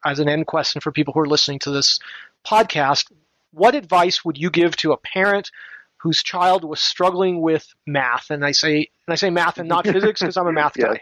[0.05, 2.01] as an end question for people who are listening to this
[2.45, 3.11] podcast.
[3.53, 5.51] What advice would you give to a parent
[5.99, 8.31] whose child was struggling with math?
[8.31, 8.77] And I say
[9.07, 10.89] and I say math and not physics because I'm a math Yes.
[10.89, 11.01] guy.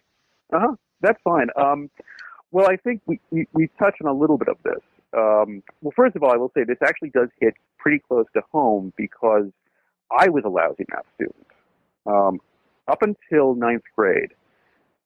[0.56, 0.74] Uh huh.
[1.00, 1.48] That's fine.
[1.56, 1.90] Um,
[2.52, 4.80] well, I think we, we we touched on a little bit of this.
[5.16, 8.42] Um, well, first of all, I will say this actually does hit pretty close to
[8.50, 9.46] home because
[10.10, 11.46] I was a lousy math student.
[12.06, 12.40] Um,
[12.88, 14.32] up until ninth grade,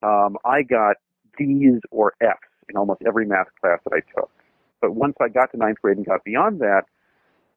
[0.02, 0.96] um, I got
[1.36, 4.30] D's or F's in almost every math class that I took.
[4.80, 6.84] But once I got to ninth grade and got beyond that,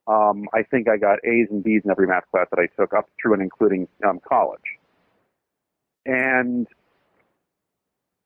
[0.07, 2.93] um, I think I got A's and B's in every math class that I took
[2.93, 4.59] up through and including um, college.
[6.05, 6.67] And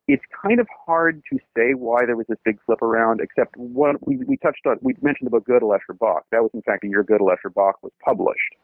[0.08, 3.96] it's kind of hard to say why there was this big flip around, except one
[4.02, 6.24] we, we touched on, we mentioned the about Gödel Escher Bach.
[6.32, 8.56] That was in fact a year Gödel Escher Bach was published.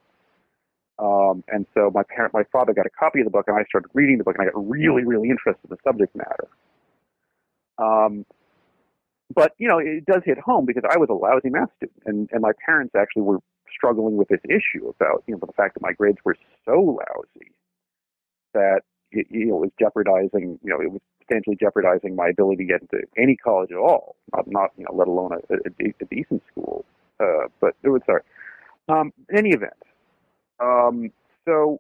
[0.99, 3.63] Um, and so my parent, my father got a copy of the book, and I
[3.63, 6.47] started reading the book, and I got really, really interested in the subject matter.
[7.80, 8.26] Um,
[9.34, 12.30] but you know, it does hit home because I was a lousy math student, and
[12.31, 13.39] and my parents actually were
[13.76, 16.35] struggling with this issue about you know the fact that my grades were
[16.65, 17.51] so lousy
[18.53, 18.81] that
[19.11, 21.01] it, you know it was jeopardizing you know it was
[21.32, 24.94] potentially jeopardizing my ability to get into any college at all, not not you know
[24.94, 26.86] let alone a, a, a decent school.
[27.20, 28.22] Uh, but it was sorry.
[28.90, 29.74] Um, in any event,
[30.60, 31.12] um,
[31.45, 31.80] so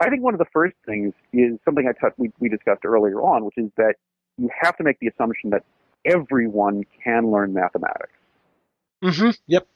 [0.00, 3.20] I think one of the first things is something I touched, we, we discussed earlier
[3.20, 3.94] on, which is that
[4.38, 5.64] you have to make the assumption that
[6.04, 8.12] everyone can learn mathematics.
[9.02, 9.30] Mm-hmm.
[9.46, 9.66] Yep.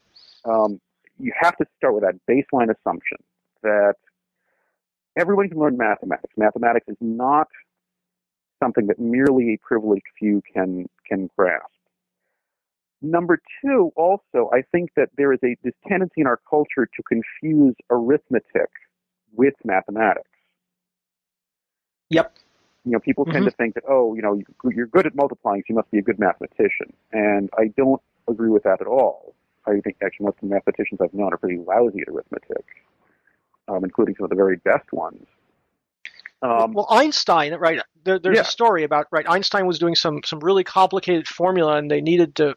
[0.44, 0.80] Um,
[1.18, 3.18] you have to start with that baseline assumption
[3.62, 3.94] that
[5.16, 6.32] everyone can learn mathematics.
[6.36, 7.48] Mathematics is not
[8.62, 11.66] something that merely a privileged few can can grasp.
[13.02, 17.02] Number two, also, I think that there is a this tendency in our culture to
[17.02, 18.70] confuse arithmetic
[19.34, 20.30] with mathematics.
[22.10, 22.34] Yep.
[22.84, 23.46] You know, people tend mm-hmm.
[23.46, 24.40] to think that, oh, you know,
[24.72, 26.92] you're good at multiplying, so you must be a good mathematician.
[27.12, 29.34] And I don't agree with that at all.
[29.66, 32.64] I think actually most of the mathematicians I've known are pretty lousy at arithmetic,
[33.66, 35.26] um, including some of the very best ones.
[36.42, 37.80] Um, well, Einstein, right?
[38.04, 38.42] There, there's yeah.
[38.42, 39.28] a story about right.
[39.28, 42.54] Einstein was doing some some really complicated formula, and they needed to,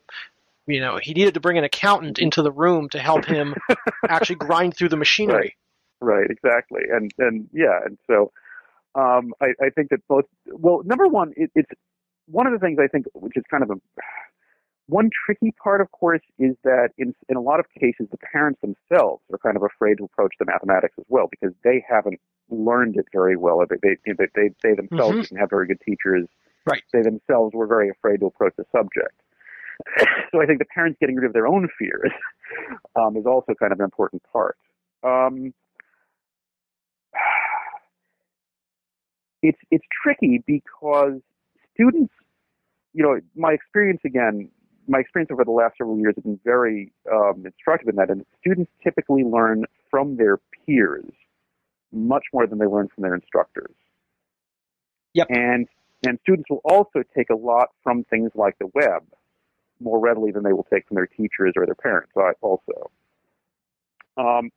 [0.67, 3.55] you know, he needed to bring an accountant into the room to help him
[4.09, 5.55] actually grind through the machinery.
[6.01, 6.19] Right.
[6.19, 8.31] right, exactly, and and yeah, and so
[8.95, 10.25] um, I, I think that both.
[10.45, 11.71] Well, number one, it, it's
[12.27, 13.75] one of the things I think, which is kind of a
[14.89, 18.59] one tricky part, of course, is that in in a lot of cases, the parents
[18.61, 22.97] themselves are kind of afraid to approach the mathematics as well because they haven't learned
[22.97, 23.63] it very well.
[23.69, 25.21] They they they, they, themselves mm-hmm.
[25.21, 26.27] didn't have very good teachers.
[26.65, 26.81] Right.
[26.91, 29.13] They themselves were very afraid to approach the subject.
[30.31, 32.11] so I think the parents getting rid of their own fears
[32.95, 34.57] um, is also kind of an important part.
[35.03, 35.53] Um,
[39.43, 41.21] it's it's tricky because
[41.75, 42.13] students,
[42.93, 44.49] you know, my experience again
[44.89, 48.25] my experience over the last several years has been very um, instructive in that, and
[48.39, 51.11] students typically learn from their peers
[51.91, 53.73] much more than they learn from their instructors.
[55.13, 55.27] Yep.
[55.29, 55.67] And
[56.07, 59.03] and students will also take a lot from things like the web
[59.81, 62.11] more readily than they will take from their teachers or their parents.
[62.41, 62.91] Also,
[64.17, 64.49] um,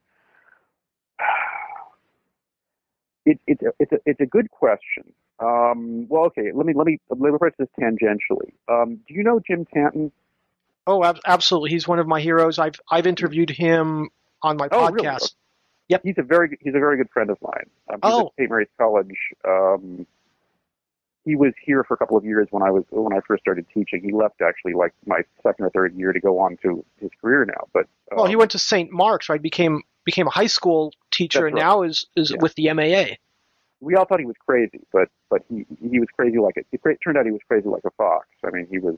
[3.27, 5.13] it, it's a, it's a it's a good question.
[5.41, 8.53] Um, well, okay, let me let me let me approach this tangentially.
[8.69, 10.13] Um, do you know Jim Tanton?
[10.87, 11.71] Oh, ab- absolutely.
[11.71, 12.59] He's one of my heroes.
[12.59, 14.11] I've I've interviewed him
[14.43, 14.93] on my oh, podcast.
[14.93, 15.19] Really?
[15.89, 16.01] Yep.
[16.05, 17.71] He's a very he's a very good friend of mine.
[17.93, 18.27] Um, he's oh.
[18.27, 18.51] at St.
[18.51, 19.17] Mary's College.
[19.47, 20.07] Um,
[21.25, 23.67] he was here for a couple of years when I was when I first started
[23.73, 24.03] teaching.
[24.03, 27.45] He left actually like my second or third year to go on to his career
[27.45, 27.69] now.
[27.73, 28.91] But um, well, he went to St.
[28.91, 29.41] Mark's, right?
[29.41, 31.63] became became a high school teacher, and right.
[31.63, 32.39] now is is yeah.
[32.41, 33.17] with the MAA.
[33.81, 36.99] We all thought he was crazy, but but he he was crazy like a, it
[37.05, 38.27] turned out he was crazy like a fox.
[38.45, 38.97] I mean, he was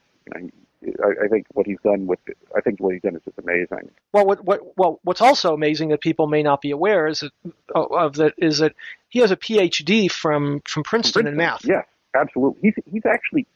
[0.82, 2.18] he, I, I think what he's done with
[2.56, 3.90] I think what he's done is just amazing.
[4.12, 7.32] Well, what what well what's also amazing that people may not be aware is that
[7.74, 8.74] of that is that
[9.08, 11.64] he has a PhD from from Princeton, Princeton in math.
[11.64, 12.60] Yes, absolutely.
[12.62, 13.46] He's he's actually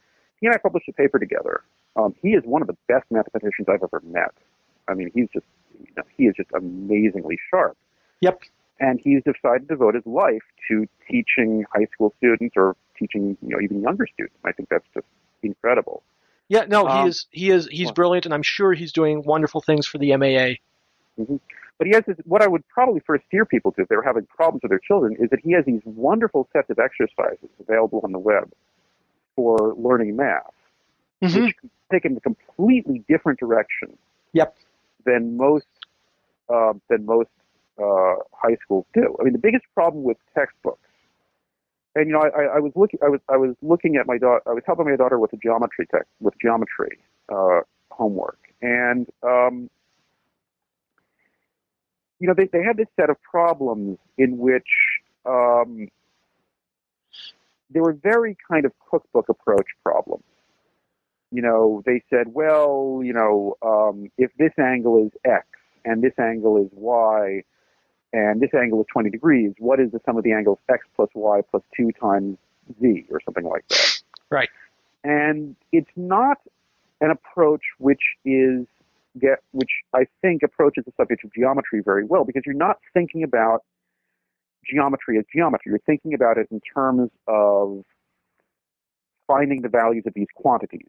[0.41, 1.63] he and I published a paper together.
[1.97, 4.33] Um, he is one of the best mathematicians I've ever met.
[4.87, 5.47] I mean, he's just
[5.81, 7.77] you know, he is just amazingly sharp.
[8.21, 8.43] Yep.
[8.81, 13.49] And he's decided to devote his life to teaching high school students or teaching, you
[13.49, 14.37] know, even younger students.
[14.45, 15.07] I think that's just
[15.43, 16.03] incredible.
[16.49, 19.61] Yeah, no, um, he is he is he's brilliant, and I'm sure he's doing wonderful
[19.61, 20.57] things for the MAA.
[21.19, 21.37] Mm-hmm.
[21.79, 24.03] But he has this, what I would probably first steer people to if they were
[24.03, 28.01] having problems with their children is that he has these wonderful sets of exercises available
[28.03, 28.51] on the web
[29.37, 30.43] for learning math,
[31.23, 31.45] mm-hmm.
[31.45, 31.55] which
[31.93, 33.97] take in a completely different direction.
[34.33, 34.57] Yep.
[35.05, 35.67] Than most
[36.49, 37.31] uh, than most
[37.79, 39.17] uh, high schools do.
[39.21, 40.88] I mean, the biggest problem with textbooks,
[41.99, 44.43] and you know, I, I was looking, I was, I was looking at my daughter,
[44.47, 46.99] I was helping my daughter with a geometry text, with geometry
[47.29, 47.61] uh,
[47.91, 49.69] homework, and um,
[52.21, 54.69] you know, they they had this set of problems in which
[55.27, 55.89] um,
[57.71, 60.25] they were very kind of cookbook approach problems.
[61.31, 65.47] You know, they said, well, you know, um, if this angle is x
[65.85, 67.43] and this angle is y,
[68.13, 71.09] and this angle is 20 degrees, what is the sum of the angles x plus
[71.15, 72.39] y plus 2 times
[72.81, 74.01] z, or something like that?
[74.31, 74.49] Right.
[75.05, 76.39] And it's not
[77.01, 78.67] an approach which is
[79.21, 83.23] get, which I think approaches the subject of geometry very well, because you're not thinking
[83.23, 83.63] about
[84.65, 85.71] geometry as geometry.
[85.71, 87.85] You're thinking about it in terms of
[89.27, 90.89] finding the values of these quantities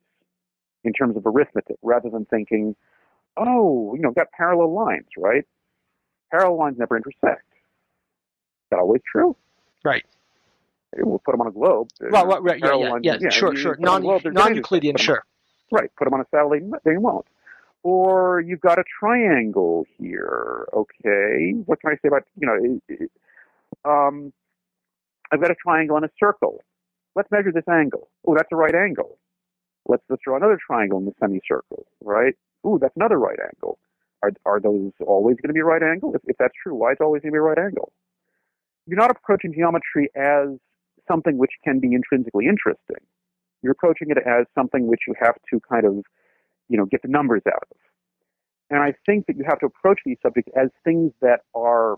[0.83, 2.75] in terms of arithmetic, rather than thinking,
[3.37, 5.45] oh, you know, got parallel lines, right?
[6.31, 7.45] Parallel lines never intersect.
[7.51, 9.35] Is that always true?
[9.83, 10.05] Right.
[10.97, 11.89] We'll put them on a globe.
[12.01, 13.77] Well, right, right, yeah, yeah, yeah, yeah, sure, sure.
[13.79, 15.23] Non, non-Euclidean, sure.
[15.71, 17.25] Right, put them on a satellite, they won't.
[17.83, 20.67] Or you've got a triangle here.
[20.73, 23.89] Okay, what can I say about you know?
[23.89, 24.33] Um,
[25.31, 26.61] I've got a triangle and a circle.
[27.15, 28.09] Let's measure this angle.
[28.25, 29.17] Oh, that's a right angle.
[29.87, 31.85] Let's let's draw another triangle in the semicircle.
[32.03, 32.35] Right.
[32.67, 33.77] Ooh, that's another right angle.
[34.21, 36.13] Are are those always going to be right angle?
[36.15, 37.91] If, if that's true, why is it always going to be right angle?
[38.85, 40.57] You're not approaching geometry as
[41.07, 43.03] something which can be intrinsically interesting.
[43.61, 46.03] You're approaching it as something which you have to kind of,
[46.69, 47.77] you know, get the numbers out of.
[48.69, 51.95] And I think that you have to approach these subjects as things that are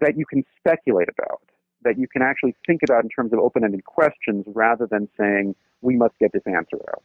[0.00, 1.42] that you can speculate about,
[1.82, 5.96] that you can actually think about in terms of open-ended questions rather than saying we
[5.96, 7.02] must get this answer out.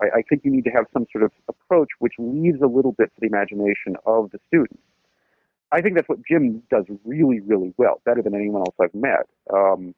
[0.00, 2.92] I, I think you need to have some sort of approach which leaves a little
[2.92, 4.82] bit to the imagination of the students.
[5.72, 9.26] I think that's what Jim does really, really well, better than anyone else I've met.
[9.52, 9.94] Um,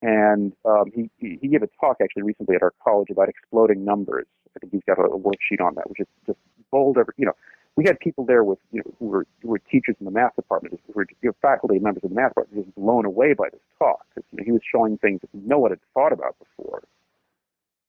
[0.00, 4.26] and um, he, he gave a talk actually recently at our college about exploding numbers.
[4.54, 6.38] I think he's got a, a worksheet on that, which is just
[6.70, 6.98] bold.
[6.98, 7.34] Every, you know,
[7.74, 10.36] we had people there with you know who were who were teachers in the math
[10.36, 13.48] department, who were you know, faculty members of the math department, just blown away by
[13.50, 16.82] this talk you know, he was showing things that no one had thought about before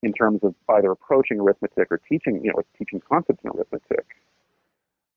[0.02, 4.06] in terms of either approaching arithmetic or teaching you know teaching concepts in arithmetic.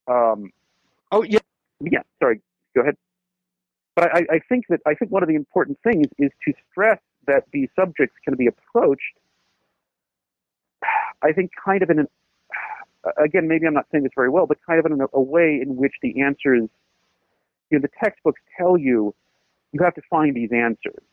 [0.08, 0.52] Um,
[1.12, 1.40] oh yeah,
[1.80, 2.02] yeah.
[2.20, 2.42] Sorry,
[2.76, 2.98] go ahead.
[3.96, 7.00] But I, I think that I think one of the important things is to stress
[7.28, 9.02] that these subjects can be approached.
[11.22, 12.08] I think kind of in an
[13.18, 15.60] again maybe I'm not saying this very well, but kind of in a, a way
[15.62, 16.70] in which the answers,
[17.70, 19.14] you know, the textbooks tell you
[19.72, 21.04] you have to find these answers,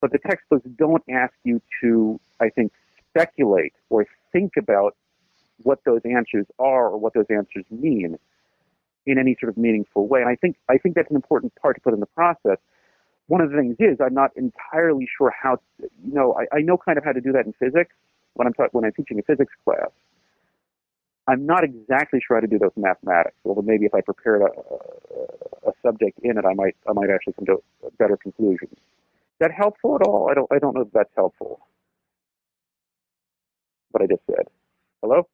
[0.00, 2.72] but the textbooks don't ask you to I think
[3.10, 4.96] speculate or think about
[5.62, 8.18] what those answers are or what those answers mean
[9.06, 10.20] in any sort of meaningful way.
[10.20, 12.58] And I think I think that's an important part to put in the process.
[13.28, 15.58] One of the things is I'm not entirely sure how.
[15.78, 17.94] You know, I, I know kind of how to do that in physics
[18.34, 19.90] when I'm ta- when I'm teaching a physics class.
[21.28, 23.34] I'm not exactly sure how to do those mathematics.
[23.44, 27.10] Although maybe if I prepared a, a, a subject in it, I might I might
[27.10, 28.76] actually come to a better conclusions.
[29.36, 30.28] Is that helpful at all?
[30.30, 31.60] I don't I don't know if that's helpful.
[33.90, 34.46] What I just said.
[35.02, 35.28] Hello.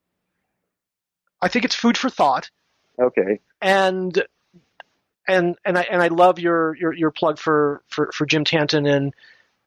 [1.40, 2.50] I think it's food for thought.
[3.00, 3.40] Okay.
[3.60, 4.24] And
[5.28, 8.86] and and I and I love your your, your plug for, for, for Jim Tanton
[8.86, 9.14] and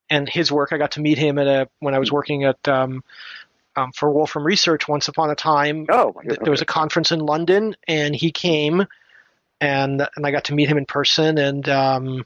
[0.10, 0.74] and his work.
[0.74, 3.06] I got to meet him at a when I was working at um,
[3.78, 5.86] um, for Wolfram Research once upon a time.
[5.88, 6.36] Oh, okay.
[6.42, 8.86] there was a conference in London, and he came,
[9.62, 12.26] and and I got to meet him in person, and um,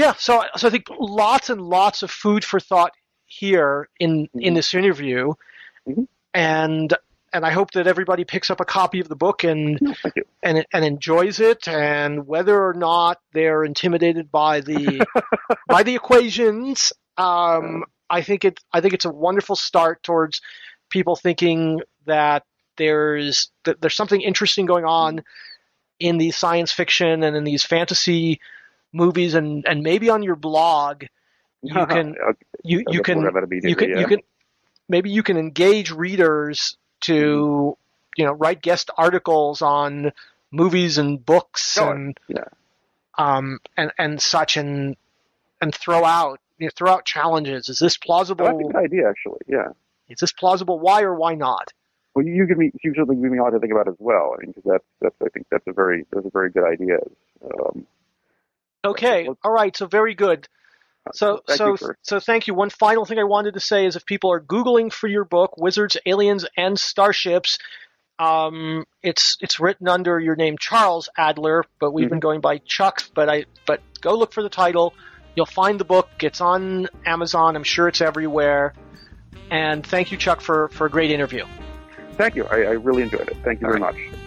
[0.00, 2.92] yeah, so so I think lots and lots of food for thought
[3.26, 4.40] here in mm-hmm.
[4.40, 5.34] in this interview,
[5.86, 6.04] mm-hmm.
[6.32, 6.94] and
[7.34, 9.78] and I hope that everybody picks up a copy of the book and
[10.42, 11.68] and and enjoys it.
[11.68, 15.06] And whether or not they're intimidated by the
[15.68, 20.40] by the equations, um, I think it I think it's a wonderful start towards
[20.88, 22.44] people thinking that
[22.78, 25.22] there's that there's something interesting going on
[25.98, 28.40] in these science fiction and in these fantasy
[28.92, 31.04] movies, and and maybe on your blog
[31.62, 32.16] you can
[32.64, 33.20] you you can
[33.62, 34.20] you can you can
[34.88, 37.76] maybe you can engage readers to
[38.16, 40.12] you know write guest articles on
[40.50, 42.44] movies and books and yeah.
[43.18, 44.96] um and and such and
[45.60, 47.68] and throw out you know, throw out challenges.
[47.68, 48.44] Is this plausible?
[48.44, 49.40] That's a good idea, actually.
[49.48, 49.68] Yeah.
[50.08, 50.78] Is this plausible?
[50.78, 51.72] Why or why not?
[52.14, 54.34] Well, you give me you certainly give me a lot to think about as well.
[54.36, 56.98] I mean, because that's that's I think that's a very those are very good idea
[57.44, 57.86] Um,
[58.84, 59.28] okay.
[59.44, 59.76] All right.
[59.76, 60.48] So very good.
[61.12, 62.54] So thank so so thank you.
[62.54, 65.56] One final thing I wanted to say is if people are googling for your book,
[65.56, 67.58] Wizards, Aliens, and Starships,
[68.18, 72.14] um, it's it's written under your name Charles Adler, but we've mm-hmm.
[72.14, 73.02] been going by Chuck.
[73.14, 74.94] But I but go look for the title.
[75.34, 76.08] You'll find the book.
[76.20, 77.56] It's on Amazon.
[77.56, 78.74] I'm sure it's everywhere.
[79.50, 81.46] And thank you, Chuck, for for a great interview.
[82.12, 82.44] Thank you.
[82.44, 83.36] I, I really enjoyed it.
[83.42, 83.94] Thank you All very right.
[83.94, 84.19] much.